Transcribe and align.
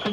We're 0.00 0.06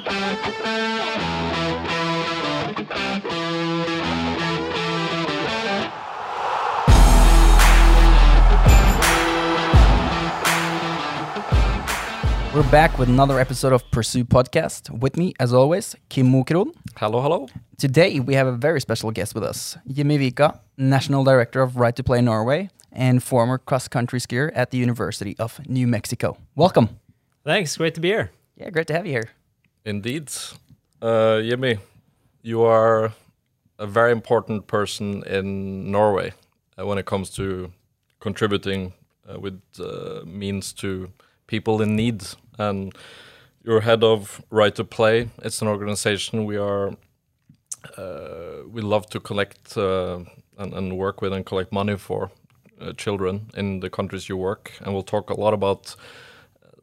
back 12.69 12.97
with 12.97 13.07
another 13.07 13.39
episode 13.39 13.71
of 13.71 13.89
Pursue 13.91 14.25
Podcast. 14.25 14.89
With 14.89 15.15
me, 15.15 15.33
as 15.39 15.53
always, 15.53 15.95
Kim 16.09 16.33
Mokron. 16.33 16.73
Hello, 16.97 17.21
hello. 17.21 17.47
Today, 17.77 18.19
we 18.19 18.33
have 18.33 18.47
a 18.47 18.51
very 18.51 18.81
special 18.81 19.11
guest 19.11 19.33
with 19.35 19.45
us 19.45 19.77
Jimmy 19.87 20.17
Vika, 20.17 20.59
National 20.77 21.23
Director 21.23 21.61
of 21.61 21.77
Right 21.77 21.95
to 21.95 22.03
Play 22.03 22.19
Norway 22.19 22.69
and 22.91 23.23
former 23.23 23.57
cross 23.57 23.87
country 23.87 24.19
skier 24.19 24.51
at 24.53 24.71
the 24.71 24.77
University 24.77 25.37
of 25.39 25.65
New 25.69 25.87
Mexico. 25.87 26.37
Welcome. 26.55 26.89
Thanks. 27.45 27.77
Great 27.77 27.95
to 27.95 28.01
be 28.01 28.09
here. 28.09 28.31
Yeah, 28.57 28.69
great 28.71 28.87
to 28.87 28.93
have 28.93 29.05
you 29.05 29.13
here. 29.13 29.29
Indeed. 29.87 30.29
Uh, 31.01 31.41
Jimmy, 31.41 31.77
you 32.41 32.61
are 32.63 33.13
a 33.79 33.87
very 33.87 34.11
important 34.11 34.67
person 34.67 35.23
in 35.23 35.89
Norway 35.89 36.33
uh, 36.77 36.85
when 36.85 36.97
it 36.97 37.05
comes 37.05 37.29
to 37.37 37.71
contributing 38.19 38.91
uh, 39.29 39.39
with 39.39 39.61
uh, 39.79 40.25
means 40.25 40.73
to 40.73 41.09
people 41.47 41.81
in 41.81 41.95
need. 41.95 42.25
And 42.59 42.93
you're 43.63 43.79
head 43.79 44.03
of 44.03 44.43
Right 44.49 44.75
to 44.75 44.83
Play. 44.83 45.29
It's 45.41 45.61
an 45.61 45.69
organization 45.69 46.43
we 46.43 46.57
are 46.57 46.89
uh, 47.97 48.63
we 48.69 48.81
love 48.81 49.09
to 49.11 49.21
collect 49.21 49.77
uh, 49.77 50.19
and, 50.57 50.73
and, 50.73 50.97
work 50.97 51.21
with 51.21 51.31
and 51.31 51.45
collect 51.45 51.71
money 51.71 51.95
for 51.95 52.29
uh, 52.81 52.91
children 52.91 53.49
in 53.55 53.79
the 53.79 53.89
countries 53.89 54.27
you 54.27 54.35
work. 54.35 54.73
And 54.81 54.93
we'll 54.93 55.03
talk 55.03 55.29
a 55.29 55.39
lot 55.39 55.53
about 55.53 55.95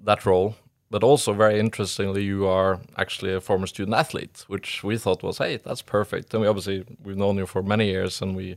that 0.01 0.25
role. 0.25 0.55
But 0.95 1.03
also, 1.03 1.33
very 1.33 1.59
interestingly, 1.59 2.23
you 2.23 2.47
are 2.47 2.79
actually 2.97 3.35
a 3.35 3.41
former 3.41 3.67
student 3.67 3.97
athlete, 3.97 4.45
which 4.47 4.85
we 4.85 4.97
thought 4.97 5.25
was, 5.25 5.39
hey, 5.39 5.57
that's 5.57 5.83
perfect. 5.83 6.33
And 6.33 6.41
we 6.41 6.47
obviously 6.47 6.85
we've 7.03 7.17
known 7.17 7.37
you 7.37 7.47
for 7.47 7.65
many 7.65 7.87
years, 7.87 8.23
and 8.23 8.37
we 8.37 8.57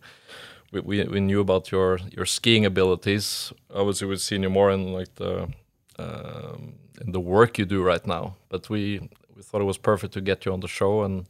we, 0.71 0.81
we, 0.81 1.03
we 1.05 1.19
knew 1.19 1.39
about 1.39 1.71
your 1.71 1.97
your 2.11 2.27
skiing 2.27 2.63
abilities. 2.63 3.51
Obviously, 3.73 4.07
we've 4.07 4.21
seen 4.21 4.43
you 4.43 4.51
more 4.51 4.69
in 4.69 4.93
like 4.93 5.15
the 5.15 5.49
um, 5.97 6.75
in 7.01 7.11
the 7.11 7.19
work 7.19 7.57
you 7.57 7.65
do 7.65 7.81
right 7.81 8.05
now. 8.05 8.35
But 8.49 8.69
we 8.69 8.99
we 9.35 9.41
thought 9.41 9.61
it 9.61 9.71
was 9.73 9.79
perfect 9.79 10.13
to 10.13 10.21
get 10.21 10.45
you 10.45 10.53
on 10.53 10.59
the 10.59 10.67
show 10.67 11.01
and 11.01 11.25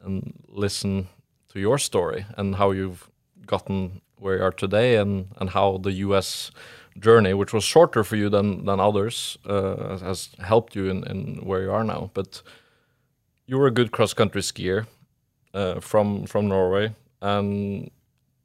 and 0.00 0.32
listen 0.48 1.08
to 1.52 1.60
your 1.60 1.76
story 1.76 2.24
and 2.38 2.54
how 2.54 2.70
you've 2.70 3.10
gotten 3.46 4.00
where 4.18 4.38
you 4.38 4.42
are 4.42 4.52
today 4.52 4.96
and 4.96 5.26
and 5.36 5.50
how 5.50 5.76
the 5.76 5.92
U.S. 6.06 6.50
journey, 6.98 7.34
which 7.34 7.52
was 7.52 7.64
shorter 7.64 8.04
for 8.04 8.16
you 8.16 8.28
than 8.28 8.64
than 8.64 8.80
others, 8.80 9.38
uh, 9.46 9.98
has 9.98 10.30
helped 10.38 10.76
you 10.76 10.90
in, 10.90 11.04
in 11.04 11.44
where 11.44 11.62
you 11.62 11.72
are 11.72 11.84
now. 11.84 12.10
But 12.14 12.42
you 13.46 13.58
were 13.58 13.66
a 13.66 13.74
good 13.74 13.90
cross 13.90 14.14
country 14.14 14.42
skier 14.42 14.86
uh, 15.54 15.80
from 15.80 16.26
from 16.26 16.48
Norway, 16.48 16.94
and 17.20 17.90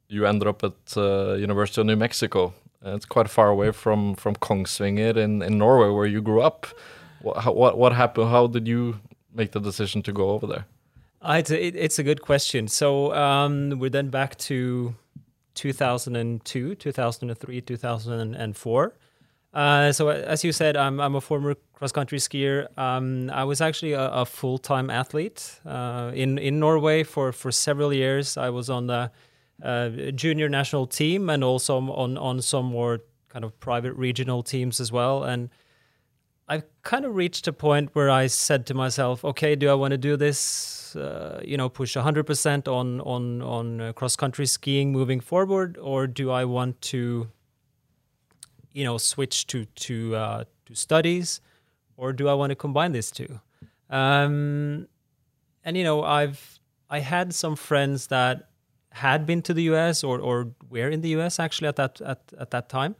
you 0.08 0.26
ended 0.26 0.48
up 0.48 0.64
at 0.64 0.96
uh, 0.96 1.34
University 1.34 1.80
of 1.80 1.86
New 1.86 1.96
Mexico 1.96 2.54
it's 2.84 3.04
quite 3.04 3.28
far 3.28 3.48
away 3.48 3.70
from 3.72 4.14
from 4.14 4.34
Kongsvinger 4.36 5.16
in, 5.16 5.42
in 5.42 5.58
Norway, 5.58 5.88
where 5.90 6.06
you 6.06 6.20
grew 6.20 6.42
up. 6.42 6.66
What, 7.20 7.56
what 7.56 7.78
what 7.78 7.92
happened? 7.92 8.30
How 8.30 8.46
did 8.46 8.66
you 8.66 9.00
make 9.32 9.52
the 9.52 9.60
decision 9.60 10.02
to 10.02 10.12
go 10.12 10.30
over 10.30 10.46
there? 10.46 10.66
Uh, 11.22 11.36
it's, 11.38 11.50
a, 11.52 11.66
it, 11.66 11.76
it's 11.76 11.98
a 12.00 12.02
good 12.02 12.20
question. 12.20 12.66
So 12.66 13.14
um, 13.14 13.78
we're 13.78 13.90
then 13.90 14.10
back 14.10 14.36
to 14.38 14.96
2002, 15.54 16.74
2003, 16.74 17.60
2004. 17.60 18.94
Uh, 19.54 19.92
so 19.92 20.08
as 20.08 20.44
you 20.44 20.52
said, 20.52 20.76
I'm, 20.76 20.98
I'm 20.98 21.14
a 21.14 21.20
former 21.20 21.54
cross 21.74 21.92
country 21.92 22.18
skier. 22.18 22.66
Um, 22.78 23.30
I 23.30 23.44
was 23.44 23.60
actually 23.60 23.92
a, 23.92 24.08
a 24.08 24.24
full 24.24 24.58
time 24.58 24.88
athlete 24.88 25.60
uh, 25.66 26.10
in 26.14 26.38
in 26.38 26.58
Norway 26.58 27.02
for 27.02 27.32
for 27.32 27.52
several 27.52 27.92
years. 27.92 28.36
I 28.36 28.48
was 28.48 28.70
on 28.70 28.86
the 28.86 29.10
uh, 29.62 29.88
junior 30.14 30.48
national 30.48 30.86
team 30.86 31.28
and 31.28 31.44
also 31.44 31.76
on 31.76 32.16
on 32.16 32.40
some 32.40 32.66
more 32.66 33.00
kind 33.28 33.44
of 33.44 33.58
private 33.60 33.92
regional 33.94 34.42
teams 34.42 34.80
as 34.80 34.90
well. 34.90 35.24
And 35.24 35.50
I've 36.52 36.64
kind 36.82 37.06
of 37.06 37.14
reached 37.14 37.48
a 37.48 37.52
point 37.52 37.94
where 37.94 38.10
I 38.10 38.26
said 38.26 38.66
to 38.66 38.74
myself, 38.74 39.24
okay, 39.24 39.56
do 39.56 39.70
I 39.70 39.74
want 39.74 39.92
to 39.92 39.96
do 39.96 40.18
this? 40.18 40.94
Uh, 40.94 41.40
you 41.42 41.56
know, 41.56 41.70
push 41.70 41.96
100% 41.96 42.68
on 42.68 43.00
on 43.00 43.40
on 43.40 43.80
uh, 43.80 43.92
cross 43.94 44.16
country 44.16 44.44
skiing 44.44 44.92
moving 44.92 45.20
forward, 45.20 45.78
or 45.78 46.06
do 46.06 46.30
I 46.30 46.44
want 46.44 46.78
to, 46.92 47.30
you 48.72 48.84
know, 48.84 48.98
switch 48.98 49.46
to 49.46 49.64
to 49.86 50.14
uh, 50.14 50.44
to 50.66 50.74
studies, 50.74 51.40
or 51.96 52.12
do 52.12 52.28
I 52.28 52.34
want 52.34 52.50
to 52.50 52.56
combine 52.56 52.92
these 52.92 53.10
two? 53.10 53.40
Um, 53.88 54.88
and 55.64 55.74
you 55.78 55.84
know, 55.84 56.04
I've 56.04 56.60
I 56.90 56.98
had 57.00 57.32
some 57.32 57.56
friends 57.56 58.08
that 58.08 58.50
had 58.90 59.24
been 59.24 59.40
to 59.48 59.54
the 59.54 59.62
US 59.74 60.04
or 60.04 60.20
or 60.20 60.52
were 60.68 60.90
in 60.90 61.00
the 61.00 61.16
US 61.16 61.40
actually 61.40 61.68
at 61.68 61.76
that 61.76 62.02
at, 62.02 62.20
at 62.38 62.50
that 62.50 62.68
time, 62.68 62.94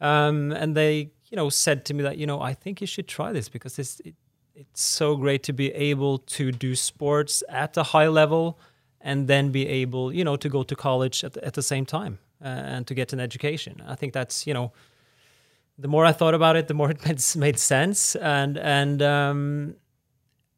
um, 0.00 0.50
and 0.50 0.74
they 0.74 1.12
you 1.30 1.36
know 1.36 1.48
said 1.48 1.84
to 1.86 1.94
me 1.94 2.02
that 2.02 2.18
you 2.18 2.26
know 2.26 2.40
I 2.40 2.54
think 2.54 2.80
you 2.80 2.86
should 2.86 3.08
try 3.08 3.32
this 3.32 3.48
because 3.48 3.78
it's 3.78 4.00
it, 4.00 4.14
it's 4.54 4.82
so 4.82 5.16
great 5.16 5.42
to 5.44 5.52
be 5.52 5.72
able 5.72 6.18
to 6.18 6.50
do 6.50 6.74
sports 6.74 7.42
at 7.48 7.76
a 7.76 7.82
high 7.82 8.08
level 8.08 8.58
and 9.00 9.28
then 9.28 9.50
be 9.50 9.66
able 9.66 10.12
you 10.12 10.24
know 10.24 10.36
to 10.36 10.48
go 10.48 10.62
to 10.62 10.74
college 10.74 11.24
at 11.24 11.34
the, 11.34 11.44
at 11.44 11.54
the 11.54 11.62
same 11.62 11.86
time 11.86 12.18
uh, 12.42 12.48
and 12.48 12.86
to 12.86 12.94
get 12.94 13.12
an 13.12 13.20
education. 13.20 13.82
I 13.86 13.94
think 13.94 14.12
that's 14.12 14.46
you 14.46 14.54
know 14.54 14.72
the 15.78 15.88
more 15.88 16.04
I 16.04 16.12
thought 16.12 16.34
about 16.34 16.56
it, 16.56 16.66
the 16.66 16.74
more 16.74 16.90
it 16.96 17.04
made, 17.06 17.22
made 17.36 17.58
sense 17.58 18.16
and 18.16 18.56
and. 18.58 19.02
Um, 19.02 19.74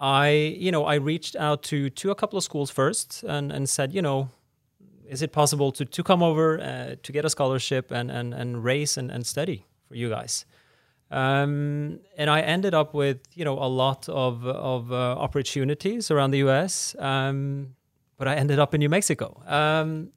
I, 0.02 0.56
you 0.58 0.72
know, 0.72 0.86
I 0.86 0.94
reached 0.94 1.36
out 1.36 1.62
to 1.64 1.90
to 1.90 2.10
a 2.10 2.14
couple 2.14 2.38
of 2.38 2.42
schools 2.42 2.70
first 2.70 3.22
and 3.22 3.52
and 3.52 3.68
said, 3.68 3.92
you 3.92 4.00
know, 4.00 4.30
is 5.10 5.22
it 5.22 5.32
possible 5.32 5.72
to, 5.72 5.84
to 5.84 6.02
come 6.02 6.22
over 6.22 6.60
uh, 6.60 6.94
to 7.02 7.12
get 7.12 7.24
a 7.24 7.30
scholarship 7.30 7.90
and, 7.90 8.10
and, 8.10 8.32
and 8.32 8.64
race 8.64 8.96
and, 8.96 9.10
and 9.10 9.26
study 9.26 9.66
for 9.88 9.96
you 9.96 10.08
guys? 10.08 10.46
Um, 11.10 11.98
and 12.16 12.30
I 12.30 12.40
ended 12.40 12.72
up 12.72 12.94
with 12.94 13.18
you 13.34 13.44
know 13.44 13.58
a 13.58 13.66
lot 13.66 14.08
of 14.08 14.46
of 14.46 14.92
uh, 14.92 15.16
opportunities 15.18 16.10
around 16.10 16.30
the 16.30 16.38
U.S., 16.38 16.94
um, 16.98 17.74
but 18.16 18.28
I 18.28 18.36
ended 18.36 18.58
up 18.58 18.74
in 18.74 18.78
New 18.78 18.88
Mexico, 18.88 19.42
um, 19.46 20.12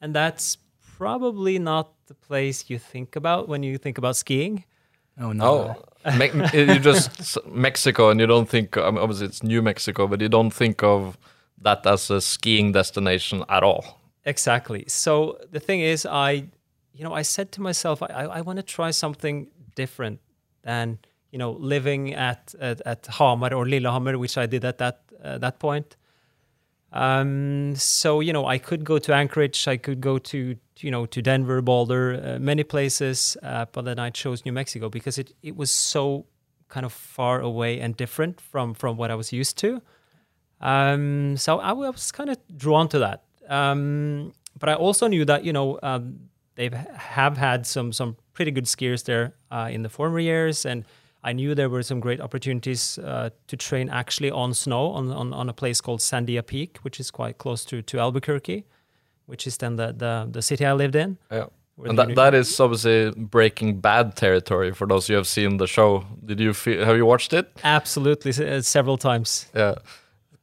and 0.00 0.14
that's 0.14 0.56
probably 0.96 1.58
not 1.58 1.92
the 2.06 2.14
place 2.14 2.70
you 2.70 2.78
think 2.78 3.14
about 3.14 3.48
when 3.48 3.62
you 3.62 3.76
think 3.76 3.98
about 3.98 4.16
skiing. 4.16 4.64
Oh 5.20 5.32
no! 5.32 5.76
Oh, 6.06 6.16
Me- 6.16 6.30
you 6.54 6.78
just 6.78 7.38
Mexico, 7.46 8.08
and 8.08 8.18
you 8.18 8.26
don't 8.26 8.48
think 8.48 8.78
I 8.78 8.82
obviously 8.82 9.26
it's 9.26 9.42
New 9.42 9.60
Mexico, 9.60 10.06
but 10.06 10.20
you 10.22 10.30
don't 10.30 10.50
think 10.50 10.82
of 10.82 11.18
that 11.60 11.86
as 11.86 12.08
a 12.10 12.20
skiing 12.22 12.72
destination 12.72 13.44
at 13.50 13.62
all. 13.62 14.00
Exactly. 14.24 14.84
So 14.88 15.38
the 15.50 15.60
thing 15.60 15.80
is, 15.80 16.06
I, 16.06 16.48
you 16.92 17.04
know, 17.04 17.12
I 17.12 17.22
said 17.22 17.50
to 17.52 17.60
myself, 17.60 18.02
I, 18.02 18.06
I 18.06 18.40
want 18.42 18.58
to 18.58 18.62
try 18.62 18.90
something 18.90 19.48
different 19.74 20.20
than 20.68 20.98
you 21.32 21.38
know 21.38 21.52
living 21.74 22.14
at 22.14 22.54
at, 22.60 22.78
at 22.92 23.06
Hamar 23.16 23.52
or 23.54 23.64
Lillehammer, 23.66 24.18
which 24.18 24.36
I 24.36 24.46
did 24.46 24.64
at 24.64 24.78
that 24.78 24.96
uh, 25.24 25.38
that 25.38 25.58
point. 25.58 25.96
Um, 26.92 27.74
so 27.76 28.20
you 28.20 28.32
know, 28.32 28.46
I 28.46 28.58
could 28.58 28.84
go 28.84 28.98
to 28.98 29.14
Anchorage, 29.14 29.68
I 29.68 29.76
could 29.76 30.00
go 30.00 30.18
to 30.18 30.38
you 30.86 30.90
know 30.90 31.06
to 31.06 31.22
Denver, 31.22 31.60
Boulder, 31.62 32.04
uh, 32.14 32.38
many 32.38 32.64
places, 32.64 33.36
uh, 33.42 33.66
but 33.72 33.84
then 33.84 33.98
I 33.98 34.10
chose 34.10 34.44
New 34.44 34.52
Mexico 34.52 34.88
because 34.88 35.18
it 35.18 35.34
it 35.42 35.56
was 35.56 35.70
so 35.70 36.26
kind 36.68 36.84
of 36.86 36.92
far 36.92 37.40
away 37.40 37.80
and 37.80 37.96
different 37.96 38.40
from 38.40 38.74
from 38.74 38.96
what 38.96 39.10
I 39.10 39.14
was 39.14 39.32
used 39.32 39.56
to. 39.58 39.82
Um, 40.60 41.36
so 41.36 41.60
I 41.60 41.72
was 41.72 42.12
kind 42.12 42.30
of 42.30 42.36
drawn 42.56 42.88
to 42.88 42.98
that. 42.98 43.22
Um, 43.48 44.32
but 44.58 44.68
I 44.68 44.74
also 44.74 45.08
knew 45.08 45.24
that 45.24 45.44
you 45.44 45.52
know 45.52 45.78
um, 45.82 46.28
they 46.56 46.70
have 47.14 47.36
had 47.38 47.66
some 47.66 47.92
some 47.92 48.16
pretty 48.38 48.52
good 48.52 48.66
skiers 48.66 49.02
there 49.02 49.32
uh, 49.50 49.68
in 49.68 49.82
the 49.82 49.88
former 49.88 50.20
years, 50.20 50.64
and 50.64 50.84
I 51.24 51.32
knew 51.32 51.56
there 51.56 51.68
were 51.68 51.82
some 51.82 51.98
great 51.98 52.20
opportunities 52.20 52.96
uh, 52.98 53.30
to 53.48 53.56
train 53.56 53.88
actually 53.88 54.30
on 54.30 54.54
snow 54.54 54.92
on, 54.92 55.10
on, 55.10 55.32
on 55.32 55.48
a 55.48 55.52
place 55.52 55.80
called 55.80 55.98
Sandia 55.98 56.46
Peak, 56.46 56.78
which 56.82 57.00
is 57.00 57.10
quite 57.10 57.38
close 57.38 57.64
to 57.64 57.82
to 57.82 57.98
Albuquerque, 57.98 58.64
which 59.26 59.44
is 59.48 59.56
then 59.56 59.74
the 59.74 59.92
the, 59.92 60.28
the 60.30 60.42
city 60.42 60.64
I 60.64 60.72
lived 60.72 60.94
in. 60.94 61.18
Yeah. 61.32 61.46
And 61.84 61.98
that, 61.98 62.14
that 62.14 62.34
is 62.34 62.60
obviously 62.60 63.10
Breaking 63.16 63.80
Bad 63.80 64.14
territory 64.14 64.72
for 64.72 64.86
those 64.86 65.08
who 65.08 65.14
have 65.14 65.26
seen 65.26 65.58
the 65.58 65.66
show. 65.66 66.04
Did 66.24 66.40
you 66.40 66.52
feel, 66.52 66.84
have 66.84 66.96
you 66.96 67.06
watched 67.06 67.32
it? 67.32 67.46
Absolutely, 67.62 68.32
uh, 68.32 68.62
several 68.62 68.98
times. 68.98 69.46
Yeah 69.54 69.74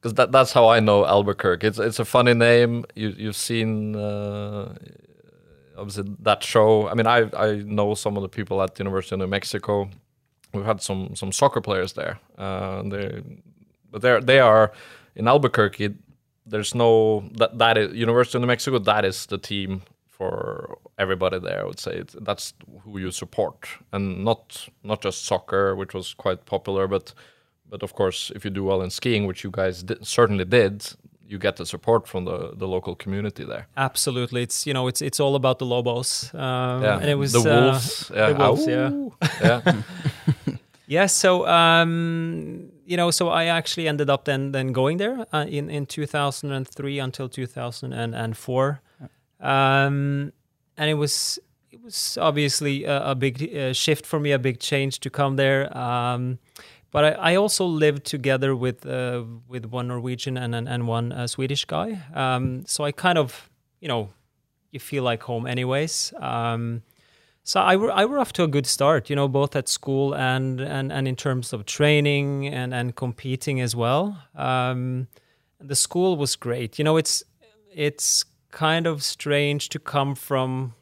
because 0.06 0.14
that 0.14 0.30
that's 0.30 0.52
how 0.52 0.68
I 0.68 0.80
know 0.80 1.04
Albuquerque. 1.04 1.66
It's 1.66 1.78
it's 1.78 1.98
a 1.98 2.04
funny 2.04 2.34
name. 2.34 2.84
You 2.94 3.08
you've 3.16 3.36
seen 3.36 3.96
uh, 3.96 4.74
obviously 5.76 6.14
that 6.20 6.42
show. 6.42 6.88
I 6.88 6.94
mean, 6.94 7.06
I 7.06 7.28
I 7.36 7.56
know 7.56 7.94
some 7.94 8.16
of 8.16 8.22
the 8.22 8.28
people 8.28 8.62
at 8.62 8.74
the 8.74 8.84
University 8.84 9.14
of 9.14 9.20
New 9.20 9.26
Mexico. 9.26 9.88
We've 10.52 10.64
had 10.64 10.80
some 10.82 11.14
some 11.14 11.32
soccer 11.32 11.60
players 11.60 11.92
there. 11.92 12.18
Uh, 12.38 12.82
they 12.82 13.22
but 13.90 14.02
they 14.02 14.20
they 14.20 14.40
are 14.40 14.72
in 15.14 15.28
Albuquerque. 15.28 15.94
There's 16.46 16.74
no 16.74 17.20
that 17.38 17.58
that 17.58 17.78
is 17.78 17.94
University 17.94 18.38
of 18.38 18.42
New 18.42 18.48
Mexico. 18.48 18.78
That 18.78 19.04
is 19.04 19.26
the 19.26 19.38
team 19.38 19.82
for 20.06 20.78
everybody 20.98 21.38
there. 21.38 21.60
I 21.60 21.64
would 21.64 21.80
say 21.80 21.92
it's, 21.92 22.16
that's 22.22 22.54
who 22.84 22.98
you 22.98 23.10
support, 23.10 23.68
and 23.92 24.24
not 24.24 24.68
not 24.82 25.02
just 25.02 25.24
soccer, 25.24 25.74
which 25.76 25.94
was 25.94 26.14
quite 26.14 26.46
popular, 26.46 26.88
but 26.88 27.12
but 27.68 27.82
of 27.82 27.94
course, 27.94 28.32
if 28.34 28.44
you 28.44 28.50
do 28.50 28.64
well 28.64 28.82
in 28.82 28.90
skiing, 28.90 29.26
which 29.26 29.44
you 29.44 29.50
guys 29.50 29.84
certainly 30.02 30.44
did, 30.44 30.86
you 31.28 31.38
get 31.38 31.56
the 31.56 31.64
support 31.66 32.06
from 32.08 32.24
the, 32.24 32.52
the 32.56 32.66
local 32.68 32.94
community 32.94 33.44
there. 33.44 33.66
Absolutely, 33.76 34.42
it's 34.42 34.66
you 34.66 34.72
know 34.74 34.88
it's 34.88 35.02
it's 35.02 35.20
all 35.20 35.34
about 35.34 35.58
the 35.58 35.66
Lobos. 35.66 36.30
Um, 36.34 36.82
Yeah, 36.82 36.98
and 37.00 37.08
it 37.10 37.16
was 37.18 37.32
the 37.32 37.40
uh, 37.40 37.44
wolves. 37.44 38.10
yeah, 38.14 38.32
the 38.32 38.38
wolves, 38.38 38.66
yeah. 38.66 38.90
Yeah. 39.42 39.72
Yeah, 40.88 41.06
so 41.06 41.44
um, 41.48 42.70
you 42.86 42.96
know, 42.96 43.10
so 43.10 43.28
I 43.28 43.46
actually 43.46 43.88
ended 43.88 44.08
up 44.08 44.24
then 44.24 44.52
then 44.52 44.72
going 44.72 44.98
there 44.98 45.26
uh, 45.32 45.44
in 45.48 45.68
in 45.68 45.84
2003 45.86 47.00
until 47.00 47.28
2004, 47.28 48.80
um, 49.40 50.32
and 50.76 50.90
it 50.90 50.94
was 50.94 51.40
it 51.72 51.82
was 51.82 52.16
obviously 52.20 52.84
a, 52.84 53.10
a 53.10 53.14
big 53.16 53.52
uh, 53.54 53.72
shift 53.72 54.06
for 54.06 54.20
me, 54.20 54.30
a 54.32 54.38
big 54.38 54.60
change 54.60 55.00
to 55.00 55.10
come 55.10 55.34
there. 55.36 55.76
Um, 55.76 56.38
but 56.90 57.04
I, 57.04 57.32
I 57.32 57.36
also 57.36 57.66
lived 57.66 58.04
together 58.04 58.54
with 58.54 58.86
uh, 58.86 59.24
with 59.48 59.66
one 59.66 59.88
Norwegian 59.88 60.36
and 60.36 60.54
and, 60.54 60.68
and 60.68 60.86
one 60.88 61.12
uh, 61.12 61.26
Swedish 61.26 61.64
guy, 61.64 62.02
um, 62.14 62.64
so 62.66 62.84
I 62.84 62.92
kind 62.92 63.18
of 63.18 63.50
you 63.80 63.88
know 63.88 64.10
you 64.70 64.80
feel 64.80 65.02
like 65.02 65.22
home 65.22 65.46
anyways. 65.46 66.12
Um, 66.20 66.82
so 67.46 67.60
I 67.60 67.76
were 67.76 67.92
I 67.92 68.04
were 68.04 68.18
off 68.18 68.32
to 68.34 68.42
a 68.42 68.48
good 68.48 68.66
start, 68.66 69.08
you 69.08 69.16
know, 69.16 69.28
both 69.28 69.54
at 69.54 69.68
school 69.68 70.14
and 70.14 70.60
and, 70.60 70.92
and 70.92 71.06
in 71.06 71.16
terms 71.16 71.52
of 71.52 71.64
training 71.64 72.48
and, 72.48 72.74
and 72.74 72.94
competing 72.96 73.60
as 73.60 73.76
well. 73.76 74.18
Um, 74.34 75.06
the 75.60 75.76
school 75.76 76.16
was 76.16 76.36
great. 76.36 76.78
You 76.78 76.84
know, 76.84 76.96
it's 76.96 77.22
it's 77.72 78.24
kind 78.50 78.86
of 78.86 79.02
strange 79.02 79.68
to 79.68 79.78
come 79.78 80.14
from 80.14 80.74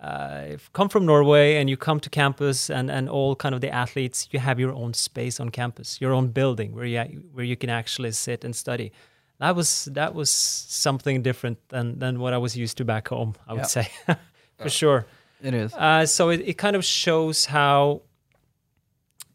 uh, 0.00 0.56
come 0.72 0.88
from 0.88 1.04
Norway 1.04 1.56
and 1.56 1.68
you 1.68 1.76
come 1.76 2.00
to 2.00 2.08
campus 2.10 2.70
and, 2.70 2.90
and 2.90 3.08
all 3.08 3.36
kind 3.36 3.54
of 3.54 3.60
the 3.60 3.68
athletes, 3.70 4.28
you 4.30 4.40
have 4.40 4.58
your 4.58 4.72
own 4.72 4.94
space 4.94 5.38
on 5.40 5.50
campus, 5.50 6.00
your 6.00 6.12
own 6.12 6.28
building 6.28 6.74
where 6.74 6.86
you 6.86 7.00
where 7.34 7.44
you 7.44 7.56
can 7.56 7.70
actually 7.70 8.12
sit 8.12 8.44
and 8.44 8.54
study. 8.56 8.92
That 9.40 9.56
was 9.56 9.84
that 9.94 10.14
was 10.14 10.30
something 10.30 11.22
different 11.22 11.58
than 11.68 11.98
than 11.98 12.18
what 12.20 12.32
I 12.32 12.38
was 12.38 12.56
used 12.56 12.76
to 12.78 12.84
back 12.84 13.08
home. 13.08 13.34
I 13.48 13.52
would 13.52 13.60
Yeah. 13.60 13.66
say, 13.66 13.88
for 14.58 14.70
sure. 14.70 15.04
It 15.42 15.54
is. 15.54 15.72
Uh, 15.74 16.06
so 16.06 16.30
it, 16.30 16.40
it 16.46 16.58
kind 16.58 16.76
of 16.76 16.84
shows 16.84 17.46
how 17.46 18.02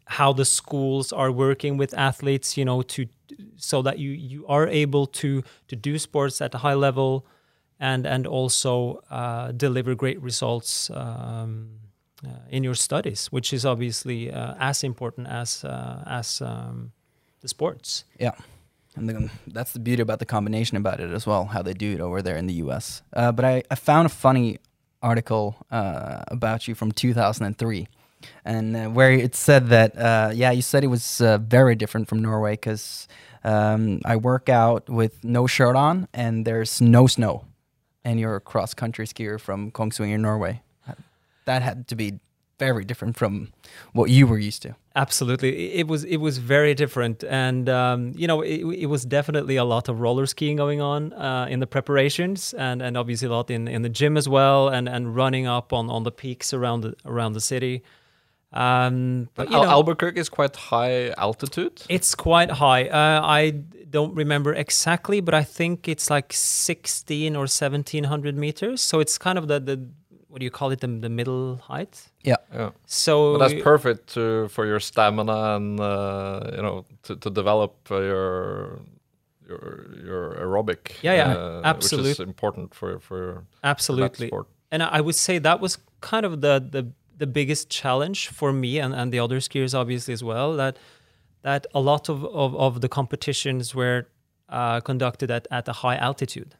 how 0.08 0.34
the 0.34 0.46
schools 0.46 1.12
are 1.12 1.32
working 1.32 1.78
with 1.78 1.94
athletes, 1.98 2.58
you 2.58 2.66
know, 2.66 2.82
to 2.84 3.06
so 3.56 3.82
that 3.82 3.98
you 3.98 4.12
you 4.12 4.46
are 4.48 4.68
able 4.68 5.08
to 5.08 5.44
to 5.68 5.76
do 5.76 5.98
sports 5.98 6.42
at 6.42 6.54
a 6.54 6.58
high 6.60 6.76
level, 6.76 7.26
and 7.80 8.06
and 8.06 8.28
also 8.28 9.02
uh, 9.10 9.52
deliver 9.52 9.96
great 9.96 10.22
results 10.22 10.90
um, 10.92 11.70
uh, 12.26 12.30
in 12.50 12.64
your 12.64 12.76
studies, 12.76 13.28
which 13.28 13.54
is 13.54 13.66
obviously 13.66 14.32
uh, 14.32 14.56
as 14.60 14.84
important 14.84 15.28
as 15.28 15.64
uh, 15.64 16.04
as 16.06 16.42
um, 16.42 16.92
the 17.42 17.48
sports. 17.48 18.06
Yeah. 18.20 18.32
And 18.98 19.30
that's 19.46 19.74
the 19.74 19.80
beauty 19.80 20.02
about 20.02 20.20
the 20.20 20.26
combination 20.26 20.78
about 20.78 21.02
it 21.02 21.12
as 21.12 21.28
well, 21.28 21.46
how 21.46 21.62
they 21.62 21.74
do 21.74 21.92
it 21.92 22.00
over 22.00 22.22
there 22.22 22.38
in 22.38 22.48
the 22.48 22.54
US. 22.54 23.02
Uh, 23.12 23.34
but 23.34 23.44
I, 23.44 23.62
I 23.70 23.76
found 23.76 24.06
a 24.06 24.10
funny 24.10 24.58
article 25.02 25.58
uh, 25.70 26.24
about 26.30 26.66
you 26.70 26.76
from 26.76 26.94
2003. 26.94 27.90
And 28.46 28.96
where 28.96 29.12
it 29.12 29.36
said 29.36 29.68
that, 29.68 30.34
yeah, 30.34 30.52
you 30.52 30.62
said 30.62 30.86
it 30.86 30.88
was 30.88 31.22
very 31.42 31.76
different 31.76 32.08
from 32.08 32.22
Norway 32.22 32.54
because 32.54 33.10
um, 33.44 34.00
I 34.06 34.16
work 34.16 34.48
out 34.48 34.90
with 34.90 35.24
no 35.24 35.46
shirt 35.46 35.76
on 35.76 36.08
and 36.14 36.46
there's 36.46 36.80
no 36.80 37.06
snow. 37.06 37.44
And 38.06 38.20
you're 38.20 38.36
a 38.36 38.42
cross 38.42 38.74
country 38.74 39.06
skier 39.08 39.38
from 39.40 39.72
Kongsvinger, 39.72 40.20
Norway. 40.20 40.62
That 41.46 41.62
had 41.62 41.88
to 41.90 41.96
be 41.96 42.20
very 42.58 42.86
different 42.86 43.18
from 43.18 43.52
what 43.92 44.10
you 44.10 44.26
were 44.26 44.38
used 44.40 44.62
to. 44.62 44.76
Absolutely, 44.96 45.50
it 45.74 45.80
it 45.82 45.88
was 45.88 46.04
it 46.06 46.18
was 46.18 46.38
very 46.38 46.74
different, 46.74 47.24
and 47.26 47.68
um, 47.68 48.14
you 48.16 48.28
know 48.28 48.42
it, 48.42 48.62
it 48.84 48.86
was 48.86 49.04
definitely 49.06 49.58
a 49.58 49.66
lot 49.66 49.90
of 49.90 50.00
roller 50.00 50.26
skiing 50.26 50.56
going 50.56 50.80
on 50.82 51.12
uh, 51.14 51.48
in 51.50 51.60
the 51.60 51.68
preparations, 51.68 52.54
and, 52.54 52.82
and 52.82 52.96
obviously 52.96 53.28
a 53.28 53.32
lot 53.32 53.52
in, 53.52 53.68
in 53.68 53.82
the 53.82 53.90
gym 53.90 54.16
as 54.16 54.30
well, 54.30 54.70
and, 54.70 54.88
and 54.88 55.16
running 55.16 55.46
up 55.48 55.74
on, 55.74 55.90
on 55.90 56.04
the 56.04 56.12
peaks 56.12 56.54
around 56.54 56.82
the 56.82 56.94
around 57.06 57.34
the 57.34 57.42
city. 57.42 57.84
Um, 58.54 59.28
but 59.36 59.50
you 59.50 59.58
Al- 59.58 59.64
know, 59.64 59.70
Albuquerque 59.70 60.20
is 60.20 60.30
quite 60.30 60.56
high 60.56 61.10
altitude. 61.18 61.82
it's 61.90 62.16
quite 62.16 62.52
high. 62.52 62.88
Uh, 62.88 63.22
I 63.22 63.52
don't 63.98 64.14
remember 64.24 64.52
exactly, 64.66 65.20
but 65.28 65.34
I 65.34 65.46
think 65.58 65.88
it's 65.94 66.08
like 66.16 66.30
sixteen 66.70 67.32
or 67.40 67.46
seventeen 67.48 68.06
hundred 68.14 68.36
meters. 68.46 68.80
So 68.90 68.96
it's 69.04 69.18
kind 69.18 69.38
of 69.40 69.46
the, 69.52 69.60
the 69.70 69.78
what 70.30 70.38
do 70.42 70.46
you 70.50 70.52
call 70.60 70.70
it 70.76 70.80
the, 70.86 70.88
the 71.06 71.14
middle 71.20 71.44
height. 71.70 71.94
Yeah. 72.30 72.40
Yeah. 72.54 72.72
So 73.04 73.14
But 73.34 73.40
that's 73.44 73.64
perfect 73.64 74.02
to 74.16 74.24
for 74.56 74.64
your 74.72 74.82
stamina 74.90 75.38
and 75.56 75.80
uh, 75.80 76.56
you 76.56 76.62
know 76.66 76.76
to, 77.06 77.12
to 77.24 77.30
develop 77.42 77.74
uh, 77.92 77.96
your 78.12 78.80
your 79.50 79.66
your 80.10 80.24
aerobic. 80.44 80.82
Yeah, 81.08 81.16
yeah, 81.22 81.70
uh, 81.70 81.74
Which 81.76 81.94
is 81.94 82.20
important 82.20 82.68
for 82.80 83.00
for, 83.00 83.00
for 83.08 83.44
that 83.62 83.70
absolutely. 83.74 84.28
sport. 84.28 84.48
and 84.72 84.82
I 84.98 85.00
would 85.06 85.20
say 85.28 85.40
that 85.40 85.60
was 85.66 85.74
kind 86.12 86.26
of 86.26 86.34
the 86.46 86.56
the 86.76 86.84
the 87.18 87.28
biggest 87.28 87.70
challenge 87.82 88.20
for 88.40 88.52
me 88.52 88.72
and, 88.84 88.94
and 89.00 89.08
the 89.14 89.20
other 89.26 89.40
skiers 89.40 89.74
obviously 89.82 90.14
as 90.14 90.24
well 90.32 90.50
that 90.58 90.78
that 91.48 91.62
a 91.74 91.80
lot 91.92 92.10
of, 92.10 92.18
of, 92.44 92.56
of 92.56 92.72
the 92.82 92.90
competitions 92.90 93.74
were 93.76 94.00
uh, 94.50 94.80
conducted 94.90 95.30
at, 95.38 95.44
at 95.52 95.68
a 95.68 95.74
high 95.84 95.98
altitude 96.10 96.52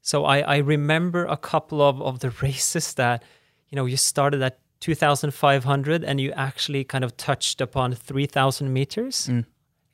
so 0.00 0.16
I, 0.34 0.38
I 0.56 0.58
remember 0.74 1.22
a 1.26 1.36
couple 1.36 1.78
of, 1.90 2.00
of 2.02 2.14
the 2.24 2.30
races 2.46 2.94
that 2.94 3.22
you 3.70 3.76
know 3.76 3.86
you 3.92 3.96
started 3.96 4.40
at 4.42 4.54
2500 4.80 6.04
and 6.04 6.20
you 6.20 6.32
actually 6.32 6.84
kind 6.84 7.04
of 7.04 7.16
touched 7.16 7.60
upon 7.60 7.94
3000 7.94 8.72
meters 8.72 9.28
Mm. 9.30 9.44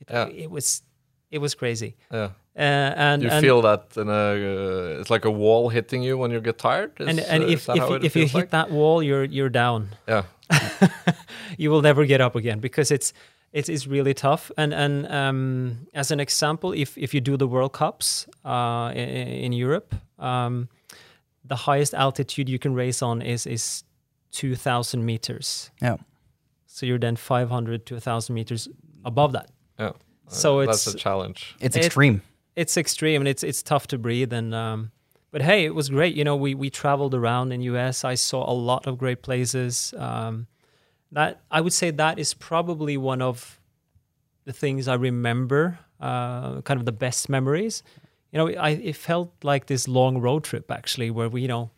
it, 0.00 0.06
Yeah. 0.10 0.28
it 0.44 0.50
was 0.50 0.82
it 1.30 1.38
was 1.40 1.54
crazy 1.54 1.94
Yeah. 2.12 2.30
uh, 2.56 2.94
and 3.08 3.22
you 3.22 3.30
and, 3.30 3.40
feel 3.44 3.60
that 3.62 3.82
in 3.96 4.08
a 4.08 4.12
uh, 4.12 5.00
it's 5.00 5.10
like 5.10 5.24
a 5.28 5.30
wall 5.30 5.68
hitting 5.70 6.02
you 6.02 6.16
when 6.18 6.30
you 6.30 6.40
get 6.40 6.58
tired. 6.58 6.92
Is, 7.00 7.08
and, 7.08 7.20
and 7.20 7.44
uh, 7.44 7.46
if, 7.54 7.68
if, 7.68 7.76
you- 7.76 7.94
if 7.96 8.02
you 8.04 8.10
feels 8.10 8.30
hit 8.32 8.38
like? 8.38 8.50
that 8.50 8.70
wall 8.70 9.02
you're 9.02 9.24
you're 9.36 9.50
down 9.62 9.88
yeah, 10.08 10.22
you 11.58 11.70
will 11.70 11.82
never 11.82 12.04
get 12.06 12.20
up 12.20 12.34
again 12.36 12.58
because 12.60 12.90
it's 12.90 13.12
it 13.52 13.68
is 13.68 13.86
really 13.88 14.14
tough. 14.14 14.50
And 14.56 14.72
and 14.74 15.06
um, 15.10 15.86
as 15.94 16.10
an 16.10 16.20
example, 16.20 16.72
if 16.72 16.96
if 16.98 17.14
you 17.14 17.20
do 17.20 17.36
the 17.36 17.46
World 17.46 17.72
Cups 17.72 18.26
uh, 18.44 18.92
in, 18.94 19.08
in 19.44 19.52
Europe, 19.52 19.94
um, 20.18 20.68
the 21.48 21.56
highest 21.56 21.94
altitude 21.94 22.48
you 22.48 22.58
can 22.58 22.74
race 22.74 23.02
on 23.02 23.22
is 23.22 23.46
is 23.46 23.84
two 24.30 24.54
thousand 24.56 25.04
meters. 25.04 25.70
Yeah. 25.82 25.96
So 26.66 26.86
you're 26.86 26.98
then 27.00 27.16
five 27.16 27.48
hundred 27.50 27.84
to 27.86 28.00
thousand 28.00 28.34
meters 28.34 28.68
above 29.04 29.32
that. 29.32 29.48
yeah. 29.80 29.92
So 30.28 30.58
Uh, 30.58 30.64
it's 30.64 30.84
that's 30.84 30.94
a 30.94 30.98
challenge. 30.98 31.56
It's 31.60 31.76
It- 31.76 31.84
extreme. 31.86 32.20
it's 32.56 32.76
extreme 32.76 33.20
and 33.22 33.28
it's 33.28 33.42
it's 33.42 33.62
tough 33.62 33.86
to 33.86 33.98
breathe 33.98 34.32
and 34.32 34.52
um, 34.54 34.90
but 35.30 35.42
hey 35.42 35.64
it 35.64 35.74
was 35.74 35.88
great 35.88 36.14
you 36.16 36.24
know 36.24 36.36
we 36.36 36.54
we 36.54 36.70
traveled 36.70 37.14
around 37.14 37.52
in 37.52 37.60
us 37.62 38.04
i 38.04 38.16
saw 38.16 38.42
a 38.50 38.52
lot 38.52 38.86
of 38.86 38.96
great 38.98 39.22
places 39.22 39.94
um, 39.96 40.46
that 41.12 41.40
i 41.50 41.60
would 41.60 41.72
say 41.72 41.90
that 41.90 42.18
is 42.18 42.34
probably 42.34 42.96
one 42.96 43.22
of 43.22 43.60
the 44.44 44.52
things 44.52 44.88
i 44.88 44.94
remember 44.94 45.78
uh, 46.00 46.60
kind 46.62 46.78
of 46.78 46.86
the 46.86 46.92
best 46.92 47.28
memories. 47.28 47.82
You 48.32 48.38
know 48.38 48.48
I, 48.50 48.70
it 48.70 48.96
felt 48.96 49.32
like 49.42 49.66
this 49.66 49.88
long 49.88 50.18
road 50.18 50.44
trip 50.44 50.70
actually 50.70 51.10
where 51.10 51.28
we 51.28 51.42
you 51.42 51.48
know 51.48 51.70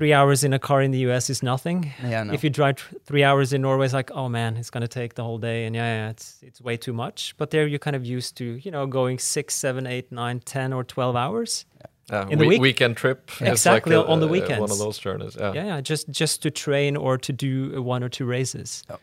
three 0.00 0.14
hours 0.14 0.42
in 0.44 0.52
a 0.54 0.58
car 0.58 0.80
in 0.82 0.90
the 0.92 0.98
us 1.16 1.28
is 1.30 1.42
nothing 1.42 1.92
Yeah, 2.02 2.22
no. 2.24 2.32
if 2.32 2.42
you 2.44 2.50
drive 2.50 2.76
three 3.04 3.22
hours 3.28 3.52
in 3.52 3.60
Norway, 3.62 3.84
it's 3.84 3.94
like, 3.94 4.10
oh 4.20 4.28
man, 4.28 4.56
it's 4.56 4.70
gonna 4.70 4.88
take 4.88 5.12
the 5.14 5.22
whole 5.22 5.38
day, 5.38 5.66
and 5.66 5.76
yeah, 5.76 5.88
yeah, 6.06 6.10
it's 6.10 6.38
it's 6.42 6.60
way 6.60 6.76
too 6.78 6.92
much. 6.94 7.34
But 7.36 7.50
there, 7.50 7.66
you're 7.66 7.78
kind 7.88 7.96
of 7.96 8.04
used 8.04 8.36
to, 8.38 8.44
you 8.44 8.70
know, 8.70 8.86
going 8.86 9.18
six, 9.18 9.54
seven, 9.54 9.86
eight, 9.86 10.10
nine, 10.10 10.40
ten, 10.40 10.72
or 10.72 10.84
twelve 10.84 11.16
hours. 11.16 11.66
Yeah, 12.12 12.22
In 12.32 12.38
the 12.38 12.44
we- 12.44 12.48
week- 12.48 12.60
weekend 12.62 12.96
trip. 12.96 13.18
Exactly, 13.40 13.94
like 13.96 14.06
a- 14.08 14.12
on 14.12 14.20
the 14.20 14.26
uh, 14.26 14.60
One 14.60 14.70
of 14.70 14.78
those 14.78 14.98
journeys. 14.98 15.36
Yeah. 15.36 15.52
Yeah, 15.54 15.66
yeah, 15.66 15.80
just 15.90 16.08
just 16.20 16.42
to 16.42 16.50
train 16.50 16.96
or 16.96 17.18
to 17.18 17.32
do 17.32 17.52
uh, 17.76 17.82
one 17.94 18.02
or 18.06 18.08
two 18.08 18.26
races. 18.30 18.82
Oh. 18.90 18.98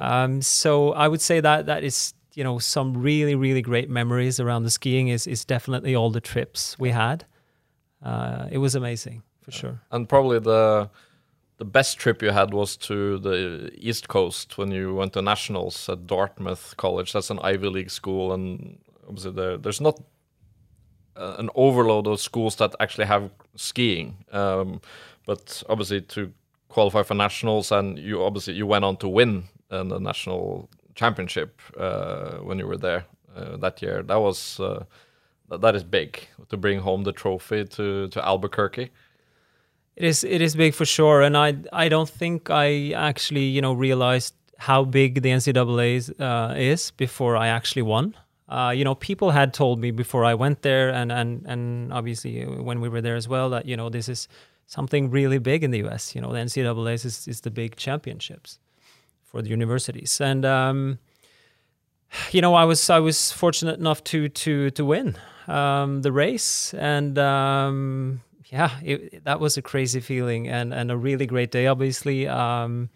Um, 0.00 0.42
so 0.42 0.92
I 1.04 1.06
would 1.08 1.20
say 1.20 1.40
that 1.40 1.66
that 1.66 1.82
is, 1.84 2.14
you 2.38 2.44
know, 2.44 2.58
some 2.60 2.88
really 3.02 3.34
really 3.34 3.62
great 3.62 3.88
memories 3.90 4.40
around 4.40 4.64
the 4.64 4.70
skiing 4.70 5.08
is 5.08 5.26
is 5.26 5.44
definitely 5.44 5.94
all 5.94 6.10
the 6.12 6.20
trips 6.32 6.76
we 6.78 6.90
had. 6.92 7.24
Uh, 8.02 8.48
it 8.50 8.58
was 8.58 8.74
amazing 8.74 9.22
for 9.42 9.50
sure. 9.50 9.80
And 9.90 10.08
probably 10.08 10.38
the 10.38 10.90
the 11.58 11.64
best 11.64 11.98
trip 11.98 12.22
you 12.22 12.30
had 12.30 12.52
was 12.52 12.76
to 12.76 13.18
the 13.18 13.70
East 13.74 14.08
Coast 14.08 14.58
when 14.58 14.72
you 14.72 14.94
went 14.94 15.12
to 15.12 15.22
nationals 15.22 15.88
at 15.88 16.06
Dartmouth 16.06 16.74
College. 16.76 17.12
That's 17.12 17.30
an 17.30 17.38
Ivy 17.38 17.68
League 17.68 17.90
school, 17.90 18.32
and 18.32 18.78
obviously 19.06 19.32
there, 19.32 19.56
there's 19.58 19.80
not 19.80 20.00
uh, 21.16 21.36
an 21.38 21.50
overload 21.54 22.06
of 22.06 22.20
schools 22.20 22.56
that 22.56 22.74
actually 22.80 23.06
have 23.06 23.30
skiing. 23.54 24.24
Um, 24.32 24.80
but 25.24 25.62
obviously 25.68 26.00
to 26.00 26.32
qualify 26.68 27.02
for 27.02 27.14
nationals, 27.14 27.70
and 27.70 27.98
you 27.98 28.24
obviously 28.24 28.54
you 28.54 28.66
went 28.66 28.84
on 28.84 28.96
to 28.96 29.08
win 29.08 29.44
uh, 29.70 29.84
the 29.84 30.00
national 30.00 30.68
championship 30.94 31.60
uh, 31.76 32.38
when 32.38 32.58
you 32.58 32.66
were 32.66 32.78
there 32.78 33.04
uh, 33.36 33.56
that 33.58 33.80
year. 33.82 34.02
That 34.02 34.20
was 34.20 34.60
that 35.48 35.74
is 35.76 35.84
big 35.84 36.26
to 36.48 36.56
bring 36.56 36.80
home 36.80 37.04
the 37.04 37.12
trophy 37.12 37.64
to 37.66 38.08
to 38.08 38.26
Albuquerque. 38.26 38.90
It 39.96 40.04
is 40.04 40.24
it 40.24 40.40
is 40.40 40.56
big 40.56 40.74
for 40.74 40.84
sure, 40.84 41.22
and 41.22 41.36
I 41.36 41.56
I 41.72 41.88
don't 41.88 42.08
think 42.08 42.50
I 42.50 42.92
actually 42.92 43.44
you 43.44 43.60
know 43.60 43.72
realized 43.72 44.34
how 44.58 44.84
big 44.84 45.22
the 45.22 45.30
NCAA 45.30 45.96
is, 45.96 46.10
uh, 46.20 46.54
is 46.56 46.92
before 46.92 47.36
I 47.36 47.48
actually 47.48 47.82
won. 47.82 48.14
Uh, 48.48 48.70
you 48.70 48.84
know, 48.84 48.94
people 48.94 49.30
had 49.30 49.52
told 49.52 49.80
me 49.80 49.90
before 49.90 50.24
I 50.24 50.34
went 50.34 50.62
there, 50.62 50.90
and 50.90 51.12
and 51.12 51.44
and 51.46 51.92
obviously 51.92 52.44
when 52.44 52.80
we 52.80 52.88
were 52.88 53.00
there 53.00 53.16
as 53.16 53.28
well, 53.28 53.50
that 53.50 53.66
you 53.66 53.76
know 53.76 53.90
this 53.90 54.08
is 54.08 54.28
something 54.66 55.10
really 55.10 55.38
big 55.38 55.64
in 55.64 55.70
the 55.70 55.78
U.S. 55.78 56.14
You 56.14 56.20
know, 56.20 56.32
the 56.32 56.38
NCAA 56.38 56.94
is 56.94 57.28
is 57.28 57.40
the 57.40 57.50
big 57.50 57.76
championships 57.76 58.58
for 59.24 59.42
the 59.42 59.48
universities, 59.48 60.20
and 60.20 60.44
um, 60.44 60.98
you 62.30 62.40
know, 62.40 62.54
I 62.54 62.64
was 62.64 62.90
I 62.90 62.98
was 62.98 63.32
fortunate 63.32 63.78
enough 63.78 64.02
to 64.04 64.28
to 64.28 64.70
to 64.70 64.84
win 64.84 65.16
um, 65.48 66.02
the 66.02 66.12
race, 66.12 66.74
and 66.74 67.18
um, 67.18 68.20
yeah, 68.52 68.70
it, 68.82 69.24
that 69.24 69.40
was 69.40 69.56
a 69.56 69.62
crazy 69.62 70.00
feeling 70.00 70.46
and 70.46 70.74
and 70.74 70.90
a 70.90 70.96
really 70.96 71.26
great 71.26 71.50
day, 71.50 71.66
obviously. 71.66 72.28
Um, 72.28 72.90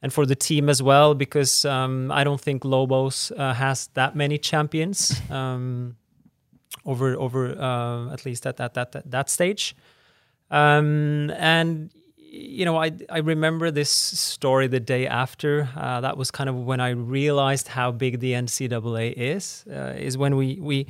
and 0.00 0.12
for 0.12 0.26
the 0.26 0.34
team 0.34 0.68
as 0.68 0.82
well, 0.82 1.14
because 1.14 1.64
um, 1.64 2.10
I 2.10 2.24
don't 2.24 2.40
think 2.40 2.64
Lobos 2.64 3.30
uh, 3.32 3.52
has 3.52 3.88
that 3.94 4.16
many 4.16 4.38
champions 4.38 5.20
um, 5.30 5.96
over 6.86 7.14
over 7.16 7.58
uh, 7.58 8.12
at 8.12 8.24
least 8.24 8.46
at 8.46 8.56
that 8.56 8.74
that 8.74 9.10
that, 9.10 9.28
stage. 9.28 9.76
Um, 10.50 11.30
and 11.36 11.90
you 12.16 12.64
know, 12.64 12.82
I 12.82 12.92
I 13.10 13.18
remember 13.18 13.70
this 13.70 13.90
story 13.90 14.68
the 14.68 14.80
day 14.80 15.06
after. 15.06 15.68
Uh, 15.76 16.00
that 16.00 16.16
was 16.16 16.30
kind 16.30 16.48
of 16.48 16.56
when 16.56 16.80
I 16.80 16.90
realized 16.90 17.68
how 17.68 17.92
big 17.92 18.20
the 18.20 18.32
NCAA 18.32 19.12
is. 19.16 19.64
Uh, 19.70 19.92
is 19.96 20.16
when 20.16 20.36
we 20.36 20.58
we 20.60 20.86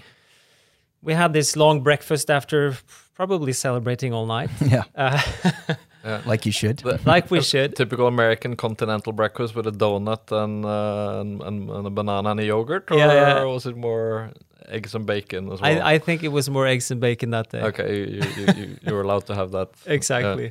we 1.04 1.12
had 1.12 1.32
this 1.32 1.56
long 1.56 1.82
breakfast 1.82 2.30
after 2.30 2.76
probably 3.14 3.52
celebrating 3.52 4.12
all 4.12 4.26
night. 4.26 4.50
Yeah. 4.61 4.84
Uh, 4.94 5.20
yeah. 5.68 5.76
Like 6.26 6.44
you 6.44 6.52
should. 6.52 6.84
like 7.06 7.30
we 7.30 7.40
should. 7.40 7.76
Typical 7.76 8.06
American 8.06 8.56
continental 8.56 9.12
breakfast 9.12 9.54
with 9.54 9.66
a 9.66 9.70
donut 9.73 10.30
and, 10.32 10.62
uh, 10.62 11.20
and, 11.20 11.40
and, 11.40 11.70
and, 11.70 11.87
a 11.87 11.90
banana 11.90 12.28
and 12.32 12.40
a 12.40 12.44
yogurt? 12.44 12.90
Or, 12.90 12.99
yeah, 12.99 13.12
yeah. 13.14 13.40
or 13.40 13.49
was 13.49 13.64
it 13.64 13.75
more 13.75 14.30
eggs 14.68 14.94
and 14.94 15.06
bacon 15.06 15.50
as 15.50 15.62
well? 15.62 15.82
I, 15.82 15.94
I, 15.94 15.99
think 15.99 16.23
it 16.23 16.28
was 16.28 16.50
more 16.50 16.66
eggs 16.66 16.90
and 16.90 17.00
bacon 17.00 17.30
that 17.30 17.49
day. 17.49 17.62
Okay, 17.62 18.00
you, 18.00 18.23
you, 18.37 18.46
you, 18.54 18.76
you 18.82 18.92
were 18.92 19.00
allowed 19.00 19.25
to 19.28 19.34
have 19.34 19.52
that. 19.52 19.70
exactly. 19.87 20.44
Yeah. 20.44 20.50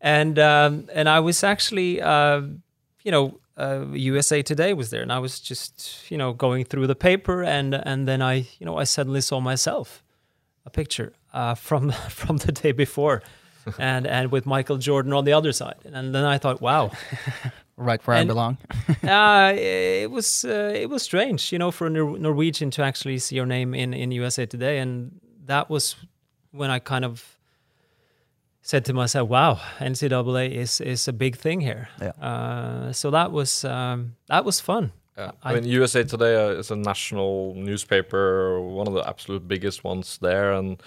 And, 0.00 0.36
um, 0.40 0.88
and 0.92 1.08
I 1.08 1.20
was 1.20 1.44
actually, 1.44 2.02
uh, 2.02 2.40
you 3.04 3.12
know, 3.12 3.38
uh, 3.58 3.86
USA 3.92 4.42
Today 4.42 4.72
was 4.72 4.90
there, 4.90 5.02
and 5.02 5.12
I 5.12 5.18
was 5.18 5.40
just 5.40 6.10
you 6.10 6.16
know 6.16 6.32
going 6.32 6.64
through 6.64 6.86
the 6.86 6.94
paper, 6.94 7.42
and 7.42 7.74
and 7.74 8.06
then 8.06 8.22
I 8.22 8.46
you 8.58 8.66
know 8.66 8.78
I 8.78 8.84
suddenly 8.84 9.20
saw 9.20 9.40
myself 9.40 10.02
a 10.64 10.70
picture 10.70 11.12
uh, 11.34 11.54
from 11.68 11.90
from 12.08 12.38
the 12.38 12.52
day 12.52 12.72
before, 12.72 13.22
and 13.78 14.06
and 14.06 14.30
with 14.30 14.46
Michael 14.46 14.78
Jordan 14.78 15.12
on 15.12 15.24
the 15.24 15.32
other 15.32 15.52
side, 15.52 15.76
and 15.84 16.14
then 16.14 16.24
I 16.24 16.38
thought, 16.38 16.60
wow. 16.60 16.90
right 17.76 18.04
where 18.06 18.16
and, 18.16 18.28
I 18.28 18.32
belong. 18.34 18.58
uh, 19.04 19.52
it 19.56 20.10
was 20.10 20.44
uh, 20.44 20.72
it 20.74 20.88
was 20.88 21.02
strange, 21.02 21.52
you 21.52 21.58
know, 21.58 21.70
for 21.70 21.86
a 21.86 21.90
Nor- 21.90 22.18
Norwegian 22.18 22.70
to 22.72 22.82
actually 22.82 23.18
see 23.18 23.36
your 23.36 23.46
name 23.46 23.74
in 23.74 23.94
in 23.94 24.12
USA 24.12 24.46
Today, 24.46 24.78
and 24.78 25.20
that 25.46 25.68
was 25.68 25.96
when 26.52 26.70
I 26.70 26.78
kind 26.78 27.04
of 27.04 27.37
said 28.68 28.84
to 28.84 28.92
myself, 28.92 29.30
"Wow, 29.30 29.58
NCAA 29.78 30.50
is 30.50 30.80
is 30.80 31.08
a 31.08 31.12
big 31.12 31.36
thing 31.36 31.60
here." 31.62 31.88
Yeah. 32.00 32.12
Uh, 32.20 32.92
so 32.92 33.10
that 33.10 33.32
was 33.32 33.64
um, 33.64 34.16
that 34.26 34.44
was 34.44 34.60
fun. 34.60 34.92
Yeah. 35.16 35.32
I, 35.42 35.52
I 35.52 35.54
mean, 35.54 35.64
USA 35.64 36.04
Today 36.04 36.36
uh, 36.36 36.60
is 36.60 36.70
a 36.70 36.76
national 36.76 37.54
newspaper, 37.54 38.60
one 38.60 38.86
of 38.86 38.92
the 38.92 39.08
absolute 39.08 39.48
biggest 39.48 39.84
ones 39.84 40.18
there, 40.20 40.52
and 40.52 40.82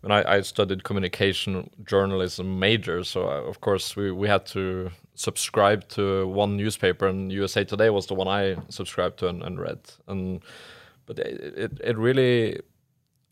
when 0.00 0.12
I, 0.12 0.36
I 0.36 0.40
studied 0.40 0.82
communication 0.82 1.68
journalism 1.84 2.58
major, 2.58 3.04
so 3.04 3.28
I, 3.28 3.36
uh, 3.36 3.50
of 3.50 3.60
course 3.60 3.96
we 3.96 4.10
we 4.10 4.28
had 4.28 4.46
to 4.46 4.90
subscribe 5.14 5.88
to 5.88 6.26
one 6.26 6.56
newspaper, 6.56 7.06
and 7.06 7.30
USA 7.32 7.64
Today 7.64 7.90
was 7.90 8.06
the 8.06 8.14
one 8.14 8.28
I 8.28 8.56
subscribed 8.70 9.18
to 9.18 9.28
and, 9.28 9.42
and 9.42 9.60
read, 9.60 9.80
and 10.08 10.40
but 11.04 11.18
it, 11.18 11.54
it, 11.64 11.72
it 11.84 11.98
really, 11.98 12.60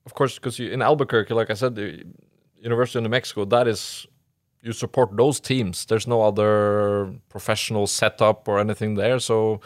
of 0.04 0.12
course, 0.12 0.34
because 0.38 0.60
in 0.60 0.82
Albuquerque, 0.82 1.34
like 1.34 1.50
I 1.50 1.54
said 1.54 1.74
University 2.64 2.98
of 2.98 3.02
New 3.04 3.10
Mexico, 3.10 3.44
that 3.44 3.68
is 3.68 4.06
you 4.64 4.72
support 4.72 5.16
those 5.16 5.38
teams. 5.40 5.84
There's 5.84 6.06
no 6.06 6.22
other 6.22 7.12
professional 7.28 7.86
setup 7.86 8.48
or 8.48 8.58
anything 8.58 8.94
there. 8.94 9.18
So, 9.18 9.60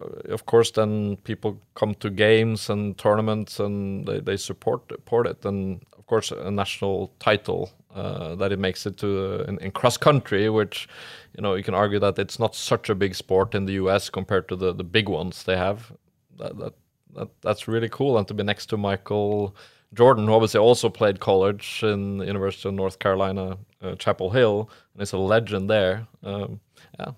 uh, 0.00 0.32
of 0.32 0.46
course, 0.46 0.70
then 0.70 1.16
people 1.24 1.60
come 1.74 1.94
to 1.96 2.08
games 2.08 2.70
and 2.70 2.96
tournaments 2.96 3.58
and 3.58 4.06
they, 4.06 4.20
they 4.20 4.36
support 4.36 4.82
support 4.88 5.26
it. 5.26 5.44
And 5.44 5.84
of 5.98 6.06
course, 6.06 6.30
a 6.30 6.50
national 6.50 7.12
title 7.18 7.70
uh, 7.94 8.36
that 8.36 8.52
it 8.52 8.60
makes 8.60 8.86
it 8.86 8.96
to 8.98 9.40
in, 9.48 9.58
in, 9.58 9.72
cross 9.72 9.96
country, 9.96 10.48
which 10.48 10.88
you 11.36 11.42
know 11.42 11.56
you 11.56 11.64
can 11.64 11.74
argue 11.74 11.98
that 11.98 12.18
it's 12.18 12.38
not 12.38 12.54
such 12.54 12.88
a 12.88 12.94
big 12.94 13.14
sport 13.16 13.54
in 13.54 13.66
the 13.66 13.72
U.S. 13.72 14.08
compared 14.08 14.48
to 14.48 14.56
the 14.56 14.72
the 14.72 14.84
big 14.84 15.08
ones 15.08 15.42
they 15.42 15.56
have. 15.56 15.92
That 16.38 16.56
that, 16.58 16.74
that 17.16 17.28
that's 17.40 17.66
really 17.66 17.88
cool, 17.88 18.18
and 18.18 18.28
to 18.28 18.34
be 18.34 18.44
next 18.44 18.66
to 18.66 18.76
Michael. 18.76 19.56
Jordan, 19.94 20.26
who 20.26 20.34
obviously 20.34 20.60
also 20.60 20.88
played 20.88 21.20
college 21.20 21.80
in 21.82 22.18
the 22.18 22.26
University 22.26 22.68
of 22.68 22.74
North 22.74 22.98
Carolina, 22.98 23.58
uh, 23.82 23.94
Chapel 23.94 24.30
Hill, 24.30 24.70
and 24.92 25.02
is 25.02 25.12
a 25.12 25.18
legend 25.18 25.70
there. 25.70 26.06
Um, 26.22 26.60
yeah, 26.98 27.12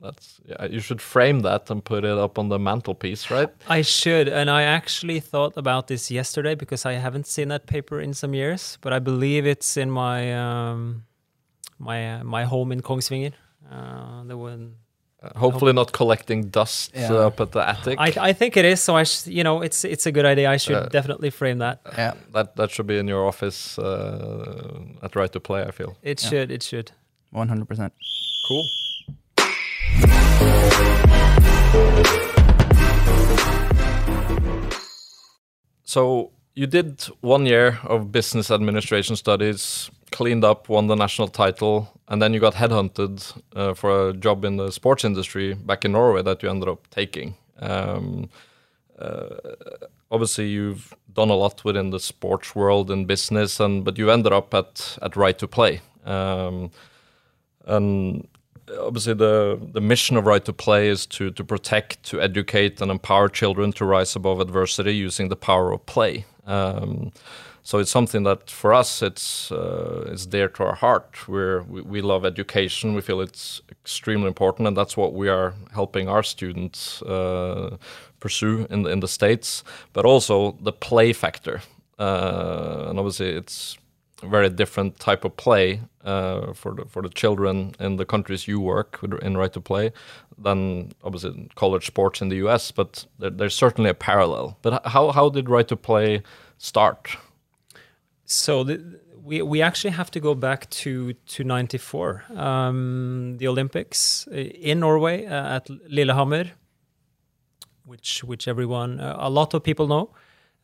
that's 0.00 0.40
yeah. 0.46 0.64
You 0.66 0.80
should 0.80 1.02
frame 1.02 1.40
that 1.40 1.70
and 1.70 1.84
put 1.84 2.04
it 2.04 2.16
up 2.16 2.38
on 2.38 2.48
the 2.48 2.58
mantelpiece, 2.58 3.30
right? 3.30 3.50
I 3.68 3.82
should, 3.82 4.28
and 4.28 4.48
I 4.48 4.62
actually 4.62 5.20
thought 5.20 5.54
about 5.56 5.88
this 5.88 6.10
yesterday 6.10 6.54
because 6.54 6.86
I 6.86 6.92
haven't 6.94 7.26
seen 7.26 7.48
that 7.48 7.66
paper 7.66 8.00
in 8.00 8.14
some 8.14 8.32
years, 8.34 8.78
but 8.80 8.92
I 8.92 9.00
believe 9.00 9.46
it's 9.46 9.76
in 9.76 9.90
my 9.90 10.32
um, 10.34 11.04
my 11.78 12.20
uh, 12.20 12.24
my 12.24 12.44
home 12.44 12.72
in 12.72 12.80
Kongsvinger. 12.80 13.32
Uh, 13.70 14.24
the 14.24 14.36
one 14.36 14.76
hopefully 15.36 15.72
not 15.72 15.92
collecting 15.92 16.48
dust 16.50 16.92
yeah. 16.94 17.12
up 17.12 17.40
at 17.40 17.52
the 17.52 17.68
attic. 17.68 17.98
I, 17.98 18.12
I 18.30 18.32
think 18.32 18.56
it 18.56 18.64
is. 18.64 18.80
So 18.80 18.96
I, 18.96 19.04
sh- 19.04 19.26
you 19.26 19.42
know, 19.42 19.62
it's 19.62 19.84
it's 19.84 20.06
a 20.06 20.12
good 20.12 20.24
idea. 20.24 20.50
I 20.50 20.56
should 20.58 20.76
uh, 20.76 20.88
definitely 20.88 21.30
frame 21.30 21.58
that. 21.58 21.80
Yeah, 21.96 22.14
that 22.32 22.56
that 22.56 22.70
should 22.70 22.86
be 22.86 22.98
in 22.98 23.08
your 23.08 23.26
office 23.26 23.78
uh, 23.78 24.80
at 25.02 25.16
Right 25.16 25.32
to 25.32 25.40
Play. 25.40 25.62
I 25.62 25.70
feel 25.70 25.96
it 26.02 26.22
yeah. 26.22 26.30
should. 26.30 26.50
It 26.50 26.62
should. 26.62 26.92
One 27.30 27.48
hundred 27.48 27.68
percent. 27.68 27.92
Cool. 28.48 28.64
So 35.84 36.32
you 36.54 36.66
did 36.66 37.08
one 37.20 37.46
year 37.46 37.78
of 37.84 38.12
business 38.12 38.50
administration 38.50 39.16
studies, 39.16 39.90
cleaned 40.08 40.44
up, 40.44 40.68
won 40.68 40.86
the 40.86 40.96
national 40.96 41.28
title, 41.28 41.88
and 42.08 42.20
then 42.20 42.34
you 42.34 42.40
got 42.40 42.54
headhunted 42.54 43.40
uh, 43.54 43.74
for 43.74 44.08
a 44.08 44.12
job 44.12 44.44
in 44.44 44.56
the 44.56 44.70
sports 44.70 45.04
industry 45.04 45.54
back 45.54 45.84
in 45.84 45.92
Norway 45.92 46.22
that 46.22 46.42
you 46.42 46.50
ended 46.50 46.68
up 46.68 46.88
taking. 46.90 47.36
Um, 47.58 48.28
uh, 48.98 49.36
obviously, 50.10 50.48
you've 50.48 50.94
done 51.12 51.30
a 51.30 51.34
lot 51.34 51.64
within 51.64 51.90
the 51.90 52.00
sports 52.00 52.54
world 52.54 52.90
and 52.90 53.06
business, 53.06 53.60
and 53.60 53.84
but 53.84 53.98
you 53.98 54.10
ended 54.10 54.32
up 54.32 54.52
at 54.54 54.98
at 55.02 55.16
Right 55.16 55.38
to 55.38 55.46
Play. 55.48 55.80
Um, 56.04 56.70
and 57.66 58.26
obviously 58.80 59.14
the 59.14 59.58
the 59.72 59.80
mission 59.80 60.16
of 60.16 60.26
right 60.26 60.44
to 60.44 60.52
play 60.52 60.88
is 60.88 61.06
to 61.06 61.30
to 61.30 61.44
protect 61.44 62.02
to 62.02 62.20
educate 62.20 62.80
and 62.80 62.90
empower 62.90 63.28
children 63.28 63.72
to 63.72 63.84
rise 63.84 64.16
above 64.16 64.40
adversity 64.40 64.94
using 64.94 65.28
the 65.28 65.36
power 65.36 65.72
of 65.72 65.84
play 65.86 66.24
um, 66.46 67.12
so 67.68 67.78
it's 67.78 67.90
something 67.90 68.22
that 68.22 68.50
for 68.50 68.72
us 68.72 69.02
it's 69.02 69.52
uh, 69.52 70.08
it's 70.10 70.24
dear 70.24 70.48
to 70.48 70.64
our 70.64 70.74
heart. 70.74 71.28
We're, 71.28 71.60
we 71.64 71.82
we 71.82 72.00
love 72.00 72.24
education. 72.24 72.94
We 72.94 73.02
feel 73.02 73.20
it's 73.20 73.60
extremely 73.70 74.26
important, 74.26 74.66
and 74.68 74.74
that's 74.74 74.96
what 74.96 75.12
we 75.12 75.28
are 75.28 75.52
helping 75.74 76.08
our 76.08 76.22
students 76.22 77.02
uh, 77.02 77.76
pursue 78.20 78.66
in 78.70 78.84
the, 78.84 78.90
in 78.90 79.00
the 79.00 79.08
states. 79.08 79.64
But 79.92 80.06
also 80.06 80.56
the 80.62 80.72
play 80.72 81.12
factor, 81.12 81.60
uh, 81.98 82.86
and 82.88 82.98
obviously 82.98 83.36
it's 83.36 83.76
a 84.22 84.28
very 84.28 84.48
different 84.48 84.98
type 84.98 85.26
of 85.26 85.36
play 85.36 85.82
uh, 86.04 86.54
for 86.54 86.72
the 86.74 86.86
for 86.86 87.02
the 87.02 87.10
children 87.10 87.74
in 87.78 87.96
the 87.96 88.06
countries 88.06 88.48
you 88.48 88.60
work 88.60 88.98
in 89.20 89.36
right 89.36 89.52
to 89.52 89.60
play 89.60 89.92
than 90.38 90.92
obviously 91.04 91.50
college 91.54 91.84
sports 91.86 92.22
in 92.22 92.30
the 92.30 92.36
U.S. 92.36 92.72
But 92.72 93.04
there, 93.18 93.28
there's 93.28 93.54
certainly 93.54 93.90
a 93.90 93.94
parallel. 94.10 94.56
But 94.62 94.86
how 94.86 95.12
how 95.12 95.28
did 95.28 95.50
right 95.50 95.68
to 95.68 95.76
play 95.76 96.22
start? 96.56 97.18
So 98.30 98.62
the, 98.62 99.00
we 99.24 99.40
we 99.40 99.62
actually 99.62 99.92
have 99.92 100.10
to 100.10 100.20
go 100.20 100.34
back 100.34 100.68
to 100.70 101.14
to 101.14 101.44
'94, 101.44 102.24
um, 102.36 103.38
the 103.38 103.48
Olympics 103.48 104.28
uh, 104.30 104.34
in 104.34 104.80
Norway 104.80 105.24
uh, 105.24 105.56
at 105.56 105.68
Lillehammer, 105.88 106.52
which 107.86 108.22
which 108.24 108.46
everyone 108.46 109.00
uh, 109.00 109.16
a 109.18 109.30
lot 109.30 109.54
of 109.54 109.62
people 109.62 109.86
know. 109.86 110.10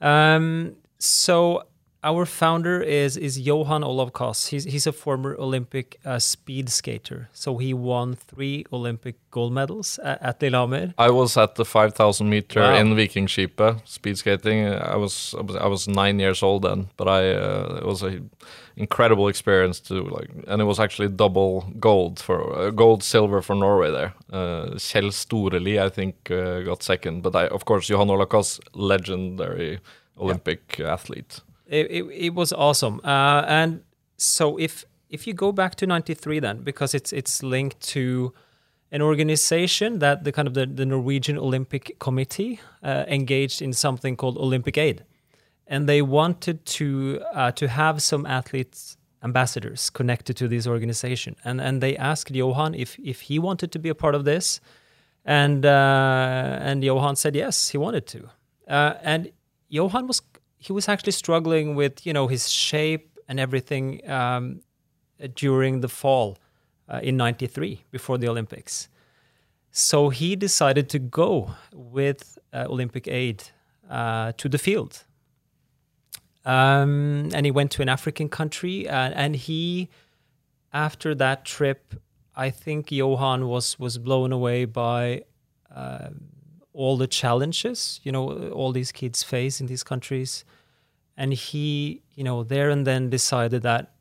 Um, 0.01 0.77
so 0.99 1.63
our 2.05 2.27
founder 2.27 2.81
is 2.83 3.17
is 3.17 3.39
Johan 3.39 3.83
Olav 3.85 4.13
Koss. 4.13 4.49
He's 4.51 4.65
he's 4.65 4.87
a 4.87 4.93
former 4.93 5.35
Olympic 5.39 5.99
uh, 6.05 6.19
speed 6.19 6.69
skater. 6.69 7.29
So 7.33 7.57
he 7.59 7.73
won 7.75 8.15
three 8.15 8.65
Olympic 8.73 9.17
gold 9.31 9.53
medals 9.53 9.99
at, 10.05 10.23
at 10.23 10.41
Lillehammer. 10.43 10.93
I 10.99 11.11
was 11.11 11.37
at 11.37 11.55
the 11.55 11.65
5,000 11.65 12.29
meter 12.29 12.61
Wow. 12.61 12.77
in 12.77 12.95
Vikingskipet 12.95 13.81
speed 13.85 14.19
skating. 14.19 14.67
I 14.67 14.97
was, 14.97 15.35
I 15.39 15.43
was 15.43 15.57
I 15.57 15.67
was 15.67 15.89
nine 15.89 16.21
years 16.21 16.43
old 16.43 16.63
then, 16.63 16.89
but 16.97 17.09
I 17.09 17.33
uh, 17.35 17.79
it 17.81 17.87
was 17.87 18.03
a 18.03 18.21
incredible 18.77 19.29
experience 19.29 19.81
to 19.89 19.95
like, 20.19 20.31
and 20.49 20.61
it 20.61 20.65
was 20.67 20.79
actually 20.81 21.09
double 21.09 21.65
gold 21.79 22.21
for 22.21 22.39
uh, 22.59 22.71
gold 22.71 23.03
silver 23.03 23.43
for 23.43 23.55
Norway 23.57 23.91
there. 23.91 24.13
Uh, 24.33 24.75
Kjell 24.79 25.11
Storelid 25.13 25.79
I 25.87 25.89
think 25.91 26.15
uh, 26.31 26.61
got 26.65 26.83
second, 26.83 27.23
but 27.23 27.35
I 27.35 27.47
of 27.55 27.65
course 27.65 27.89
Johan 27.93 28.11
Olav 28.11 28.29
Koss 28.29 28.61
legendary 28.75 29.79
Olympic 30.19 30.81
athlete. 30.81 31.41
It, 31.67 31.91
it, 31.91 32.05
it 32.05 32.35
was 32.35 32.53
awesome. 32.53 33.01
Uh, 33.05 33.45
and 33.47 33.83
so 34.17 34.59
if 34.59 34.85
if 35.09 35.27
you 35.27 35.35
go 35.35 35.53
back 35.53 35.75
to 35.77 35.87
'93, 35.87 36.41
then 36.41 36.63
because 36.63 36.95
it's 36.95 37.13
it's 37.13 37.43
linked 37.43 37.81
to 37.93 38.33
an 38.91 39.03
organization 39.03 39.99
that 39.99 40.25
the 40.25 40.31
kind 40.31 40.47
of 40.47 40.55
the, 40.55 40.67
the 40.67 40.87
Norwegian 40.87 41.37
Olympic 41.39 41.99
Committee 41.99 42.61
uh, 42.83 43.05
engaged 43.09 43.61
in 43.61 43.73
something 43.73 44.17
called 44.17 44.37
Olympic 44.37 44.79
Aid, 44.79 45.05
and 45.67 45.89
they 45.89 46.03
wanted 46.03 46.65
to 46.67 47.21
uh, 47.33 47.51
to 47.53 47.69
have 47.69 48.03
some 48.03 48.27
athletes 48.27 48.97
ambassadors 49.23 49.89
connected 49.89 50.37
to 50.37 50.49
this 50.49 50.67
organization, 50.67 51.35
and 51.45 51.61
and 51.61 51.81
they 51.81 51.97
asked 51.97 52.35
Johan 52.35 52.75
if 52.75 52.99
if 52.99 53.23
he 53.23 53.39
wanted 53.39 53.73
to 53.73 53.79
be 53.79 53.89
a 53.89 53.95
part 53.95 54.15
of 54.15 54.25
this, 54.25 54.61
and 55.25 55.65
uh, 55.65 56.59
and 56.61 56.85
Johan 56.85 57.17
said 57.17 57.35
yes, 57.35 57.71
he 57.71 57.79
wanted 57.79 58.07
to, 58.07 58.29
uh, 58.69 58.95
and 59.03 59.33
Johan 59.69 60.07
was 60.07 60.21
he 60.65 60.73
was 60.73 60.89
actually 60.89 61.13
struggling 61.13 61.75
with 61.75 62.07
you 62.07 62.13
know 62.13 62.27
his 62.27 62.51
shape 62.51 63.19
and 63.29 63.39
everything 63.39 64.09
um, 64.11 64.61
during 65.35 65.81
the 65.81 65.89
fall 65.89 66.39
uh, 66.89 67.01
in 67.03 67.17
'93 67.17 67.85
before 67.91 68.17
the 68.19 68.29
Olympics. 68.29 68.89
So 69.71 70.09
he 70.09 70.37
decided 70.37 70.89
to 70.91 70.99
go 70.99 71.51
with 71.73 72.39
uh, 72.53 72.67
Olympic 72.69 73.09
aid 73.09 73.43
uh, 73.91 74.33
to 74.37 74.49
the 74.49 74.59
field. 74.59 75.05
Um, 76.45 77.31
and 77.35 77.45
he 77.45 77.51
went 77.51 77.71
to 77.73 77.83
an 77.83 77.89
African 77.89 78.29
country, 78.29 78.89
uh, 78.89 79.11
and 79.15 79.35
he, 79.35 79.89
after 80.73 81.15
that 81.15 81.45
trip, 81.45 81.95
I 82.37 82.51
think 82.51 82.91
Johan 82.91 83.49
was 83.49 83.79
was 83.79 83.99
blown 83.99 84.33
away 84.33 84.65
by 84.65 85.25
uh, 85.75 86.11
all 86.75 86.97
the 86.99 87.07
challenges 87.07 88.01
you 88.03 88.13
know 88.13 88.51
all 88.51 88.73
these 88.73 88.93
kids 88.93 89.23
face 89.23 89.61
in 89.61 89.67
these 89.67 89.83
countries, 89.83 90.45
and 91.17 91.33
he 91.33 92.03
you 92.15 92.25
know 92.25 92.43
there 92.43 92.69
and 92.69 92.87
then 92.87 93.09
decided 93.09 93.63
that 93.63 93.95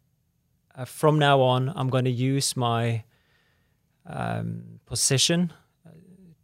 uh, 0.76 0.86
from 0.86 1.18
now 1.20 1.40
on 1.40 1.72
I'm 1.76 1.90
going 1.90 2.06
to 2.06 2.12
use 2.12 2.58
my 2.58 3.04
um, 4.06 4.80
position 4.86 5.54
uh, 5.86 5.92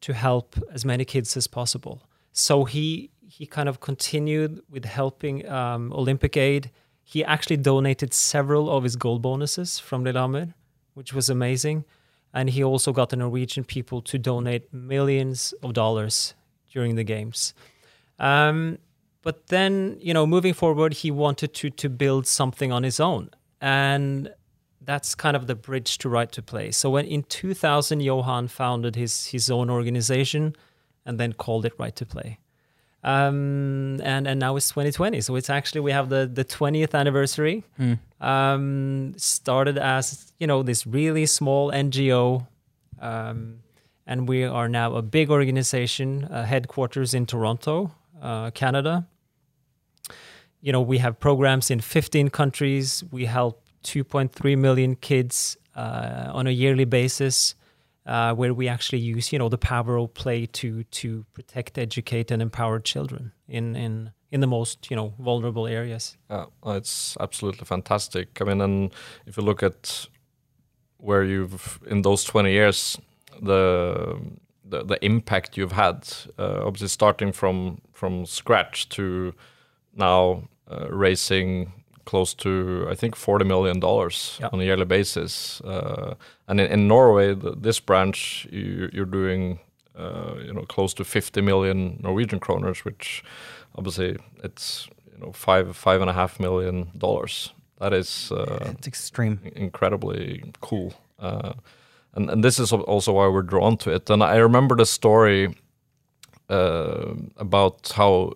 to 0.02 0.14
help 0.14 0.56
as 0.72 0.86
many 0.86 1.04
kids 1.04 1.36
as 1.36 1.48
possible. 1.48 2.04
So 2.32 2.64
he 2.64 3.12
he 3.28 3.46
kind 3.46 3.70
of 3.70 3.80
continued 3.80 4.62
with 4.70 4.86
helping 4.86 5.48
um, 5.50 5.92
Olympic 5.94 6.38
Aid. 6.38 6.72
He 7.04 7.24
actually 7.24 7.58
donated 7.58 8.14
several 8.14 8.70
of 8.70 8.84
his 8.84 8.96
gold 8.96 9.22
bonuses 9.22 9.80
from 9.80 10.04
Lillehammer, 10.04 10.54
which 10.94 11.14
was 11.14 11.30
amazing. 11.30 11.86
And 12.34 12.50
he 12.50 12.64
also 12.64 12.92
got 12.92 13.10
the 13.10 13.16
Norwegian 13.16 13.64
people 13.64 14.02
to 14.04 14.20
donate 14.20 14.72
millions 14.74 15.54
of 15.64 15.74
dollars 15.74 16.36
during 16.72 16.96
the 16.96 17.04
games. 17.04 17.54
Um, 18.20 18.78
but 19.22 19.48
then, 19.48 19.98
you 20.00 20.14
know, 20.14 20.26
moving 20.26 20.54
forward, 20.54 20.94
he 20.94 21.12
wanted 21.12 21.54
to 21.56 21.70
to 21.70 21.90
build 21.90 22.26
something 22.28 22.72
on 22.72 22.84
his 22.84 23.00
own, 23.00 23.30
and 23.60 24.34
that's 24.82 25.14
kind 25.14 25.36
of 25.36 25.48
the 25.48 25.56
bridge 25.56 25.98
to 26.00 26.10
right 26.10 26.32
to 26.32 26.42
play. 26.42 26.72
So 26.72 26.90
when 26.90 27.06
in 27.06 27.24
2000, 27.24 28.02
Johan 28.02 28.48
founded 28.48 28.96
his 28.96 29.28
his 29.28 29.52
own 29.52 29.70
organization, 29.70 30.56
and 31.06 31.20
then 31.20 31.34
called 31.34 31.66
it 31.66 31.74
Right 31.78 31.96
to 31.96 32.06
Play. 32.06 32.40
Um, 33.04 34.02
and 34.04 34.28
and 34.28 34.40
now 34.40 34.58
it's 34.58 34.70
2020, 34.70 35.22
so 35.22 35.36
it's 35.36 35.50
actually 35.50 35.82
we 35.82 35.92
have 35.92 36.10
the 36.10 36.30
the 36.32 36.44
20th 36.44 36.94
anniversary. 36.94 37.64
Um, 38.20 39.14
started 39.16 39.78
as 39.78 40.34
you 40.38 40.48
know 40.48 40.64
this 40.64 40.86
really 40.86 41.26
small 41.26 41.72
NGO, 41.72 42.46
um, 43.00 43.60
and 44.06 44.28
we 44.28 44.44
are 44.44 44.68
now 44.68 44.96
a 44.96 45.02
big 45.02 45.32
organization, 45.32 46.26
uh, 46.26 46.44
headquarters 46.46 47.14
in 47.14 47.26
Toronto, 47.26 47.92
uh, 48.22 48.52
Canada. 48.52 49.08
You 50.62 50.74
know 50.74 50.82
we 50.82 50.98
have 50.98 51.20
programs 51.20 51.72
in 51.72 51.80
15 51.80 52.30
countries. 52.30 53.02
We 53.12 53.26
help 53.26 53.64
2.3 53.86 54.58
million 54.58 54.98
kids 54.98 55.56
uh, 55.74 56.32
on 56.34 56.48
a 56.48 56.52
yearly 56.52 56.86
basis 56.86 57.56
uh, 58.06 58.34
where 58.34 58.54
we 58.54 58.68
actually 58.68 59.00
use 59.00 59.32
you 59.32 59.40
know 59.40 59.50
the 59.50 59.58
power 59.58 59.98
of 59.98 60.14
play 60.14 60.46
to 60.46 60.84
to 60.84 61.26
protect, 61.34 61.78
educate, 61.78 62.32
and 62.32 62.42
empower 62.42 62.80
children 62.80 63.32
in 63.48 63.76
in 63.76 64.12
in 64.32 64.42
the 64.42 64.48
most 64.48 64.90
you 64.90 64.96
know 64.96 65.14
vulnerable 65.20 65.68
areas. 65.68 66.18
Yeah, 66.30 66.46
it's 66.66 67.18
absolutely 67.20 67.66
fantastic. 67.66 68.42
I 68.42 68.46
mean, 68.46 68.62
and 68.62 68.92
if 69.26 69.38
you 69.38 69.44
look 69.44 69.64
at 69.64 70.08
where 70.98 71.24
you've 71.24 71.80
in 71.88 72.02
those 72.02 72.24
twenty 72.24 72.52
years, 72.52 72.98
the 73.42 74.20
the, 74.66 74.84
the 74.84 75.04
impact 75.04 75.58
you've 75.58 75.72
had, 75.72 76.08
uh, 76.38 76.62
obviously 76.64 76.88
starting 76.88 77.32
from 77.32 77.82
from 77.94 78.26
scratch 78.26 78.90
to 78.90 79.34
now 79.96 80.48
uh, 80.70 80.88
raising 80.90 81.74
close 82.06 82.34
to 82.36 82.88
I 82.92 82.96
think 82.96 83.16
forty 83.16 83.46
million 83.46 83.80
dollars 83.80 84.38
Yeah. 84.42 84.50
on 84.54 84.60
a 84.62 84.64
yearly 84.64 84.86
basis, 84.86 85.62
uh, 85.62 86.14
and 86.48 86.60
in, 86.60 86.72
in 86.72 86.88
Norway, 86.88 87.36
the, 87.36 87.52
this 87.64 87.80
branch 87.82 88.48
you, 88.52 88.90
you're 88.94 89.12
doing. 89.12 89.60
Uh, 90.00 90.36
you 90.46 90.54
know, 90.54 90.62
close 90.76 90.94
to 90.94 91.04
50 91.04 91.42
million 91.42 92.00
Norwegian 92.02 92.40
kroners, 92.40 92.86
which 92.86 93.22
obviously 93.76 94.16
it's 94.44 94.88
you 95.14 95.20
know 95.26 95.34
five 95.34 95.76
five 95.76 96.00
and 96.02 96.10
a 96.10 96.14
half 96.14 96.40
million 96.40 96.88
dollars. 96.98 97.54
That 97.80 97.94
is 97.94 98.32
uh, 98.32 98.72
It's 98.78 98.88
extreme. 98.88 99.40
incredibly 99.56 100.42
cool, 100.62 100.94
uh, 101.20 101.52
and 102.16 102.30
and 102.30 102.44
this 102.44 102.60
is 102.60 102.72
also 102.72 103.12
why 103.14 103.28
we're 103.28 103.50
drawn 103.50 103.78
to 103.78 103.92
it. 103.92 104.10
And 104.10 104.24
I 104.24 104.38
remember 104.38 104.78
the 104.78 104.86
story 104.86 105.50
uh, 106.50 107.14
about 107.38 107.92
how 107.96 108.34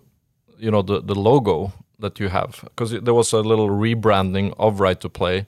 you 0.58 0.70
know 0.70 0.82
the 0.82 1.00
the 1.00 1.14
logo 1.14 1.72
that 1.98 2.20
you 2.20 2.28
have 2.28 2.60
because 2.62 2.90
there 2.90 3.14
was 3.14 3.32
a 3.32 3.40
little 3.40 3.68
rebranding 3.68 4.54
of 4.58 4.80
Right 4.80 5.00
to 5.00 5.08
Play. 5.08 5.46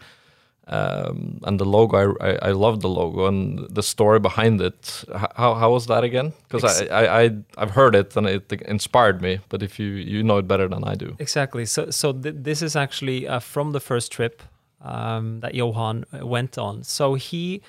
Um, 0.69 1.39
and 1.45 1.61
the 1.61 1.65
logo, 1.65 2.17
I, 2.21 2.29
I 2.29 2.39
I 2.49 2.51
love 2.51 2.81
the 2.81 2.89
logo 2.89 3.27
and 3.27 3.69
the 3.71 3.83
story 3.83 4.19
behind 4.19 4.61
it. 4.61 5.05
How 5.37 5.55
how 5.55 5.71
was 5.71 5.87
that 5.87 6.03
again? 6.03 6.33
Because 6.49 6.65
I, 6.65 6.87
I 6.87 7.23
I 7.23 7.31
I've 7.57 7.71
heard 7.71 7.95
it 7.95 8.17
and 8.17 8.27
it 8.27 8.53
inspired 8.63 9.23
me. 9.23 9.39
But 9.49 9.63
if 9.63 9.79
you 9.79 9.87
you 9.87 10.25
know 10.25 10.39
it 10.39 10.49
better 10.49 10.67
than 10.69 10.83
I 10.83 10.97
do, 10.97 11.15
Exactly. 11.21 11.67
So, 11.67 11.91
so 11.91 12.13
th- 12.13 12.35
this 12.39 12.63
is 12.63 12.75
actually 12.75 13.29
uh, 13.29 13.39
from 13.39 13.73
the 13.73 13.81
first 13.81 14.11
trip 14.11 14.43
um, 14.81 15.39
that 15.41 15.55
Johan 15.55 16.05
uh, 16.13 16.27
went 16.27 16.59
on. 16.59 16.83
So 16.83 17.15
he 17.15 17.63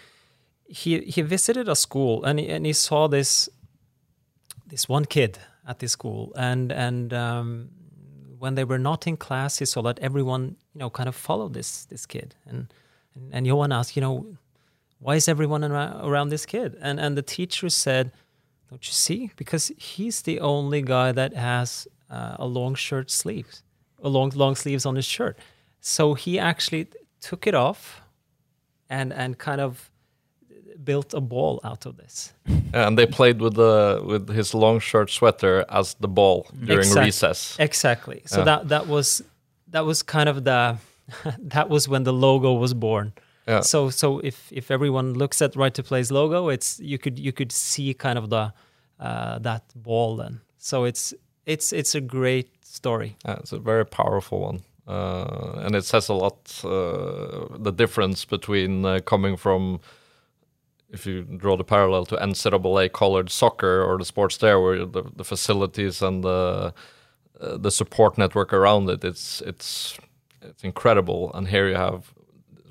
he 0.67 1.01
he 1.01 1.21
visited 1.21 1.69
a 1.69 1.75
school 1.75 2.23
and 2.23 2.39
he, 2.39 2.47
and 2.49 2.65
he 2.65 2.73
saw 2.73 3.07
this 3.07 3.47
this 4.65 4.89
one 4.89 5.05
kid 5.05 5.37
at 5.67 5.79
this 5.79 5.91
school, 5.91 6.31
and 6.35 6.71
and 6.71 7.13
um, 7.13 7.69
when 8.39 8.55
they 8.55 8.63
were 8.63 8.79
not 8.79 9.07
in 9.07 9.17
class, 9.17 9.59
he 9.59 9.65
saw 9.65 9.81
that 9.83 9.99
everyone 9.99 10.55
you 10.73 10.79
know 10.79 10.89
kind 10.89 11.09
of 11.09 11.15
followed 11.15 11.53
this 11.53 11.85
this 11.85 12.05
kid, 12.05 12.35
and 12.45 12.73
and, 13.15 13.33
and 13.33 13.47
Johan 13.47 13.71
asked, 13.71 13.95
you 13.95 14.01
know, 14.01 14.25
why 14.99 15.15
is 15.15 15.27
everyone 15.27 15.63
around, 15.63 16.29
this 16.29 16.45
kid? 16.45 16.77
And 16.81 16.99
and 16.99 17.17
the 17.17 17.21
teacher 17.21 17.69
said, 17.69 18.11
don't 18.69 18.85
you 18.85 18.93
see? 18.93 19.31
Because 19.35 19.71
he's 19.77 20.21
the 20.21 20.39
only 20.39 20.81
guy 20.81 21.11
that 21.11 21.33
has 21.33 21.87
uh, 22.09 22.35
a 22.39 22.45
long 22.45 22.75
shirt 22.75 23.11
sleeves, 23.11 23.63
a 24.01 24.09
long 24.09 24.31
long 24.35 24.55
sleeves 24.55 24.85
on 24.85 24.95
his 24.95 25.05
shirt. 25.05 25.37
So 25.79 26.13
he 26.13 26.39
actually 26.39 26.87
took 27.21 27.47
it 27.47 27.55
off, 27.55 28.01
and 28.89 29.13
and 29.13 29.37
kind 29.37 29.61
of 29.61 29.91
built 30.83 31.13
a 31.13 31.21
ball 31.21 31.59
out 31.63 31.85
of 31.85 31.97
this. 31.97 32.33
and 32.73 32.97
they 32.97 33.05
played 33.05 33.41
with 33.41 33.55
the 33.55 34.01
with 34.05 34.29
his 34.29 34.53
long 34.53 34.79
shirt 34.79 35.09
sweater 35.09 35.65
as 35.69 35.95
the 35.99 36.07
ball 36.07 36.45
during 36.65 36.79
Exact- 36.79 37.05
recess. 37.05 37.55
Exactly. 37.59 38.21
So 38.25 38.37
Yeah. 38.39 38.45
that 38.45 38.67
that 38.69 38.87
was 38.87 39.21
that 39.71 39.85
was 39.85 40.03
kind 40.03 40.29
of 40.29 40.43
the 40.43 40.77
that 41.39 41.69
was 41.69 41.87
when 41.87 42.03
the 42.03 42.13
logo 42.13 42.53
was 42.53 42.73
born. 42.73 43.11
Yeah. 43.47 43.61
So 43.61 43.89
so 43.89 44.19
if 44.23 44.51
if 44.51 44.69
everyone 44.71 45.13
looks 45.13 45.41
at 45.41 45.55
Right 45.55 45.73
to 45.73 45.83
Play's 45.83 46.11
logo, 46.11 46.49
it's 46.49 46.79
you 46.79 46.97
could 46.97 47.17
you 47.19 47.31
could 47.31 47.51
see 47.51 47.93
kind 47.93 48.17
of 48.17 48.29
the 48.29 48.53
uh, 48.99 49.39
that 49.39 49.63
ball 49.75 50.17
then. 50.17 50.39
So 50.57 50.85
it's 50.85 51.13
it's 51.45 51.71
it's 51.73 51.95
a 51.95 52.01
great 52.01 52.49
story. 52.65 53.15
Yeah, 53.25 53.39
it's 53.39 53.53
a 53.53 53.59
very 53.59 53.85
powerful 53.85 54.39
one. 54.39 54.59
Uh, 54.87 55.65
and 55.65 55.75
it 55.75 55.85
says 55.85 56.09
a 56.09 56.13
lot 56.13 56.61
uh, 56.63 57.57
the 57.63 57.71
difference 57.71 58.25
between 58.25 58.85
uh, 58.85 58.99
coming 59.05 59.37
from 59.37 59.79
if 60.89 61.05
you 61.05 61.23
draw 61.23 61.57
the 61.57 61.63
parallel 61.63 62.05
to 62.05 62.15
NCAA 62.15 62.91
colored 62.91 63.29
soccer 63.29 63.83
or 63.83 63.97
the 63.97 64.05
sports 64.05 64.37
there 64.37 64.59
where 64.59 64.85
the, 64.85 65.03
the 65.15 65.23
facilities 65.23 66.01
and 66.01 66.23
the 66.23 66.73
uh, 67.41 67.57
the 67.57 67.71
support 67.71 68.17
network 68.17 68.53
around 68.53 68.89
it. 68.89 69.03
It's 69.03 69.41
it's 69.41 69.97
it's 70.41 70.63
incredible. 70.63 71.31
And 71.33 71.47
here 71.47 71.67
you 71.67 71.75
have 71.75 72.13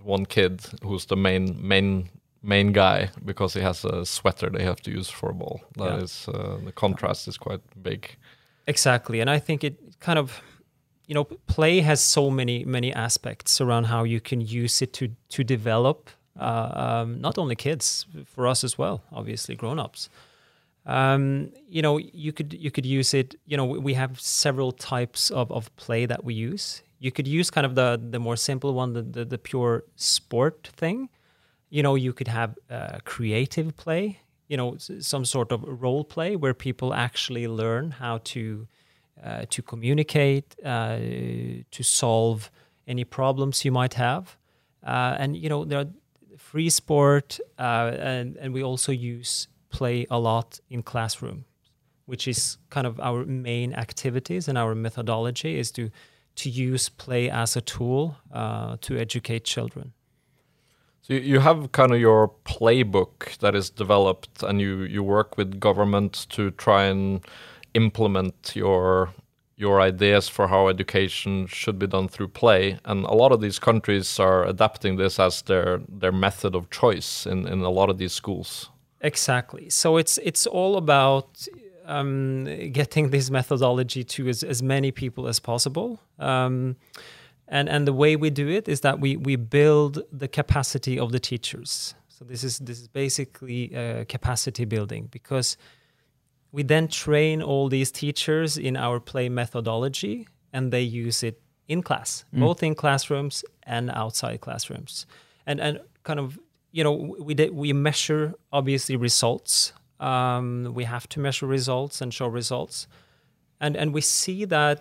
one 0.02 0.26
kid 0.26 0.61
who's 0.83 1.07
the 1.07 1.16
main 1.16 1.57
main 1.68 2.09
main 2.42 2.72
guy 2.72 3.11
because 3.24 3.55
he 3.55 3.61
has 3.61 3.85
a 3.85 4.05
sweater 4.07 4.50
they 4.50 4.64
have 4.64 4.81
to 4.83 4.90
use 4.90 5.11
for 5.11 5.31
a 5.31 5.35
ball. 5.35 5.61
That 5.76 5.85
Yeah. 5.98 6.05
is 6.05 6.29
uh, 6.29 6.59
the 6.64 6.72
contrast 6.72 7.29
is 7.29 7.37
quite 7.38 7.61
big. 7.83 8.16
Exactly, 8.66 9.20
and 9.20 9.31
I 9.31 9.38
think 9.40 9.62
it 9.62 9.74
kind 10.00 10.18
of, 10.18 10.40
you 11.07 11.14
know, 11.14 11.24
play 11.46 11.81
has 11.83 12.00
so 12.00 12.31
many 12.31 12.64
many 12.64 12.92
aspects 12.94 13.61
around 13.61 13.85
how 13.87 14.05
you 14.05 14.20
can 14.20 14.40
use 14.40 14.83
it 14.85 14.92
to 14.92 15.09
to 15.29 15.44
develop 15.44 16.11
uh, 16.38 17.03
um, 17.03 17.20
not 17.20 17.38
only 17.38 17.57
kids, 17.57 18.07
for 18.27 18.46
us 18.46 18.64
as 18.64 18.79
well, 18.79 19.03
obviously 19.12 19.55
grown 19.55 19.79
ups. 19.79 20.09
Um, 20.87 21.53
you 21.68 21.83
know, 21.83 21.99
you 21.99 22.33
could 22.33 22.53
you 22.53 22.70
could 22.70 22.87
use 22.87 23.12
it. 23.12 23.35
You 23.44 23.57
know, 23.57 23.64
we 23.64 23.94
have 23.94 24.20
several 24.20 24.70
types 24.72 25.31
of, 25.31 25.51
of 25.51 25.75
play 25.77 26.07
that 26.07 26.25
we 26.25 26.35
use. 26.35 26.83
You 27.01 27.11
could 27.11 27.27
use 27.27 27.51
kind 27.51 27.66
of 27.66 27.75
the 27.75 28.01
the 28.11 28.20
more 28.20 28.37
simple 28.37 28.72
one, 28.72 28.92
the 28.92 29.03
the, 29.03 29.25
the 29.25 29.38
pure 29.38 29.85
sport 29.96 30.70
thing. 30.77 31.09
You 31.70 31.83
know, 31.83 31.96
you 31.96 32.12
could 32.12 32.29
have 32.29 32.57
uh, 32.70 32.99
creative 33.05 33.77
play. 33.77 34.20
You 34.46 34.57
know, 34.57 34.77
some 34.79 35.25
sort 35.25 35.51
of 35.51 35.64
role 35.66 36.05
play 36.05 36.37
where 36.37 36.55
people 36.55 36.94
actually 36.94 37.49
learn 37.49 37.90
how 37.90 38.18
to 38.18 38.68
uh, 39.25 39.44
to 39.51 39.62
communicate, 39.62 40.55
uh, 40.64 40.99
to 41.70 41.83
solve 41.83 42.51
any 42.87 43.03
problems 43.03 43.64
you 43.64 43.72
might 43.72 43.94
have, 43.94 44.37
uh, 44.87 45.16
and 45.18 45.37
you 45.37 45.49
know 45.49 45.64
there 45.64 45.81
are 45.81 45.88
free 46.57 46.71
sport, 46.71 47.38
uh, 47.59 47.92
and 48.01 48.37
and 48.40 48.55
we 48.55 48.62
also 48.64 48.92
use 48.92 49.49
play 49.69 50.07
a 50.11 50.19
lot 50.19 50.61
in 50.71 50.83
classroom, 50.83 51.45
which 52.07 52.27
is 52.27 52.59
kind 52.71 52.87
of 52.87 52.99
our 53.01 53.27
main 53.27 53.75
activities 53.75 54.49
and 54.49 54.57
our 54.59 54.75
methodology 54.75 55.59
is 55.59 55.71
to 55.73 55.90
to 56.35 56.49
use 56.49 56.88
play 56.88 57.31
as 57.31 57.57
a 57.57 57.61
tool 57.61 58.16
uh, 58.33 58.77
to 58.81 58.97
educate 58.97 59.45
children. 59.45 59.92
So 61.03 61.14
you- 61.14 61.40
have 61.40 61.69
kind 61.73 61.92
of 61.92 62.01
your 62.01 62.31
playbook 62.45 63.37
that 63.38 63.55
is 63.55 63.71
developed, 63.71 64.42
and 64.42 64.61
you 64.61 64.87
you 64.95 65.05
work 65.05 65.37
with 65.38 65.61
government 65.61 66.27
to 66.37 66.51
try 66.51 66.90
and 66.90 67.21
implement 67.75 68.57
your 68.57 69.09
your 69.57 69.81
ideas 69.81 70.29
for 70.29 70.49
how 70.49 70.69
education 70.69 71.47
should 71.47 71.79
be 71.79 71.87
done 71.87 72.09
through 72.09 72.29
play. 72.29 72.79
And 72.85 73.05
a 73.07 73.14
lot 73.14 73.33
of 73.33 73.40
these 73.40 73.59
countries 73.59 74.21
are 74.21 74.45
adapting 74.45 74.97
this 74.97 75.19
as 75.19 75.42
their 75.42 75.81
their 75.88 76.12
method 76.12 76.55
of 76.55 76.69
choice 76.71 77.27
in, 77.27 77.47
in 77.49 77.61
a 77.62 77.71
lot 77.71 77.90
of 77.90 77.99
these 77.99 78.12
schools. 78.12 78.71
Exactly. 79.01 79.71
So 79.71 79.97
it's 79.97 80.19
it's 80.19 80.47
all 80.47 80.77
about 80.77 81.49
um, 81.87 82.45
getting 82.73 83.11
this 83.11 83.31
methodology 83.31 84.05
to 84.05 84.29
as, 84.29 84.42
as 84.42 84.62
many 84.62 84.90
people 84.90 85.27
as 85.27 85.40
possible. 85.40 86.01
Um, 86.19 86.77
and 87.49 87.69
and 87.69 87.87
the 87.87 87.92
way 87.92 88.16
we 88.16 88.31
do 88.31 88.49
it 88.49 88.69
is 88.69 88.81
that 88.81 89.01
we 89.01 89.16
we 89.16 89.37
build 89.37 90.03
the 90.12 90.29
capacity 90.29 90.99
of 90.99 91.12
the 91.12 91.21
teachers. 91.21 91.95
So 92.09 92.25
this 92.25 92.45
is 92.45 92.59
this 92.59 92.81
is 92.81 92.88
basically 92.88 93.75
uh, 93.75 94.05
capacity 94.09 94.64
building 94.66 95.09
because 95.11 95.57
we 96.57 96.62
then 96.62 96.88
train 96.88 97.42
all 97.42 97.69
these 97.69 97.90
teachers 97.90 98.57
in 98.57 98.79
our 98.79 98.99
play 98.99 99.29
methodology 99.29 100.27
and 100.55 100.73
they 100.73 100.81
use 100.81 101.23
it 101.23 101.38
in 101.69 101.83
class, 101.83 102.25
both 102.33 102.62
in 102.62 102.75
classrooms 102.75 103.45
and 103.64 103.90
outside 103.90 104.40
classrooms. 104.40 105.05
And 105.47 105.61
and 105.61 105.81
kind 106.03 106.19
of 106.19 106.38
you 106.73 106.83
know 106.83 107.14
we 107.21 107.35
did, 107.35 107.51
we 107.53 107.75
measure 107.75 108.33
obviously 108.53 108.97
results. 108.97 109.75
Um, 110.01 110.73
we 110.73 110.85
have 110.85 111.07
to 111.11 111.21
measure 111.21 111.47
results 111.47 112.01
and 112.01 112.14
show 112.14 112.27
results, 112.27 112.88
and 113.61 113.77
and 113.77 113.92
we 113.92 114.01
see 114.01 114.47
that 114.47 114.81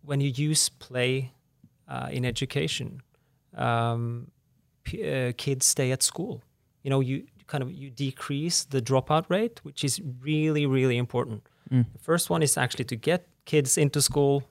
when 0.00 0.22
you 0.22 0.30
use 0.30 0.70
play 0.70 1.32
uh, 1.88 2.08
in 2.10 2.24
education, 2.24 3.02
um, 3.54 4.30
p- 4.84 5.04
uh, 5.04 5.32
kids 5.36 5.66
stay 5.66 5.92
at 5.92 6.02
school. 6.02 6.42
You 6.82 6.90
know, 6.90 7.00
you 7.00 7.26
kind 7.46 7.62
of 7.62 7.70
you 7.72 7.90
decrease 7.90 8.64
the 8.64 8.80
dropout 8.80 9.24
rate, 9.28 9.60
which 9.64 9.84
is 9.84 10.00
really 10.22 10.66
really 10.66 10.96
important. 10.96 11.42
The 11.70 11.98
first 12.00 12.30
one 12.30 12.42
is 12.44 12.56
actually 12.56 12.84
to 12.84 12.96
get 12.96 13.26
kids 13.46 13.76
into 13.78 14.00
school, 14.00 14.42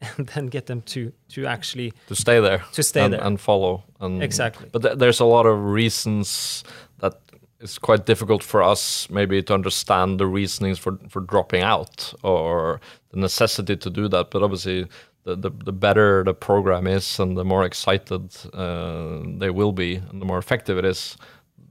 and 0.16 0.26
then 0.28 0.46
get 0.46 0.66
them 0.66 0.80
to 0.82 1.12
to 1.34 1.46
actually 1.46 1.92
To 2.06 2.14
stay 2.14 2.40
there, 2.40 2.62
To 2.72 2.82
stay 2.82 3.02
and, 3.04 3.12
there. 3.12 3.24
and 3.26 3.38
follow, 3.40 3.82
and 4.00 4.22
Exactly. 4.22 4.68
But 4.72 4.82
th- 4.82 4.98
there's 4.98 5.20
a 5.20 5.24
lot 5.26 5.46
of 5.46 5.58
reasons 5.74 6.64
that 7.00 7.14
it's 7.60 7.78
quite 7.78 8.06
difficult 8.06 8.42
for 8.44 8.62
us 8.62 9.08
maybe 9.10 9.42
to 9.42 9.54
understand 9.54 10.18
the 10.18 10.26
reasonings 10.26 10.78
for 10.78 10.98
for 11.08 11.20
dropping 11.22 11.62
out 11.64 12.14
or 12.22 12.80
the 13.10 13.18
necessity 13.20 13.76
to 13.76 13.90
do 13.90 14.08
that. 14.08 14.30
But 14.30 14.42
obviously, 14.42 14.86
the 15.24 15.36
the, 15.36 15.50
the 15.64 15.72
better 15.72 16.24
the 16.24 16.34
program 16.34 16.86
is 16.86 17.20
and 17.20 17.36
the 17.36 17.44
more 17.44 17.66
excited 17.66 18.22
uh, 18.54 19.20
they 19.40 19.50
will 19.50 19.72
be 19.72 19.96
and 20.10 20.20
the 20.22 20.26
more 20.26 20.38
effective 20.38 20.78
it 20.78 20.84
is, 20.84 21.16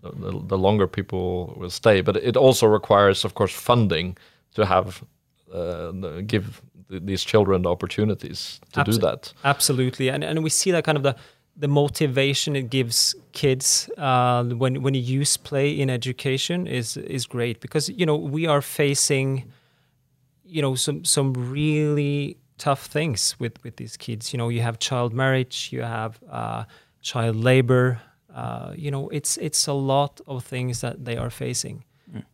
the, 0.02 0.42
the, 0.48 0.58
longer 0.58 0.88
people 0.88 1.54
will 1.58 1.70
stay. 1.70 2.02
But 2.02 2.18
it 2.18 2.38
also 2.38 2.68
requires, 2.68 3.26
of 3.26 3.34
course, 3.34 3.54
funding 3.54 4.18
to 4.54 4.66
have 4.66 5.04
uh, 5.54 5.92
give 6.26 6.62
th- 6.90 7.04
these 7.06 7.24
children 7.24 7.64
the 7.64 7.70
opportunities 7.70 8.60
to 8.74 8.84
do 8.84 8.94
that. 9.00 9.34
Absolutely, 9.44 10.10
and 10.10 10.24
and 10.24 10.44
we 10.44 10.50
see 10.50 10.72
that 10.72 10.84
kind 10.84 10.98
of 10.98 11.04
the 11.04 11.16
the 11.60 11.68
motivation 11.68 12.56
it 12.56 12.70
gives 12.70 13.16
kids 13.32 13.90
uh, 13.98 14.44
when 14.44 14.84
when 14.84 14.94
you 14.94 15.02
use 15.02 15.38
play 15.38 15.70
in 15.72 15.90
education 15.90 16.68
is 16.68 16.98
is 16.98 17.26
great 17.26 17.60
because 17.60 17.90
you 17.90 18.06
know 18.06 18.16
we 18.16 18.46
are 18.46 18.62
facing 18.62 19.52
you 20.46 20.62
know 20.62 20.76
some 20.76 21.04
some 21.04 21.34
really 21.34 22.38
tough 22.58 22.86
things 22.86 23.36
with 23.40 23.64
with 23.64 23.78
these 23.78 23.98
kids. 23.98 24.34
You 24.34 24.38
know, 24.38 24.50
you 24.50 24.62
have 24.62 24.80
child 24.80 25.14
marriage, 25.14 25.70
you 25.72 25.82
have 25.82 26.20
uh, 26.30 26.66
child 27.02 27.36
labor. 27.36 28.02
Uh, 28.38 28.72
you 28.76 28.92
know, 28.92 29.10
it's 29.10 29.38
it's 29.38 29.68
a 29.68 29.74
lot 29.74 30.22
of 30.28 30.44
things 30.44 30.82
that 30.82 31.06
they 31.06 31.18
are 31.18 31.32
facing, 31.32 31.84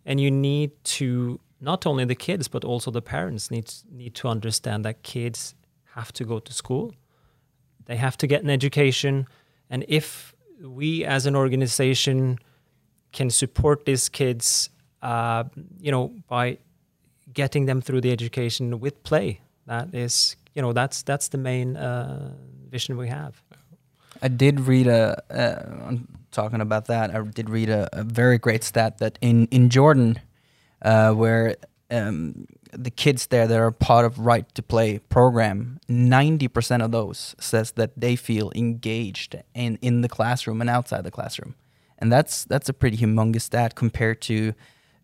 and 0.05 0.19
you 0.19 0.29
need 0.29 0.71
to 0.83 1.39
not 1.61 1.85
only 1.85 2.05
the 2.05 2.15
kids 2.15 2.49
but 2.49 2.65
also 2.65 2.91
the 2.91 3.01
parents 3.01 3.49
need 3.49 3.73
need 3.89 4.13
to 4.13 4.27
understand 4.27 4.83
that 4.83 5.01
kids 5.03 5.55
have 5.95 6.11
to 6.11 6.25
go 6.25 6.39
to 6.39 6.53
school. 6.53 6.93
They 7.85 7.95
have 7.95 8.17
to 8.17 8.27
get 8.27 8.43
an 8.43 8.49
education. 8.49 9.27
And 9.69 9.85
if 9.87 10.33
we 10.61 11.05
as 11.05 11.25
an 11.25 11.35
organization 11.35 12.39
can 13.13 13.29
support 13.29 13.85
these 13.85 14.09
kids 14.09 14.69
uh, 15.01 15.43
you 15.79 15.91
know 15.91 16.11
by 16.27 16.57
getting 17.33 17.65
them 17.65 17.81
through 17.81 18.01
the 18.01 18.11
education 18.11 18.79
with 18.79 19.03
play 19.03 19.39
that 19.67 19.93
is 19.93 20.35
you 20.55 20.61
know 20.61 20.73
that's 20.73 21.03
that's 21.03 21.29
the 21.29 21.37
main 21.37 21.77
uh, 21.77 22.33
vision 22.69 22.97
we 22.97 23.07
have 23.07 23.41
I 24.23 24.29
did 24.29 24.61
read 24.61 24.87
a 24.87 25.21
uh, 25.29 25.87
on 25.87 26.07
talking 26.31 26.61
about 26.61 26.85
that. 26.85 27.15
I 27.15 27.21
did 27.21 27.49
read 27.49 27.69
a, 27.69 27.89
a 27.91 28.03
very 28.03 28.37
great 28.37 28.63
stat 28.63 28.97
that 28.97 29.19
in 29.21 29.47
in 29.51 29.69
Jordan, 29.69 30.19
uh, 30.81 31.11
where 31.11 31.55
um, 31.91 32.45
the 32.71 32.89
kids 32.89 33.27
there 33.27 33.47
that 33.47 33.59
are 33.59 33.71
part 33.71 34.05
of 34.05 34.17
Right 34.17 34.47
to 34.55 34.63
Play 34.63 34.99
program, 34.99 35.79
ninety 35.89 36.47
percent 36.47 36.81
of 36.83 36.91
those 36.91 37.35
says 37.39 37.71
that 37.73 37.91
they 37.97 38.15
feel 38.15 38.51
engaged 38.55 39.35
in 39.53 39.77
in 39.81 40.01
the 40.01 40.09
classroom 40.09 40.61
and 40.61 40.69
outside 40.69 41.03
the 41.03 41.11
classroom, 41.11 41.55
and 41.99 42.11
that's 42.11 42.45
that's 42.45 42.69
a 42.69 42.73
pretty 42.73 42.97
humongous 42.97 43.41
stat 43.41 43.75
compared 43.75 44.21
to 44.21 44.53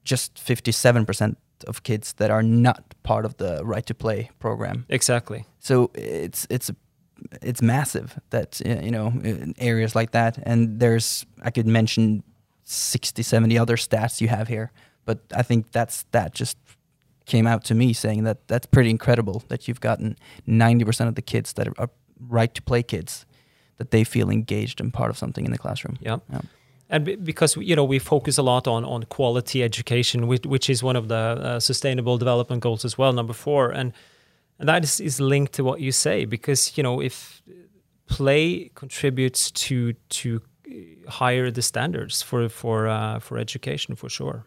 just 0.05 0.39
fifty 0.39 0.71
seven 0.71 1.05
percent 1.05 1.38
of 1.67 1.84
kids 1.84 2.13
that 2.13 2.32
are 2.32 2.43
not 2.43 2.95
part 3.03 3.25
of 3.25 3.36
the 3.36 3.62
Right 3.65 3.86
to 3.86 3.93
Play 3.93 4.29
program. 4.39 4.86
exactly 4.88 5.43
So 5.60 5.91
it's 5.93 6.47
it's 6.49 6.71
it's 7.41 7.62
massive 7.62 8.19
that 8.29 8.62
you 8.65 8.91
know 8.91 9.08
in 9.23 9.53
areas 9.58 9.95
like 9.95 10.12
that 10.12 10.38
and 10.43 10.79
there's 10.79 11.25
I 11.41 11.51
could 11.51 11.67
mention 11.67 12.23
60 12.63 13.23
70 13.23 13.58
other 13.58 13.75
stats 13.77 14.21
you 14.21 14.27
have 14.27 14.47
here 14.47 14.71
but 15.05 15.19
I 15.36 15.41
think 15.43 15.71
that's 15.71 16.05
that 16.12 16.34
just 16.34 16.58
came 17.25 17.47
out 17.47 17.63
to 17.65 17.75
me 17.75 17.93
saying 17.93 18.23
that 18.23 18.47
that's 18.47 18.65
pretty 18.67 18.89
incredible 18.89 19.43
that 19.49 19.67
you've 19.67 19.79
gotten 19.82 20.15
90% 20.47 21.08
of 21.08 21.15
the 21.15 21.21
kids 21.21 21.53
that 21.53 21.67
are 21.77 21.89
right 22.27 22.53
to 22.55 22.62
play 22.62 22.84
kids 22.84 23.25
that 23.77 23.91
they 23.91 24.03
feel 24.03 24.29
engaged 24.29 24.82
and 24.82 24.91
part 24.93 25.10
of 25.10 25.17
something 25.17 25.45
in 25.45 25.51
the 25.51 25.58
classroom. 25.58 25.97
yeah 26.01 26.17
Yeah. 26.32 26.41
and 26.89 27.05
be- 27.05 27.15
because 27.15 27.55
you 27.58 27.75
know 27.75 27.84
we 27.84 27.99
focus 27.99 28.38
a 28.38 28.43
lot 28.43 28.67
on 28.67 28.84
on 28.86 29.03
quality 29.03 29.63
education 29.63 30.27
which, 30.27 30.45
which 30.45 30.69
is 30.69 30.84
one 30.84 30.95
of 30.99 31.08
the 31.08 31.15
uh, 31.15 31.60
sustainable 31.60 32.17
development 32.17 32.62
goals 32.63 32.84
as 32.86 32.97
well 32.97 33.13
number 33.13 33.34
4 33.34 33.69
and 33.71 33.93
and 34.60 34.67
that 34.67 34.84
is, 34.84 35.00
is 35.00 35.19
linked 35.19 35.54
to 35.54 35.63
what 35.63 35.80
you 35.80 35.91
say 35.91 36.26
because 36.26 36.78
you 36.78 36.84
know 36.84 37.02
if 37.02 37.41
play 38.08 38.69
contributes 38.76 39.52
to 39.52 39.93
to 40.10 40.41
uh, 40.67 41.10
higher 41.10 41.52
the 41.52 41.62
standards 41.62 42.22
for 42.22 42.50
for 42.50 42.88
uh, 42.88 43.19
for 43.19 43.38
education 43.38 43.95
for 43.95 44.10
sure. 44.10 44.45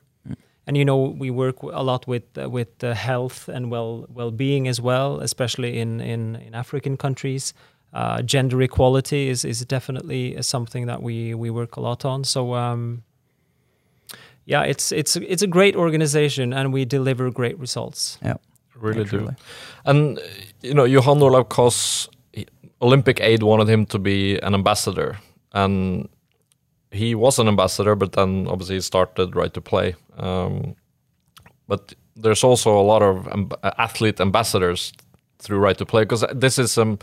And 0.64 0.77
you 0.77 0.85
know 0.85 1.16
we 1.18 1.31
work 1.31 1.62
a 1.62 1.83
lot 1.83 2.07
with 2.07 2.22
uh, 2.38 2.48
with 2.48 2.85
uh, 2.85 2.94
health 2.94 3.48
and 3.48 3.70
well 3.70 4.07
well 4.09 4.31
being 4.31 4.68
as 4.68 4.81
well 4.81 5.20
especially 5.20 5.81
in 5.81 6.01
in, 6.01 6.37
in 6.37 6.55
African 6.55 6.96
countries. 6.96 7.55
Uh, 7.92 8.22
gender 8.22 8.62
equality 8.62 9.29
is 9.29 9.44
is 9.44 9.64
definitely 9.64 10.40
something 10.42 10.87
that 10.87 11.03
we 11.03 11.35
we 11.35 11.51
work 11.51 11.77
a 11.77 11.81
lot 11.81 12.05
on. 12.05 12.25
So 12.25 12.55
um 12.55 13.03
yeah 14.44 14.62
it's 14.62 14.92
it's 14.92 15.16
it's 15.16 15.42
a 15.42 15.46
great 15.48 15.77
organization 15.77 16.53
and 16.53 16.72
we 16.72 16.85
deliver 16.85 17.31
great 17.31 17.59
results 17.59 18.18
really 18.83 19.05
Yeah, 19.05 19.11
do. 19.11 19.37
And 19.85 20.21
you 20.62 20.75
know, 20.75 20.85
Johan 20.85 21.23
Olav 21.23 21.49
Koss, 21.49 22.09
Olympic 22.81 23.21
Aid 23.21 23.42
wanted 23.42 23.68
him 23.68 23.87
to 23.87 23.99
be 23.99 24.38
an 24.40 24.55
ambassador, 24.55 25.18
and 25.53 26.09
he 26.90 27.14
was 27.14 27.38
an 27.38 27.49
ambassador, 27.49 27.95
but 27.97 28.12
then 28.12 28.47
obviously 28.49 28.77
he 28.77 28.81
started 28.81 29.35
right 29.35 29.53
to 29.55 29.61
play. 29.61 29.95
Um, 30.18 30.77
but 31.68 31.95
there's 32.16 32.45
also 32.45 32.79
a 32.79 32.83
lot 32.83 33.03
of 33.03 33.27
amb- 33.27 33.55
athlete 33.79 34.21
ambassadors 34.21 34.92
through 35.38 35.59
right 35.59 35.79
to 35.79 35.87
play 35.87 36.03
because 36.03 36.25
this 36.35 36.59
is 36.59 36.79
um, 36.79 36.99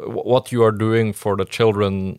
what 0.00 0.52
you 0.52 0.62
are 0.62 0.72
doing 0.72 1.12
for 1.12 1.36
the 1.36 1.44
children. 1.44 2.18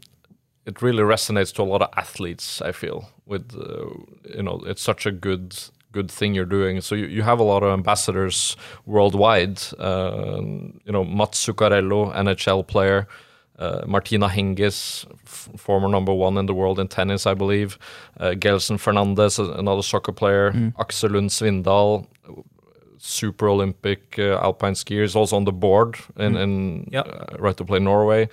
It 0.66 0.82
really 0.82 1.04
resonates 1.04 1.54
to 1.56 1.64
a 1.64 1.66
lot 1.66 1.82
of 1.82 1.90
athletes. 1.98 2.62
I 2.62 2.72
feel 2.72 3.10
with 3.26 3.56
uh, 3.56 3.90
you 4.36 4.44
know 4.44 4.62
it's 4.68 4.82
such 4.82 5.06
a 5.08 5.12
good 5.12 5.58
good 5.92 6.10
thing 6.12 6.34
you're 6.34 6.46
doing. 6.46 6.82
So 6.82 6.96
you, 6.96 7.06
you 7.08 7.22
have 7.24 7.40
a 7.40 7.44
lot 7.44 7.64
of 7.64 7.72
ambassadors 7.74 8.56
worldwide. 8.86 9.62
Uh, 9.80 10.40
you 10.86 10.92
know 10.92 11.04
Mats 11.04 11.46
Zuccarello, 11.46 12.14
NHL 12.16 12.66
player. 12.68 13.08
Uh, 13.60 13.84
Martina 13.86 14.28
Hingis, 14.28 15.06
former 15.26 15.88
number 15.88 16.12
one 16.12 16.36
in 16.40 16.48
the 16.48 16.54
world 16.54 16.80
in 16.80 16.88
tennis, 16.88 17.28
I 17.28 17.36
believe. 17.36 17.78
Uh, 18.20 18.32
Gelson 18.32 18.78
Fernandes, 18.80 19.38
another 19.60 19.84
soccer 19.84 20.12
player. 20.12 20.52
Aksel 20.80 21.12
Lund 21.12 21.30
Svindal, 21.30 22.08
super 22.98 23.48
Olympic 23.50 24.16
uh, 24.18 24.40
alpine 24.42 24.74
skier, 24.74 25.04
is 25.04 25.16
also 25.16 25.36
on 25.36 25.44
the 25.46 25.52
board 25.52 25.96
in, 26.18 26.36
in 26.38 26.90
Yep. 26.92 27.08
uh, 27.08 27.38
Right 27.38 27.56
to 27.58 27.64
Play 27.66 27.78
Norway. 27.80 28.30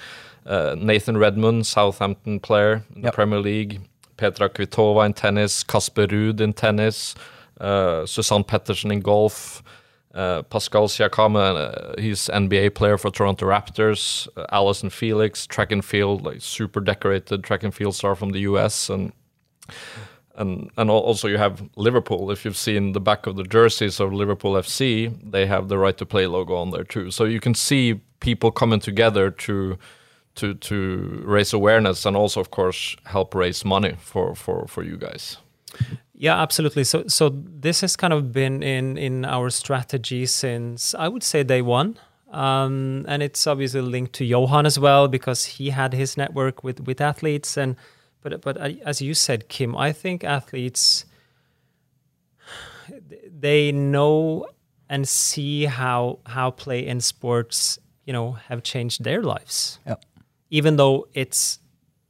Uh, 0.47 0.75
Nathan 0.79 1.19
Redmond, 1.19 1.67
Southampton 1.67 2.41
player 2.41 2.83
in 2.95 3.03
the 3.03 3.13
Premier 3.13 3.41
League. 3.41 3.81
Petra 4.17 4.49
Kvitova 4.49 5.05
in 5.05 5.13
tennis. 5.13 5.63
Casper 5.63 6.07
Ruud 6.07 6.41
in 6.41 6.53
tennis. 6.55 7.15
Uh, 7.61 8.03
Suzann 8.05 8.47
Pettersen 8.47 8.93
in 8.93 9.01
golf. 9.01 9.63
Uh, 10.15 10.43
Pascal 10.43 10.89
Siakam, 10.89 11.37
uh, 11.37 12.01
he's 12.01 12.29
NBA 12.29 12.75
player 12.75 12.97
for 12.97 13.11
Toronto 13.11 13.47
Raptors. 13.47 14.27
Uh, 14.37 14.47
Allyson 14.51 14.91
Felix, 14.91 15.47
track 15.47 15.71
and 15.71 15.85
field, 15.85 16.25
like 16.25 16.41
super 16.41 16.81
decorated 16.81 17.45
track 17.45 17.63
and 17.63 17.75
field 17.75 17.95
star 17.95 18.15
from 18.15 18.31
the 18.31 18.41
US, 18.41 18.89
and 18.89 19.13
and 20.35 20.71
and 20.77 20.91
also 20.91 21.29
you 21.29 21.37
have 21.37 21.69
Liverpool. 21.77 22.31
If 22.31 22.45
you've 22.45 22.57
seen 22.57 22.93
the 22.93 23.01
back 23.01 23.27
of 23.27 23.37
the 23.37 23.45
jerseys 23.45 24.01
of 24.01 24.13
Liverpool 24.13 24.55
FC, 24.55 25.13
they 25.31 25.47
have 25.47 25.69
the 25.69 25.77
right 25.77 25.97
to 25.99 26.07
play 26.07 26.27
logo 26.27 26.55
on 26.57 26.71
there 26.71 26.85
too. 26.85 27.11
So 27.11 27.25
you 27.25 27.41
can 27.41 27.55
see 27.55 28.01
people 28.21 28.51
coming 28.51 28.81
together 28.81 29.31
to 29.31 29.79
to 30.37 30.55
to 30.55 31.23
raise 31.25 31.53
awareness 31.53 32.07
and 32.07 32.17
also, 32.17 32.41
of 32.41 32.51
course, 32.51 32.97
help 33.05 33.35
raise 33.35 33.65
money 33.65 33.95
for 33.99 34.35
for 34.35 34.67
for 34.69 34.83
you 34.83 34.97
guys. 34.97 35.37
Yeah, 36.21 36.43
absolutely. 36.43 36.83
So, 36.83 37.05
so 37.07 37.31
this 37.31 37.81
has 37.83 37.95
kind 37.95 38.13
of 38.13 38.33
been 38.33 38.63
in 38.63 38.99
in 38.99 39.25
our 39.25 39.51
strategy 39.51 40.27
since 40.27 40.93
I 40.95 41.07
would 41.07 41.23
say 41.23 41.45
day 41.45 41.63
one, 41.63 41.97
um, 42.33 43.05
and 43.09 43.23
it's 43.23 43.47
obviously 43.47 43.83
linked 43.83 44.15
to 44.15 44.25
Johan 44.25 44.67
as 44.67 44.79
well 44.81 45.07
because 45.07 45.45
he 45.45 45.71
had 45.71 45.93
his 45.95 46.17
network 46.17 46.65
with 46.65 46.81
with 46.81 47.01
athletes. 47.01 47.57
And 47.57 47.77
but 48.21 48.41
but 48.43 48.57
as 48.85 49.01
you 49.01 49.15
said, 49.15 49.49
Kim, 49.49 49.77
I 49.77 49.93
think 49.93 50.25
athletes 50.25 51.05
they 53.41 53.71
know 53.73 54.47
and 54.89 55.07
see 55.09 55.67
how 55.67 56.19
how 56.27 56.51
play 56.51 56.85
in 56.87 57.01
sports, 57.01 57.79
you 58.07 58.13
know, 58.13 58.33
have 58.49 58.63
changed 58.63 59.05
their 59.05 59.23
lives 59.23 59.79
Yep. 59.87 60.05
even 60.51 60.77
though 60.77 61.07
it's 61.15 61.61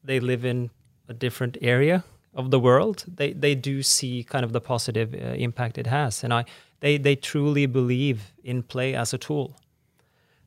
they 0.04 0.20
live 0.20 0.44
in 0.44 0.70
a 1.08 1.14
different 1.14 1.58
area 1.60 2.04
of 2.34 2.50
the 2.50 2.60
world 2.60 3.04
they 3.16 3.32
they 3.32 3.54
do 3.54 3.82
see 3.82 4.22
kind 4.22 4.44
of 4.44 4.52
the 4.52 4.60
positive 4.60 5.14
uh, 5.14 5.34
impact 5.34 5.78
it 5.78 5.86
has. 5.86 6.24
And 6.24 6.32
i 6.32 6.44
they 6.80 6.98
they 6.98 7.16
truly 7.16 7.66
believe 7.66 8.32
in 8.44 8.62
play 8.62 8.94
as 8.94 9.12
a 9.12 9.18
tool. 9.18 9.56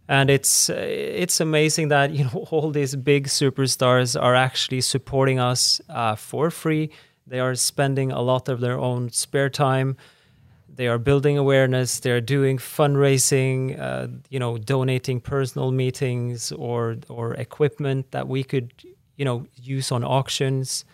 And 0.08 0.30
it's 0.30 0.70
uh, 0.70 0.76
it's 0.78 1.40
amazing 1.40 1.90
that 1.90 2.12
you 2.12 2.26
know 2.26 2.48
all 2.52 2.72
these 2.72 2.96
big 2.96 3.28
superstars 3.28 4.22
are 4.22 4.36
actually 4.36 4.82
supporting 4.82 5.40
us 5.40 5.82
uh, 5.90 6.16
for 6.16 6.50
free. 6.52 6.90
They 7.28 7.40
are 7.40 7.56
spending 7.56 8.12
a 8.12 8.22
lot 8.22 8.50
of 8.50 8.60
their 8.60 8.78
own 8.78 9.10
spare 9.10 9.50
time. 9.50 9.96
They 10.74 10.88
are 10.88 10.98
building 10.98 11.38
awareness. 11.38 12.00
They're 12.00 12.22
doing 12.22 12.58
fundraising 12.58 13.80
uh, 13.80 14.08
you 14.30 14.40
know 14.40 14.58
donating 14.58 15.22
personal 15.22 15.72
meetings 15.72 16.52
or 16.52 16.98
or 17.10 17.34
equipment 17.36 18.12
that 18.12 18.28
we 18.28 18.44
could 18.44 18.72
you 19.18 19.26
know 19.26 19.46
use 19.56 19.92
on 19.92 20.04
auctions 20.04 20.86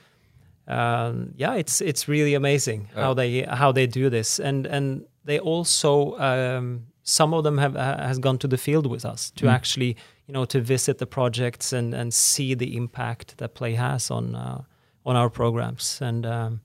um, 0.68 1.34
yeah 1.36 1.54
it's 1.54 1.82
it's 1.82 2.08
really 2.08 2.34
amazing 2.34 2.90
how 2.96 3.14
they 3.14 3.42
how 3.44 3.72
they 3.72 3.88
do 3.88 4.10
this 4.10 4.40
and 4.40 4.66
and 4.66 5.06
they 5.24 5.40
also 5.40 6.18
um, 6.20 6.88
some 7.04 7.34
of 7.34 7.44
them 7.44 7.58
have 7.58 7.76
ha- 7.76 7.98
has 7.98 8.20
gone 8.20 8.38
to 8.38 8.48
the 8.48 8.58
field 8.58 8.88
with 8.88 9.06
us 9.06 9.32
to 9.32 9.48
actually 9.48 9.96
you 10.28 10.34
know 10.34 10.46
to 10.46 10.60
visit 10.62 10.98
the 10.98 11.08
projects 11.08 11.74
and 11.74 11.94
and 11.94 12.14
see 12.14 12.54
the 12.56 12.76
impact 12.76 13.38
that 13.38 13.54
play 13.54 13.76
has 13.76 14.12
on 14.12 14.36
uh, 14.36 14.62
on 15.06 15.16
our 15.16 15.30
programs 15.30 16.02
and 16.02 16.26
um, 16.26 16.62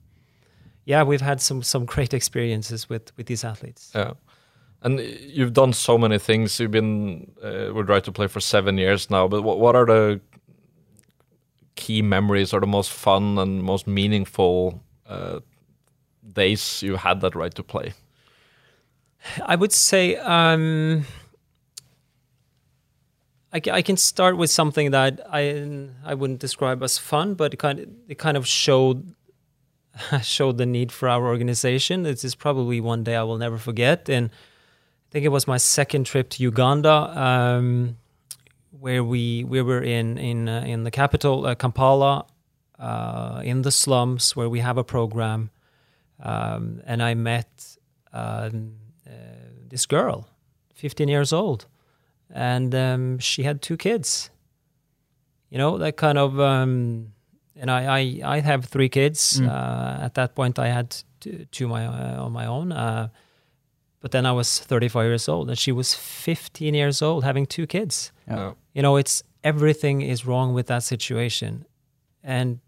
yeah, 0.85 1.03
we've 1.03 1.21
had 1.21 1.41
some 1.41 1.63
some 1.63 1.85
great 1.85 2.13
experiences 2.13 2.89
with 2.89 3.15
with 3.17 3.27
these 3.27 3.43
athletes. 3.43 3.91
Yeah. 3.95 4.13
And 4.81 4.99
you've 4.99 5.53
done 5.53 5.71
so 5.71 5.97
many 5.97 6.19
things. 6.19 6.59
You've 6.59 6.71
been 6.71 7.31
uh, 7.41 7.73
with 7.73 7.89
Right 7.89 8.03
to 8.03 8.11
Play 8.11 8.27
for 8.27 8.41
seven 8.41 8.77
years 8.77 9.09
now. 9.09 9.29
But 9.29 9.41
what, 9.43 9.57
what 9.57 9.77
are 9.77 9.85
the 9.85 10.19
key 11.75 12.01
memories 12.01 12.53
or 12.53 12.59
the 12.59 12.67
most 12.67 12.91
fun 12.91 13.37
and 13.37 13.63
most 13.63 13.87
meaningful 13.87 14.81
uh, 15.07 15.39
days 16.31 16.81
you 16.81 16.95
had 16.95 17.21
that 17.21 17.35
Right 17.35 17.53
to 17.55 17.63
Play? 17.63 17.93
I 19.45 19.55
would 19.55 19.71
say 19.71 20.17
um, 20.17 21.05
I, 23.53 23.61
I 23.71 23.81
can 23.81 23.97
start 23.97 24.35
with 24.37 24.49
something 24.49 24.91
that 24.91 25.21
I 25.31 25.89
I 26.03 26.13
wouldn't 26.13 26.39
describe 26.39 26.81
as 26.83 26.97
fun, 26.97 27.35
but 27.35 27.53
it 27.53 27.57
kind 27.57 27.79
of, 27.79 27.89
it 28.07 28.17
kind 28.17 28.35
of 28.35 28.47
showed 28.47 29.13
showed 30.21 30.57
the 30.57 30.65
need 30.65 30.91
for 30.91 31.07
our 31.07 31.25
organization. 31.25 32.03
This 32.03 32.23
is 32.23 32.35
probably 32.35 32.81
one 32.81 33.03
day 33.03 33.15
I 33.15 33.23
will 33.23 33.37
never 33.37 33.57
forget. 33.57 34.09
And 34.09 34.29
I 34.29 35.09
think 35.11 35.25
it 35.25 35.29
was 35.29 35.47
my 35.47 35.57
second 35.57 36.05
trip 36.05 36.29
to 36.31 36.43
Uganda, 36.43 36.91
um, 36.91 37.97
where 38.79 39.03
we 39.03 39.43
we 39.43 39.61
were 39.61 39.81
in 39.81 40.17
in 40.17 40.49
uh, 40.49 40.63
in 40.65 40.83
the 40.83 40.91
capital 40.91 41.45
uh, 41.45 41.55
Kampala, 41.55 42.25
uh, 42.79 43.41
in 43.43 43.61
the 43.61 43.71
slums 43.71 44.35
where 44.35 44.49
we 44.49 44.59
have 44.59 44.77
a 44.77 44.83
program, 44.83 45.49
um, 46.19 46.81
and 46.85 47.01
I 47.01 47.13
met 47.13 47.77
um, 48.11 48.73
uh, 49.07 49.11
this 49.69 49.85
girl, 49.85 50.27
15 50.73 51.07
years 51.07 51.33
old, 51.33 51.65
and 52.29 52.73
um, 52.75 53.19
she 53.19 53.43
had 53.43 53.61
two 53.61 53.77
kids. 53.77 54.29
You 55.49 55.57
know 55.57 55.77
that 55.77 55.97
kind 55.97 56.17
of. 56.17 56.39
Um, 56.39 57.13
and 57.55 57.69
I, 57.69 57.99
I, 57.99 58.19
I 58.37 58.39
have 58.39 58.65
three 58.65 58.89
kids. 58.89 59.39
Uh, 59.39 59.99
at 60.01 60.15
that 60.15 60.33
point, 60.33 60.57
I 60.57 60.69
had 60.69 60.95
t- 61.19 61.47
two 61.51 61.67
my, 61.67 61.85
uh, 61.85 62.23
on 62.25 62.31
my 62.31 62.47
own. 62.47 62.71
Uh, 62.71 63.09
but 63.99 64.11
then 64.11 64.25
I 64.25 64.31
was 64.31 64.59
35 64.59 65.05
years 65.05 65.29
old, 65.29 65.49
and 65.49 65.57
she 65.57 65.71
was 65.71 65.93
15 65.93 66.73
years 66.73 67.01
old, 67.01 67.23
having 67.23 67.45
two 67.45 67.67
kids. 67.67 68.11
Yeah. 68.27 68.53
You 68.73 68.81
know, 68.81 68.97
it's 68.97 69.23
everything 69.43 70.01
is 70.01 70.25
wrong 70.25 70.53
with 70.53 70.67
that 70.67 70.83
situation, 70.83 71.65
and 72.23 72.59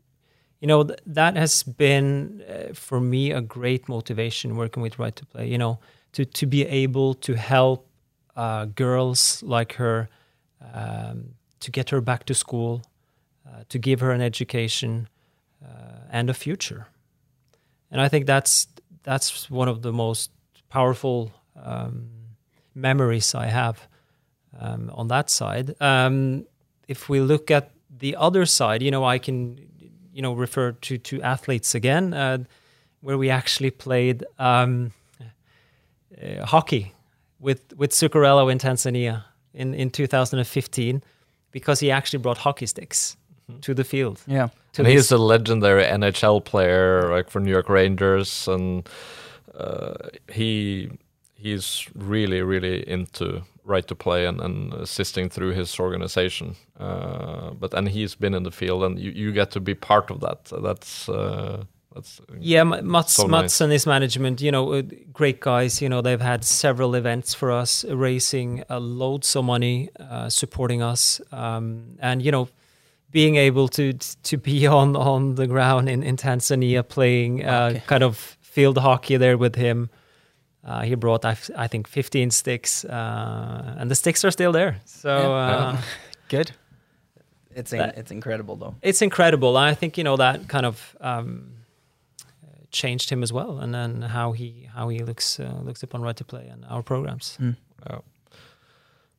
you 0.59 0.67
know 0.67 0.83
th- 0.83 0.99
that 1.05 1.35
has 1.35 1.63
been 1.63 2.43
uh, 2.47 2.73
for 2.73 2.99
me 2.99 3.31
a 3.31 3.41
great 3.41 3.89
motivation 3.89 4.55
working 4.55 4.83
with 4.83 4.99
Right 4.99 5.15
to 5.15 5.25
Play. 5.25 5.47
You 5.47 5.57
know, 5.57 5.79
to 6.13 6.25
to 6.25 6.45
be 6.45 6.65
able 6.65 7.13
to 7.15 7.33
help 7.35 7.87
uh, 8.35 8.65
girls 8.65 9.41
like 9.43 9.73
her 9.73 10.09
um, 10.73 11.35
to 11.59 11.71
get 11.71 11.89
her 11.89 12.01
back 12.01 12.25
to 12.25 12.33
school, 12.33 12.81
uh, 13.47 13.63
to 13.69 13.79
give 13.79 13.99
her 13.99 14.11
an 14.11 14.21
education 14.21 15.07
uh, 15.63 15.99
and 16.11 16.29
a 16.29 16.33
future. 16.33 16.87
And 17.91 18.01
I 18.01 18.09
think 18.09 18.25
that's 18.25 18.67
that's 19.03 19.49
one 19.49 19.67
of 19.67 19.81
the 19.81 19.91
most 19.91 20.31
powerful 20.69 21.31
um, 21.55 22.09
memories 22.73 23.33
I 23.33 23.47
have 23.47 23.87
um, 24.59 24.91
on 24.93 25.07
that 25.07 25.29
side. 25.29 25.75
Um, 25.81 26.45
if 26.87 27.09
we 27.09 27.19
look 27.19 27.51
at 27.51 27.71
the 27.99 28.15
other 28.15 28.45
side, 28.45 28.81
you 28.81 28.91
know, 28.91 29.03
I 29.03 29.17
can, 29.17 29.57
you 30.13 30.21
know, 30.21 30.33
refer 30.33 30.71
to 30.71 30.97
to 30.97 31.21
athletes 31.21 31.75
again, 31.75 32.13
uh, 32.13 32.37
where 33.01 33.17
we 33.17 33.29
actually 33.29 33.71
played 33.71 34.23
um, 34.39 34.91
uh, 36.21 36.45
hockey 36.45 36.93
with 37.39 37.61
with 37.77 37.91
Zuccarello 37.91 38.51
in 38.51 38.57
Tanzania 38.57 39.23
in 39.53 39.73
in 39.73 39.89
2015, 39.89 41.03
because 41.51 41.79
he 41.79 41.91
actually 41.91 42.19
brought 42.19 42.37
hockey 42.37 42.65
sticks 42.65 43.17
to 43.61 43.73
the 43.73 43.83
field. 43.83 44.21
Yeah. 44.27 44.49
To 44.73 44.81
and 44.81 44.87
he's 44.87 45.11
a 45.11 45.17
legendary 45.17 45.83
NHL 45.83 46.43
player, 46.43 47.09
like 47.09 47.29
for 47.29 47.39
New 47.39 47.51
York 47.51 47.69
Rangers, 47.69 48.47
and 48.47 48.87
uh, 49.57 49.93
he 50.31 50.89
he's 51.35 51.87
really 51.95 52.41
really 52.41 52.87
into 52.89 53.43
right 53.65 53.87
to 53.87 53.95
play 53.95 54.25
and, 54.27 54.41
and 54.41 54.73
assisting 54.73 55.29
through 55.29 55.53
his 55.53 55.79
organization. 55.79 56.55
Uh, 56.79 57.51
but 57.59 57.73
and 57.73 57.89
he's 57.89 58.15
been 58.15 58.33
in 58.33 58.43
the 58.43 58.51
field, 58.51 58.83
and 58.83 58.99
you, 58.99 59.11
you 59.11 59.31
get 59.33 59.51
to 59.51 59.59
be 59.59 59.75
part 59.75 60.11
of 60.11 60.19
that. 60.21 60.45
That's 60.63 61.09
uh, 61.09 61.63
That's 61.95 62.21
Yeah, 62.39 62.63
Mats, 62.65 63.13
So 63.13 63.27
Mats 63.27 63.43
nice. 63.43 63.61
and 63.61 63.71
his 63.71 63.85
management, 63.87 64.41
you 64.41 64.51
know, 64.51 64.73
uh, 64.73 64.81
great 65.13 65.39
guys. 65.39 65.81
You 65.81 65.89
know, 65.89 66.01
they've 66.01 66.21
had 66.21 66.43
several 66.43 66.95
events 66.95 67.33
for 67.33 67.51
us, 67.61 67.85
raising 67.85 68.63
uh, 68.69 68.79
loads 68.79 69.35
of 69.35 69.45
money, 69.45 69.89
uh, 69.99 70.29
supporting 70.29 70.81
us, 70.83 71.21
um, 71.31 71.97
and 72.01 72.21
you 72.21 72.31
know, 72.31 72.47
being 73.11 73.35
able 73.37 73.67
to 73.69 73.93
to 74.23 74.37
be 74.37 74.67
on 74.79 74.95
on 74.95 75.35
the 75.35 75.47
ground 75.47 75.89
in 75.89 76.03
in 76.03 76.17
Tanzania 76.17 76.83
playing 76.83 77.45
uh, 77.45 77.69
Okay. 77.71 77.83
kind 77.87 78.03
of 78.03 78.37
field 78.41 78.77
hockey 78.77 79.17
there 79.17 79.37
with 79.37 79.55
him. 79.55 79.89
Uh, 80.65 80.81
he 80.81 80.95
brought, 80.95 81.23
I, 81.25 81.31
f- 81.31 81.51
I 81.55 81.67
think, 81.67 81.87
15 81.87 82.31
sticks, 82.31 82.83
uh, 82.85 83.75
and 83.77 83.89
the 83.91 83.95
sticks 83.95 84.25
are 84.25 84.31
still 84.31 84.51
there. 84.51 84.77
So 84.85 85.09
Yeah. 85.09 85.29
uh, 85.29 85.77
Good. 86.29 86.51
It's 87.55 87.71
in, 87.71 87.79
That- 87.79 87.97
it's 87.97 88.11
incredible 88.11 88.55
though. 88.57 88.73
it's 88.81 89.01
incredible. 89.01 89.55
I 89.57 89.75
think 89.75 89.97
you 89.97 90.03
know 90.03 90.17
that 90.17 90.47
kind 90.47 90.65
of 90.65 90.95
um, 91.01 91.51
changed 92.71 93.09
him 93.09 93.23
as 93.23 93.31
well, 93.31 93.59
and 93.59 93.73
then 93.73 94.01
how 94.01 94.33
he 94.33 94.67
how 94.75 94.89
he 94.89 94.99
looks 94.99 95.39
uh, 95.39 95.61
looks 95.63 95.83
upon 95.83 96.01
right 96.01 96.17
to 96.17 96.23
play 96.25 96.47
and 96.51 96.65
our 96.69 96.83
programs. 96.83 97.37
Yeah. 97.89 97.99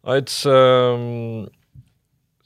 It's 0.04 0.46
um, 0.46 1.48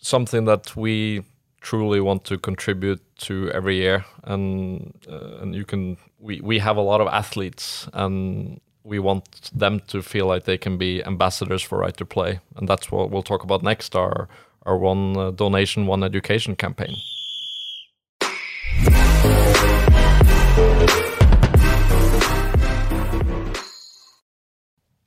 something 0.00 0.44
that 0.46 0.76
we 0.76 1.22
truly 1.60 2.00
want 2.00 2.24
to 2.24 2.38
contribute 2.38 3.00
to 3.18 3.50
every 3.52 3.76
year, 3.76 4.04
and 4.24 4.92
uh, 5.10 5.40
and 5.42 5.54
you 5.54 5.64
can 5.64 5.96
we 6.18 6.40
we 6.42 6.58
have 6.60 6.76
a 6.78 6.82
lot 6.82 7.00
of 7.00 7.08
athletes, 7.08 7.88
and 7.92 8.60
we 8.84 8.98
want 8.98 9.50
them 9.52 9.80
to 9.88 10.02
feel 10.02 10.26
like 10.26 10.44
they 10.44 10.58
can 10.58 10.78
be 10.78 11.04
ambassadors 11.04 11.62
for 11.62 11.78
Right 11.78 11.96
to 11.96 12.04
Play, 12.04 12.40
and 12.56 12.68
that's 12.68 12.90
what 12.90 13.10
we'll 13.10 13.22
talk 13.22 13.42
about 13.42 13.62
next. 13.62 13.94
Our 13.94 14.28
our 14.66 14.76
one 14.76 15.16
uh, 15.16 15.30
donation, 15.30 15.86
one 15.86 16.02
education 16.02 16.56
campaign. 16.56 16.96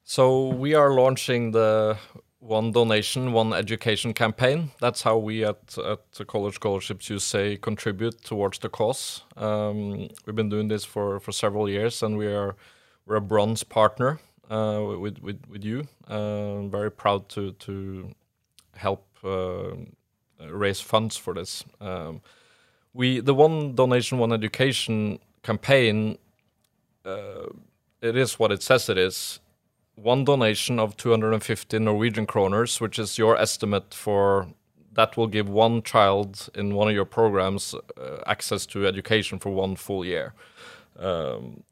So 0.04 0.50
we 0.50 0.76
are 0.76 0.94
launching 0.94 1.52
the 1.52 1.98
one 2.40 2.72
donation, 2.72 3.32
one 3.32 3.54
education 3.54 4.14
campaign. 4.14 4.72
That's 4.80 5.02
how 5.02 5.18
we 5.18 5.44
at 5.44 5.78
at 5.78 6.12
the 6.12 6.26
College 6.26 6.56
Scholarships 6.56 7.10
USA 7.10 7.58
contribute 7.58 8.22
towards 8.24 8.60
the 8.60 8.70
cause. 8.70 9.24
Um, 9.38 10.10
we've 10.26 10.36
been 10.36 10.50
doing 10.50 10.68
this 10.68 10.86
for 10.86 11.20
for 11.20 11.32
several 11.32 11.68
years, 11.68 12.04
and 12.04 12.18
we 12.18 12.28
are 12.28 12.56
we're 13.06 13.16
a 13.16 13.22
bronze 13.22 13.64
partner 13.64 14.20
uh, 14.50 14.82
with 15.00 15.20
with 15.20 15.40
with 15.50 15.64
you. 15.64 15.88
Uh, 16.08 16.62
very 16.68 16.92
proud 16.92 17.30
to 17.30 17.52
to 17.54 18.10
help 18.76 19.06
uh, 19.24 19.72
raise 20.50 20.82
funds 20.82 21.18
for 21.18 21.34
this. 21.34 21.64
Um, 21.82 22.22
we 22.94 23.20
the 23.20 23.34
one 23.34 23.76
donation, 23.76 24.18
one 24.20 24.32
education 24.32 25.20
campaign. 25.44 26.18
It 27.06 28.18
is 28.18 28.38
what 28.38 28.52
it 28.52 28.62
says 28.62 28.90
it 28.90 28.98
is 28.98 29.40
one 29.96 30.26
donation 30.26 30.80
of 30.80 30.98
250 30.98 31.80
Norwegian 31.80 32.28
kroners, 32.28 32.82
which 32.82 33.00
is 33.00 33.18
your 33.18 33.38
estimate 33.38 33.94
for 33.94 34.48
that 34.94 35.18
will 35.18 35.28
give 35.28 35.50
one 35.50 35.82
child 35.82 36.50
in 36.54 36.76
one 36.76 36.88
of 36.88 36.94
your 36.94 37.06
programs 37.06 37.74
uh, 37.74 38.18
access 38.28 38.66
to 38.68 38.86
education 38.86 39.40
for 39.40 39.50
one 39.50 39.76
full 39.76 40.06
year. 40.06 40.34
Um, 41.00 41.64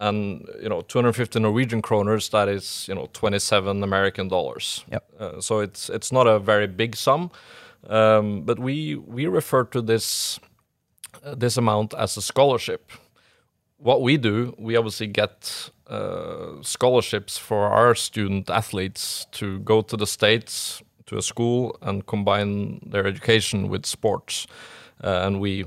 and 0.00 0.48
you 0.62 0.68
know, 0.68 0.80
250 0.82 1.40
Norwegian 1.40 1.82
kroners, 1.82 2.30
that 2.30 2.48
is 2.48 2.86
you 2.88 2.94
know 2.94 3.08
27 3.12 3.82
American 3.82 4.28
dollars. 4.28 4.84
Yep. 4.90 5.04
Uh, 5.18 5.40
so 5.40 5.60
it's 5.60 5.88
it's 5.88 6.10
not 6.10 6.26
a 6.26 6.38
very 6.38 6.66
big 6.66 6.96
sum, 6.96 7.30
um, 7.88 8.42
but 8.42 8.58
we 8.58 8.96
we 8.96 9.26
refer 9.26 9.64
to 9.64 9.82
this 9.82 10.40
uh, 11.24 11.34
this 11.34 11.56
amount 11.56 11.94
as 11.94 12.16
a 12.16 12.22
scholarship 12.22 12.90
what 13.80 14.02
we 14.02 14.16
do, 14.16 14.54
we 14.58 14.76
obviously 14.76 15.06
get 15.06 15.70
uh, 15.86 16.62
scholarships 16.62 17.38
for 17.38 17.66
our 17.66 17.94
student 17.94 18.50
athletes 18.50 19.26
to 19.32 19.58
go 19.60 19.80
to 19.82 19.96
the 19.96 20.06
states 20.06 20.82
to 21.06 21.16
a 21.16 21.22
school 21.22 21.76
and 21.82 22.06
combine 22.06 22.78
their 22.86 23.06
education 23.06 23.68
with 23.68 23.86
sports, 23.86 24.46
uh, 25.02 25.22
and 25.24 25.40
we 25.40 25.64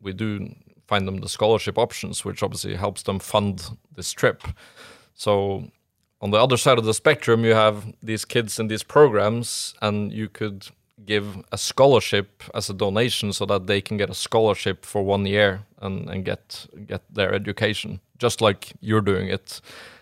we 0.00 0.12
do 0.12 0.54
find 0.86 1.06
them 1.06 1.18
the 1.18 1.28
scholarship 1.28 1.78
options, 1.78 2.24
which 2.24 2.42
obviously 2.42 2.74
helps 2.74 3.02
them 3.02 3.18
fund 3.18 3.76
this 3.96 4.12
trip. 4.12 4.42
So 5.14 5.70
on 6.20 6.30
the 6.30 6.38
other 6.38 6.56
side 6.56 6.78
of 6.78 6.84
the 6.84 6.94
spectrum, 6.94 7.44
you 7.44 7.54
have 7.54 7.94
these 8.02 8.24
kids 8.24 8.58
in 8.58 8.68
these 8.68 8.82
programs, 8.82 9.74
and 9.82 10.12
you 10.12 10.28
could 10.28 10.68
give 11.04 11.44
a 11.52 11.58
scholarship 11.58 12.42
as 12.54 12.70
a 12.70 12.74
donation 12.74 13.32
so 13.32 13.44
that 13.46 13.66
they 13.66 13.80
can 13.80 13.96
get 13.96 14.10
a 14.10 14.14
scholarship 14.14 14.86
for 14.86 15.02
one 15.02 15.26
year 15.26 15.62
and, 15.80 16.08
and 16.08 16.24
get 16.24 16.66
get 16.86 17.02
their 17.12 17.34
education, 17.34 18.00
just 18.18 18.40
like 18.40 18.72
you're 18.80 19.00
doing 19.00 19.28
it. 19.28 19.60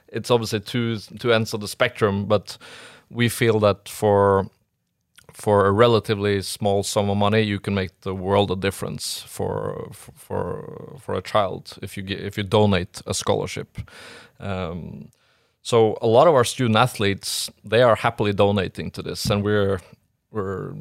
It's 0.08 0.30
obviously 0.30 0.60
two 0.60 0.98
two 1.18 1.32
ends 1.32 1.54
of 1.54 1.60
the 1.60 1.68
spectrum, 1.68 2.26
but 2.26 2.58
we 3.10 3.28
feel 3.28 3.58
that 3.60 3.88
for 3.88 4.48
for 5.32 5.66
a 5.66 5.72
relatively 5.72 6.42
small 6.42 6.82
sum 6.82 7.10
of 7.10 7.16
money, 7.16 7.40
you 7.40 7.58
can 7.58 7.74
make 7.74 8.00
the 8.02 8.14
world 8.14 8.50
a 8.50 8.56
difference 8.56 9.22
for 9.26 9.90
for 9.92 10.98
for 11.00 11.14
a 11.14 11.22
child 11.22 11.78
if 11.82 11.96
you 11.96 12.04
if 12.08 12.36
you 12.36 12.44
donate 12.44 13.02
a 13.06 13.14
scholarship. 13.14 13.78
Um, 14.40 15.10
so 15.62 15.96
a 16.02 16.06
lot 16.06 16.26
of 16.26 16.34
our 16.34 16.44
student 16.44 16.76
athletes 16.76 17.50
they 17.64 17.82
are 17.82 17.96
happily 17.96 18.32
donating 18.32 18.90
to 18.92 19.02
this, 19.02 19.26
and 19.30 19.42
we're 19.44 19.80
we're 20.30 20.74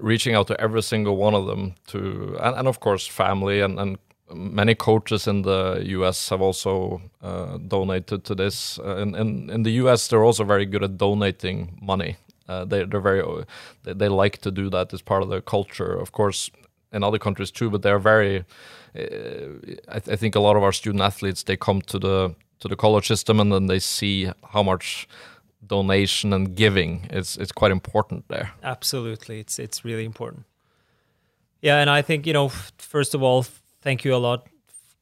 reaching 0.00 0.34
out 0.34 0.46
to 0.46 0.60
every 0.60 0.82
single 0.82 1.16
one 1.16 1.34
of 1.34 1.46
them 1.46 1.74
to 1.88 2.36
and, 2.40 2.56
and 2.56 2.68
of 2.68 2.80
course 2.80 3.06
family 3.06 3.60
and, 3.60 3.78
and 3.80 3.98
many 4.32 4.74
coaches 4.74 5.26
in 5.26 5.42
the 5.42 5.82
US 5.86 6.28
have 6.28 6.40
also 6.40 7.00
uh, 7.22 7.58
donated 7.58 8.24
to 8.24 8.34
this. 8.34 8.78
Uh, 8.78 8.96
in, 8.96 9.14
in 9.14 9.50
in 9.50 9.62
the 9.62 9.72
US, 9.82 10.08
they're 10.08 10.24
also 10.24 10.44
very 10.44 10.66
good 10.66 10.82
at 10.82 10.96
donating 10.98 11.78
money. 11.82 12.16
Uh, 12.48 12.64
they 12.64 12.84
they're 12.84 13.00
very 13.00 13.20
uh, 13.20 13.44
they, 13.82 13.92
they 13.92 14.08
like 14.08 14.38
to 14.38 14.50
do 14.50 14.70
that 14.70 14.92
as 14.92 15.02
part 15.02 15.22
of 15.22 15.28
their 15.28 15.40
culture. 15.42 15.92
Of 15.92 16.12
course, 16.12 16.50
in 16.92 17.04
other 17.04 17.18
countries 17.18 17.50
too, 17.50 17.70
but 17.70 17.82
they're 17.82 17.98
very. 17.98 18.44
Uh, 18.96 19.60
I, 19.88 19.98
th- 20.00 20.08
I 20.08 20.16
think 20.16 20.34
a 20.34 20.40
lot 20.40 20.56
of 20.56 20.62
our 20.62 20.72
student 20.72 21.02
athletes 21.02 21.42
they 21.42 21.56
come 21.56 21.82
to 21.82 21.98
the 21.98 22.34
to 22.60 22.68
the 22.68 22.76
college 22.76 23.06
system 23.06 23.38
and 23.40 23.52
then 23.52 23.66
they 23.66 23.78
see 23.78 24.30
how 24.52 24.62
much 24.62 25.06
donation 25.66 26.32
and 26.32 26.54
giving 26.56 27.06
is 27.10 27.36
it's 27.36 27.52
quite 27.52 27.70
important 27.70 28.24
there. 28.28 28.52
Absolutely, 28.62 29.40
it's 29.40 29.58
it's 29.58 29.84
really 29.84 30.04
important. 30.04 30.46
Yeah, 31.60 31.80
and 31.80 31.90
I 31.90 32.02
think 32.02 32.26
you 32.26 32.32
know, 32.32 32.48
first 32.78 33.14
of 33.14 33.22
all, 33.22 33.44
thank 33.82 34.04
you 34.04 34.14
a 34.14 34.16
lot 34.16 34.48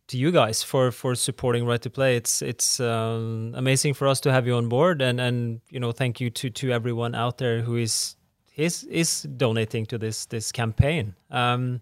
to 0.09 0.17
you 0.17 0.31
guys 0.31 0.63
for 0.63 0.91
for 0.91 1.15
supporting 1.15 1.67
Right 1.67 1.83
to 1.83 1.91
Play. 1.91 2.17
It's 2.17 2.43
it's 2.43 2.81
um, 2.81 3.53
amazing 3.57 3.95
for 3.95 4.07
us 4.07 4.21
to 4.21 4.33
have 4.33 4.47
you 4.47 4.55
on 4.55 4.69
board, 4.69 5.03
and 5.03 5.21
and 5.21 5.61
you 5.71 5.81
know, 5.81 5.93
thank 5.93 6.21
you 6.21 6.31
to 6.31 6.51
to 6.51 6.71
everyone 6.71 7.15
out 7.15 7.39
there 7.39 7.63
who 7.63 7.77
is 7.77 8.17
is 8.57 8.85
is 8.85 9.23
donating 9.23 9.87
to 9.87 9.99
this 9.99 10.27
this 10.27 10.53
campaign. 10.53 11.15
Um, 11.31 11.81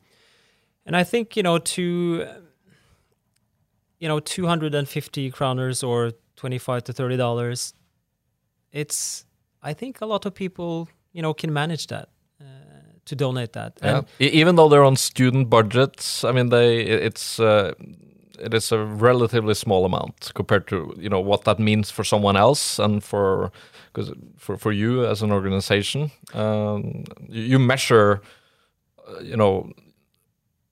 and 0.86 0.96
I 0.96 1.04
think 1.04 1.36
you 1.36 1.42
know 1.42 1.58
to 1.58 2.26
you 3.98 4.08
know 4.08 4.20
250 4.20 5.30
kroners 5.30 5.86
or 5.86 6.12
25 6.36 6.84
to 6.84 6.92
30 6.92 7.16
dollars 7.16 7.74
it's 8.72 9.24
i 9.62 9.72
think 9.72 10.00
a 10.00 10.06
lot 10.06 10.26
of 10.26 10.34
people 10.34 10.88
you 11.12 11.22
know 11.22 11.32
can 11.32 11.52
manage 11.52 11.86
that 11.86 12.08
uh, 12.40 12.44
to 13.04 13.14
donate 13.16 13.52
that 13.52 13.78
and 13.80 14.04
E- 14.20 14.26
even 14.26 14.56
though 14.56 14.68
they're 14.68 14.84
on 14.84 14.96
student 14.96 15.48
budgets, 15.48 16.24
I 16.24 16.32
mean, 16.32 16.48
they 16.50 16.80
it's 16.80 17.38
uh, 17.40 17.72
it 18.44 18.54
is 18.54 18.72
a 18.72 18.84
relatively 18.84 19.54
small 19.54 19.84
amount 19.84 20.32
compared 20.34 20.66
to 20.68 20.94
you 20.98 21.08
know 21.08 21.20
what 21.20 21.44
that 21.44 21.58
means 21.58 21.90
for 21.90 22.04
someone 22.04 22.36
else 22.36 22.78
and 22.78 23.02
for 23.02 23.50
because 23.94 24.12
for 24.36 24.56
for 24.56 24.72
you 24.72 25.06
as 25.06 25.22
an 25.22 25.30
organization, 25.32 26.10
um, 26.34 27.04
you, 27.28 27.58
measure, 27.58 28.20
uh, 29.08 29.20
you 29.20 29.36
know, 29.36 29.70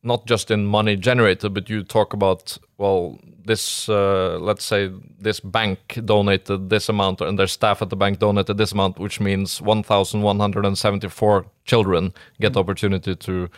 not 0.02 0.26
just 0.26 0.50
in 0.50 0.66
money 0.66 0.96
generated, 0.96 1.54
but 1.54 1.70
you 1.70 1.84
talk 1.84 2.12
about 2.12 2.58
well, 2.78 3.18
this 3.44 3.88
uh, 3.88 4.38
let's 4.40 4.64
say 4.64 4.90
this 5.20 5.40
bank 5.40 6.00
donated 6.04 6.68
this 6.70 6.88
amount, 6.88 7.20
and 7.20 7.38
their 7.38 7.46
staff 7.46 7.80
at 7.80 7.90
the 7.90 7.96
bank 7.96 8.18
donated 8.18 8.58
this 8.58 8.72
amount, 8.72 8.98
which 8.98 9.20
means 9.20 9.62
one 9.62 9.82
thousand 9.82 10.22
one 10.22 10.40
hundred 10.40 10.66
and 10.66 10.76
seventy-four 10.76 11.46
children 11.64 12.12
get 12.40 12.52
the 12.54 12.60
opportunity 12.60 13.14
to 13.14 13.48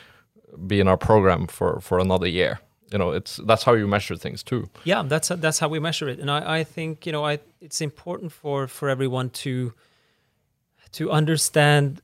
be 0.66 0.78
in 0.78 0.88
our 0.88 0.98
program 0.98 1.46
for 1.46 1.80
for 1.80 1.98
another 1.98 2.28
year. 2.28 2.60
You 2.92 2.98
know, 2.98 3.10
it's 3.12 3.36
that's 3.46 3.64
how 3.64 3.74
you 3.74 3.86
measure 3.88 4.16
things 4.16 4.42
too. 4.42 4.68
yeah 4.84 5.02
that's 5.02 5.28
that's 5.28 5.58
how 5.58 5.68
we 5.68 5.78
measure 5.80 6.08
it 6.08 6.18
and 6.20 6.30
i 6.30 6.58
i 6.58 6.64
think 6.64 7.06
you 7.06 7.12
know 7.12 7.24
i 7.24 7.38
it's 7.60 7.80
important 7.80 8.30
for 8.30 8.68
for 8.68 8.88
everyone 8.88 9.30
to 9.30 9.72
to 10.92 11.10
understand 11.10 12.00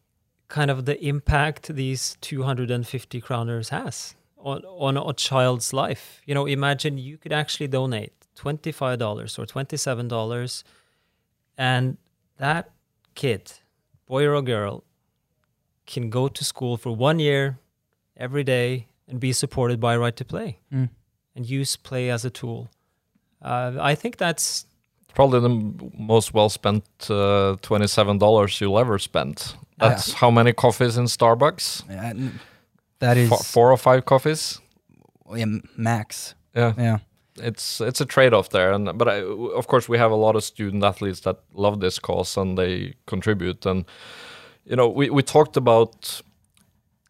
kind 0.48 0.70
of 0.70 0.84
the 0.86 0.96
impact 1.06 1.62
these 1.74 2.16
250 2.22 3.20
kroners 3.20 3.68
has 3.68 4.14
on 4.38 4.64
on 4.64 4.96
a 4.96 5.12
child's 5.12 5.72
life 5.72 6.22
you 6.26 6.34
know 6.34 6.46
imagine 6.46 6.98
you 6.98 7.16
could 7.18 7.32
actually 7.32 7.68
donate 7.68 8.12
$25 8.36 9.38
or 9.38 9.46
$27 9.46 10.64
and 11.58 11.98
that 12.38 12.70
kid 13.14 13.52
boy 14.06 14.26
or 14.26 14.40
girl 14.42 14.82
can 15.86 16.10
go 16.10 16.26
to 16.28 16.42
school 16.44 16.76
for 16.76 16.96
one 16.96 17.18
year 17.18 17.58
every 18.16 18.44
day 18.44 18.86
and 19.10 19.20
be 19.20 19.32
supported 19.32 19.80
by 19.80 19.96
right 19.96 20.16
to 20.16 20.24
play 20.24 20.58
Mm. 20.72 20.88
and 21.36 21.46
use 21.50 21.76
play 21.76 22.10
as 22.10 22.24
a 22.24 22.30
tool. 22.30 22.68
Uh, 23.42 23.72
I 23.80 23.94
think 23.96 24.16
that's 24.16 24.66
Probably 25.14 25.40
the 25.40 25.48
m- 25.50 25.92
most 25.98 26.32
well 26.34 26.48
spent 26.48 26.84
uh, 27.10 27.56
twenty-seven 27.62 28.18
dollars 28.18 28.60
you'll 28.60 28.78
ever 28.78 28.98
spend. 28.98 29.54
That's 29.78 30.12
how 30.12 30.30
many 30.30 30.52
coffees 30.52 30.96
in 30.96 31.06
Starbucks? 31.06 31.82
Yeah, 31.90 32.12
that 33.00 33.16
is 33.16 33.28
Fo- 33.28 33.36
four 33.36 33.72
or 33.72 33.76
five 33.76 34.04
coffees. 34.04 34.60
yeah, 35.34 35.46
max. 35.76 36.34
Yeah, 36.54 36.74
Yeah. 36.78 36.98
it's 37.42 37.80
it's 37.80 38.00
a 38.00 38.04
trade-off 38.06 38.48
there, 38.50 38.72
and 38.72 38.96
but 38.98 39.08
I, 39.08 39.22
of 39.56 39.66
course 39.66 39.88
we 39.88 39.98
have 39.98 40.12
a 40.12 40.16
lot 40.26 40.36
of 40.36 40.44
student 40.44 40.84
athletes 40.84 41.20
that 41.20 41.36
love 41.54 41.80
this 41.80 41.98
cause 41.98 42.40
and 42.40 42.56
they 42.58 42.94
contribute. 43.06 43.66
And 43.70 43.84
you 44.64 44.76
know, 44.76 44.88
we 44.88 45.10
we 45.10 45.22
talked 45.22 45.56
about 45.56 46.22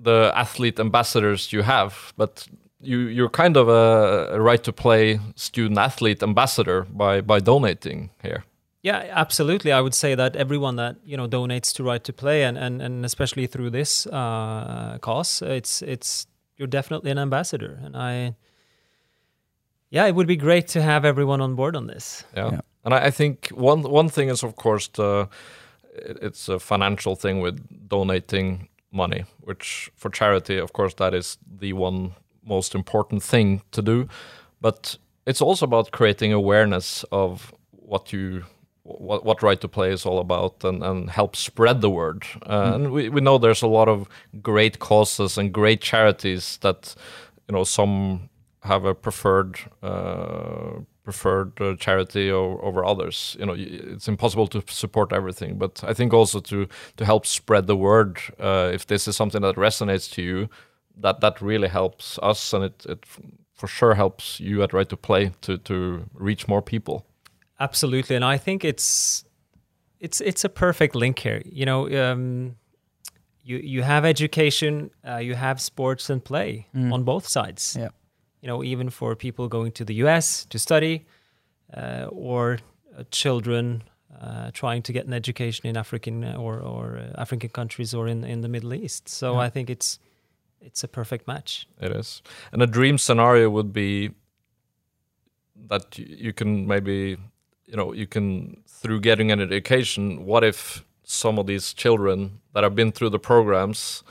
the 0.03 0.33
athlete 0.35 0.81
ambassadors 0.81 1.53
you 1.53 1.63
have, 1.63 2.13
but 2.17 2.49
you 2.81 2.99
you're 2.99 3.29
kind 3.29 3.57
of 3.57 3.69
a, 3.69 4.31
a 4.33 4.41
right 4.41 4.63
to 4.65 4.73
play 4.73 5.21
student 5.35 5.79
athlete 5.79 6.23
ambassador 6.23 6.87
by 6.91 7.21
by 7.21 7.41
donating 7.41 8.11
here. 8.23 8.45
Yeah, 8.83 9.07
absolutely. 9.11 9.73
I 9.73 9.81
would 9.81 9.95
say 9.95 10.15
that 10.15 10.37
everyone 10.37 10.77
that 10.77 10.97
you 11.05 11.17
know 11.17 11.29
donates 11.29 11.73
to 11.75 11.85
Right 11.85 12.03
to 12.05 12.13
Play, 12.13 12.45
and 12.45 12.57
and, 12.57 12.81
and 12.81 13.05
especially 13.05 13.47
through 13.47 13.71
this 13.71 14.07
uh, 14.07 14.99
cause, 15.01 15.43
it's 15.43 15.83
it's 15.83 16.27
you're 16.57 16.71
definitely 16.71 17.11
an 17.11 17.19
ambassador, 17.19 17.79
and 17.83 17.97
I. 17.97 18.37
Yeah, 19.93 20.07
it 20.07 20.15
would 20.15 20.29
be 20.29 20.37
great 20.37 20.69
to 20.69 20.83
have 20.83 21.05
everyone 21.05 21.41
on 21.41 21.57
board 21.57 21.75
on 21.75 21.89
this. 21.89 22.25
Yeah. 22.37 22.51
Yeah. 22.53 22.61
And 22.85 22.95
I, 22.95 23.07
I 23.07 23.11
think 23.11 23.49
one 23.49 23.83
one 23.83 24.09
thing 24.09 24.31
is 24.31 24.45
of 24.45 24.55
course 24.55 24.89
the 24.89 25.29
it's 25.95 26.49
a 26.49 26.59
financial 26.59 27.17
thing 27.17 27.41
with 27.41 27.59
donating 27.89 28.69
money, 28.93 29.25
which 29.41 29.91
for 29.97 30.11
charity, 30.11 30.59
of 30.59 30.73
course, 30.73 30.95
that 30.95 31.15
is 31.15 31.39
the 31.61 31.73
one 31.73 32.13
most 32.45 32.75
important 32.75 33.23
thing 33.23 33.63
to 33.71 33.83
do. 33.83 34.09
But 34.61 34.99
it's 35.27 35.41
also 35.41 35.67
about 35.67 35.91
creating 35.91 36.33
awareness 36.33 37.05
of 37.11 37.53
what 37.71 38.13
you 38.13 38.45
what, 38.83 39.25
what 39.25 39.43
right 39.43 39.61
to 39.61 39.69
play 39.69 39.93
is 39.93 40.07
all 40.07 40.19
about 40.19 40.65
and, 40.65 40.83
and 40.83 41.11
help 41.11 41.37
spread 41.37 41.81
the 41.81 41.91
word. 41.91 42.25
Uh, 42.47 42.73
And 42.75 42.91
we, 42.91 43.09
we 43.09 43.21
know 43.21 43.39
there's 43.39 43.63
a 43.63 43.69
lot 43.69 43.89
of 43.89 44.09
great 44.43 44.79
causes 44.79 45.39
and 45.39 45.53
great 45.53 45.81
charities 45.81 46.59
that 46.63 46.95
you 47.49 47.55
know 47.55 47.65
some 47.65 48.29
have 48.63 48.85
a 48.85 48.95
preferred 48.95 49.59
uh, 49.83 50.81
preferred 51.03 51.61
uh, 51.61 51.75
charity 51.77 52.31
o- 52.31 52.59
over 52.63 52.85
others. 52.85 53.37
You 53.39 53.47
know, 53.47 53.55
it's 53.57 54.09
impossible 54.09 54.47
to 54.49 54.63
support 54.69 55.13
everything, 55.13 55.59
but 55.59 55.83
I 55.85 55.95
think 55.95 56.13
also 56.13 56.41
to 56.41 56.67
to 56.97 57.05
help 57.05 57.27
spread 57.27 57.67
the 57.67 57.77
word. 57.77 58.19
Uh, 58.39 58.71
if 58.75 58.87
this 58.87 59.09
is 59.09 59.17
something 59.17 59.43
that 59.43 59.57
resonates 59.57 60.11
to 60.13 60.23
you, 60.23 60.49
that 61.03 61.21
that 61.21 61.41
really 61.41 61.69
helps 61.69 62.19
us, 62.23 62.53
and 62.53 62.65
it 62.65 62.87
it 62.89 63.07
for 63.55 63.69
sure 63.69 63.95
helps 63.95 64.41
you 64.41 64.63
at 64.63 64.73
Right 64.73 64.89
to 64.89 64.97
Play 64.97 65.33
to 65.41 65.59
to 65.59 66.05
reach 66.15 66.49
more 66.49 66.63
people. 66.63 67.05
Absolutely, 67.59 68.17
and 68.17 68.25
I 68.25 68.39
think 68.39 68.65
it's 68.65 69.25
it's 70.01 70.21
it's 70.21 70.45
a 70.45 70.49
perfect 70.49 70.95
link 70.95 71.19
here. 71.19 71.43
You 71.45 71.67
know, 71.67 72.13
um, 72.13 72.57
you 73.43 73.59
you 73.59 73.83
have 73.83 74.05
education, 74.05 74.91
uh, 75.07 75.17
you 75.17 75.35
have 75.35 75.61
sports 75.61 76.11
and 76.11 76.25
play 76.25 76.67
on 76.75 77.05
both 77.05 77.27
sides. 77.27 77.77
Yeah. 77.79 77.91
You 78.41 78.49
know, 78.49 78.65
even 78.65 78.91
for 78.91 79.15
people 79.17 79.49
going 79.49 79.73
to 79.73 79.85
the 79.85 79.95
U.S. 79.95 80.47
to 80.47 80.59
study, 80.59 81.07
uh, 81.77 82.07
or 82.11 82.59
uh, 82.97 83.05
children 83.11 83.83
uh, 84.21 84.51
trying 84.53 84.83
to 84.83 84.93
get 84.93 85.07
an 85.07 85.13
education 85.13 85.67
in 85.67 85.77
African 85.77 86.25
or 86.25 86.61
or 86.61 86.99
uh, 86.99 87.21
African 87.21 87.51
countries 87.51 87.95
or 87.95 88.09
in 88.09 88.25
in 88.25 88.41
the 88.41 88.49
Middle 88.49 88.75
East. 88.75 89.09
So 89.09 89.33
Yeah. 89.33 89.47
I 89.47 89.51
think 89.51 89.71
it's 89.71 89.99
it's 90.61 90.85
a 90.85 90.89
perfect 90.89 91.27
match. 91.27 91.67
It 91.81 91.93
is. 91.93 92.23
And 92.53 92.63
a 92.63 92.67
dream 92.67 92.99
scenario 92.99 93.51
would 93.51 93.73
be 93.73 94.11
that 95.69 95.99
you 95.99 96.33
can 96.33 96.67
maybe, 96.67 97.17
you 97.67 97.77
know, 97.77 97.93
you 97.93 98.07
can, 98.07 98.63
through 98.67 99.01
getting 99.01 99.31
an 99.31 99.41
education, 99.41 100.25
what 100.25 100.45
if 100.45 100.85
some 101.05 101.39
of 101.39 101.47
these 101.47 101.73
children 101.73 102.41
that 102.55 102.63
have 102.63 102.75
been 102.75 102.93
through 102.93 103.11
the 103.11 103.19
programs 103.19 104.03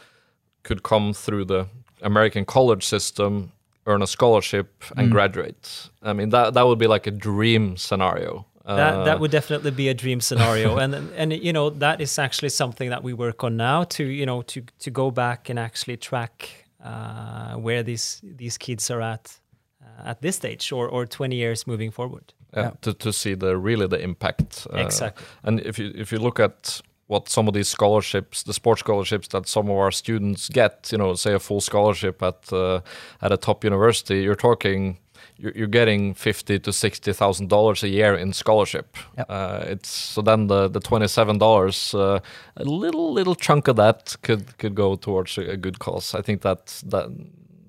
could 0.63 0.83
come 0.83 1.13
through 1.13 1.45
the 1.45 1.67
American 2.01 2.45
college 2.45 2.85
system, 2.85 3.51
earn 3.85 4.01
a 4.01 4.07
scholarship, 4.07 4.83
and 4.97 5.07
Mm. 5.07 5.11
graduate? 5.11 5.89
I 6.01 6.13
mean, 6.13 6.29
that, 6.29 6.53
that 6.53 6.65
would 6.67 6.79
be 6.79 6.87
like 6.87 7.07
a 7.07 7.11
dream 7.11 7.77
scenario. 7.77 8.45
That 8.65 8.93
Uh, 8.95 9.03
that 9.05 9.19
would 9.19 9.31
definitely 9.31 9.71
be 9.71 9.89
a 9.89 9.93
dream 9.93 10.21
scenario, 10.21 10.77
and 10.77 10.93
and 11.17 11.33
you 11.33 11.51
know 11.53 11.71
that 11.79 12.01
is 12.01 12.19
actually 12.19 12.49
something 12.49 12.89
that 12.91 13.03
we 13.03 13.13
work 13.13 13.43
on 13.43 13.55
now 13.57 13.83
to 13.85 14.03
you 14.03 14.25
know 14.25 14.43
to 14.43 14.61
to 14.83 14.91
go 14.91 15.11
back 15.11 15.49
and 15.49 15.57
actually 15.59 15.97
track 15.97 16.67
uh, 16.85 17.55
where 17.65 17.83
these 17.83 18.21
these 18.37 18.57
kids 18.59 18.91
are 18.91 19.01
at 19.01 19.39
uh, 19.81 20.09
at 20.09 20.21
this 20.21 20.35
stage 20.35 20.71
or 20.71 20.87
or 20.87 21.05
20 21.07 21.35
years 21.35 21.65
moving 21.65 21.91
forward. 21.91 22.33
yeah, 22.55 22.63
Yeah. 22.63 22.71
to, 22.81 22.93
to 22.93 23.11
see 23.11 23.35
the 23.35 23.57
really 23.57 23.87
the 23.87 23.99
impact. 24.03 24.67
uh, 24.73 24.77
exactly. 24.85 25.25
And 25.43 25.59
if 25.61 25.79
you 25.79 25.91
if 25.95 26.11
you 26.11 26.19
look 26.21 26.39
at 26.39 26.81
what 27.09 27.29
some 27.29 27.47
of 27.47 27.53
these 27.53 27.67
scholarships, 27.67 28.43
the 28.43 28.53
sports 28.53 28.81
scholarships 28.81 29.27
that 29.27 29.47
some 29.47 29.71
of 29.71 29.77
our 29.77 29.91
students 29.91 30.49
get, 30.49 30.89
you 30.91 30.97
know, 30.97 31.15
say 31.15 31.33
a 31.33 31.39
full 31.39 31.61
scholarship 31.61 32.21
at 32.21 32.53
uh, 32.53 32.79
at 33.21 33.31
a 33.31 33.37
top 33.37 33.63
university, 33.63 34.21
you're 34.21 34.41
talking 34.49 34.97
you're, 35.41 35.53
you're 35.55 35.71
getting 35.71 36.15
fifty 36.15 36.59
to 36.59 36.71
sixty 36.71 37.13
thousand 37.13 37.49
dollars 37.49 37.83
a 37.83 37.87
year 37.87 38.15
in 38.15 38.33
scholarship. 38.33 38.85
Yep. 39.17 39.25
Uh, 39.29 39.73
it's 39.73 39.89
so 39.89 40.21
then 40.21 40.47
the 40.47 40.69
the 40.69 40.79
twenty 40.79 41.07
seven 41.07 41.37
dollars, 41.37 41.93
uh, 41.93 42.19
a 42.55 42.63
little 42.63 43.13
little 43.13 43.35
chunk 43.35 43.67
of 43.67 43.75
that 43.75 44.15
could 44.21 44.43
could 44.57 44.75
go 44.75 44.95
towards 44.95 45.37
a, 45.37 45.51
a 45.51 45.57
good 45.57 45.77
cause. 45.79 46.19
I 46.19 46.21
think 46.21 46.41
that 46.41 46.83
that. 46.91 47.09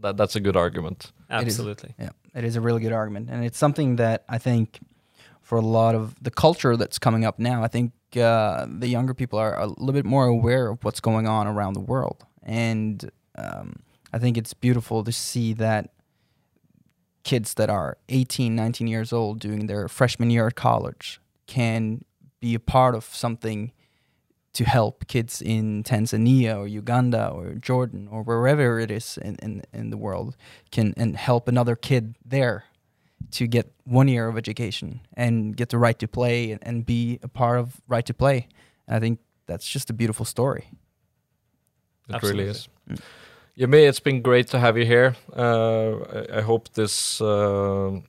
That, 0.03 0.17
that's 0.17 0.35
a 0.35 0.41
good 0.41 0.57
argument. 0.57 1.13
is. 1.29 1.31
Absolutely. 1.31 1.95
Yeah, 1.99 2.13
it 2.35 2.45
is 2.45 2.57
a 2.57 2.61
really 2.61 2.81
good 2.81 2.95
argument, 2.95 3.29
and 3.31 3.45
it's 3.45 3.59
something 3.59 3.97
that 3.97 4.25
I 4.31 4.39
think 4.39 4.79
for 5.43 5.59
a 5.59 5.61
lot 5.61 5.95
of 5.95 6.15
the 6.25 6.31
culture 6.31 6.75
that's 6.77 6.99
coming 6.99 7.27
up 7.27 7.39
now, 7.39 7.63
I 7.63 7.69
think 7.69 7.93
uh, 8.17 8.67
the 8.69 8.89
younger 8.89 9.15
people 9.15 9.39
are 9.39 9.59
a 9.59 9.67
little 9.67 9.93
bit 9.93 10.05
more 10.05 10.27
aware 10.27 10.69
of 10.69 10.85
what's 10.85 11.01
going 11.01 11.27
on 11.27 11.47
around 11.47 11.75
the 11.75 11.81
world, 11.81 12.25
and 12.43 13.11
um, 13.37 13.81
I 14.13 14.19
think 14.19 14.37
it's 14.37 14.55
beautiful 14.55 15.05
to 15.05 15.13
see 15.13 15.53
that 15.55 15.91
kids 17.23 17.55
that 17.55 17.71
are 17.71 17.99
18, 18.09 18.57
19 18.57 18.87
years 18.87 19.13
old 19.13 19.41
doing 19.41 19.67
their 19.67 19.89
freshman 19.89 20.31
year 20.31 20.47
at 20.47 20.57
college 20.57 21.21
can 21.47 22.05
be 22.41 22.55
a 22.55 22.61
part 22.61 22.95
of 22.95 23.05
something 23.05 23.73
to 24.53 24.65
help 24.65 25.07
kids 25.07 25.41
in 25.41 25.85
Tanzania 25.85 26.59
or 26.59 26.67
Uganda 26.67 27.29
or 27.29 27.55
Jordan 27.55 28.09
or 28.11 28.23
wherever 28.23 28.81
it 28.81 28.91
is 28.91 29.19
in, 29.19 29.37
in, 29.37 29.63
in 29.73 29.91
the 29.91 29.97
world 29.97 30.37
can 30.71 30.93
and 30.97 31.17
help 31.17 31.47
another 31.47 31.77
kid 31.77 32.17
there 32.25 32.65
to 33.33 33.47
get 33.47 33.73
one 33.85 34.09
year 34.09 34.29
of 34.29 34.37
education 34.37 35.01
and 35.15 35.57
get 35.57 35.69
the 35.69 35.79
right 35.79 35.99
to 35.99 36.09
play 36.09 36.53
and, 36.53 36.61
and 36.63 36.87
be 36.87 37.19
a 37.23 37.29
part 37.29 37.59
of 37.59 37.81
right 37.89 38.07
to 38.07 38.15
play. 38.15 38.49
And 38.87 38.97
I 38.97 39.01
think 39.01 39.21
that's 39.47 39.69
just 39.69 39.91
a 39.91 39.93
beautiful 39.93 40.25
story. 40.25 40.71
It 42.09 42.23
really 42.23 42.49
Absolutely. 42.49 42.99
is. 42.99 43.01
Yemi, 43.59 43.89
it's 43.89 44.01
been 44.01 44.23
great 44.23 44.49
to 44.49 44.59
have 44.59 44.79
you 44.79 44.87
here. 44.87 45.17
Uh, 45.37 45.99
I, 45.99 46.39
I 46.39 46.41
hope 46.41 46.73
this 46.75 47.21
uh, 47.21 48.01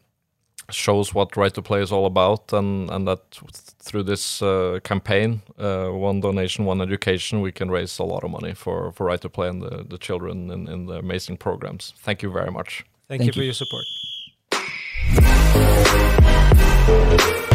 shows 0.69 1.13
what 1.13 1.35
Right 1.35 1.53
to 1.53 1.61
Play 1.61 1.81
is 1.81 1.91
all 1.91 2.05
about, 2.05 2.53
and 2.53 2.89
and 2.89 3.07
that 3.07 3.19
through 3.79 4.03
this 4.03 4.41
uh, 4.41 4.79
campaign, 4.83 5.41
uh, 5.57 5.89
one 5.89 6.21
donation, 6.21 6.65
one 6.65 6.81
education, 6.81 7.41
we 7.41 7.51
can 7.51 7.69
raise 7.69 7.99
a 7.99 8.03
lot 8.03 8.23
of 8.23 8.31
money 8.31 8.53
for 8.53 8.91
for 8.91 9.05
Right 9.05 9.21
to 9.21 9.29
Play 9.29 9.49
and 9.49 9.61
the, 9.61 9.83
the 9.87 9.97
children 9.97 10.49
in, 10.51 10.67
in 10.67 10.85
the 10.85 10.95
amazing 10.99 11.37
programs. 11.37 11.93
Thank 11.97 12.23
you 12.23 12.31
very 12.31 12.51
much. 12.51 12.85
Thank, 13.07 13.21
Thank 13.21 13.35
you 13.35 13.41
for 13.41 13.43
your 13.43 13.53
support. 13.53 13.83
Thank 16.91 17.41
you. 17.41 17.50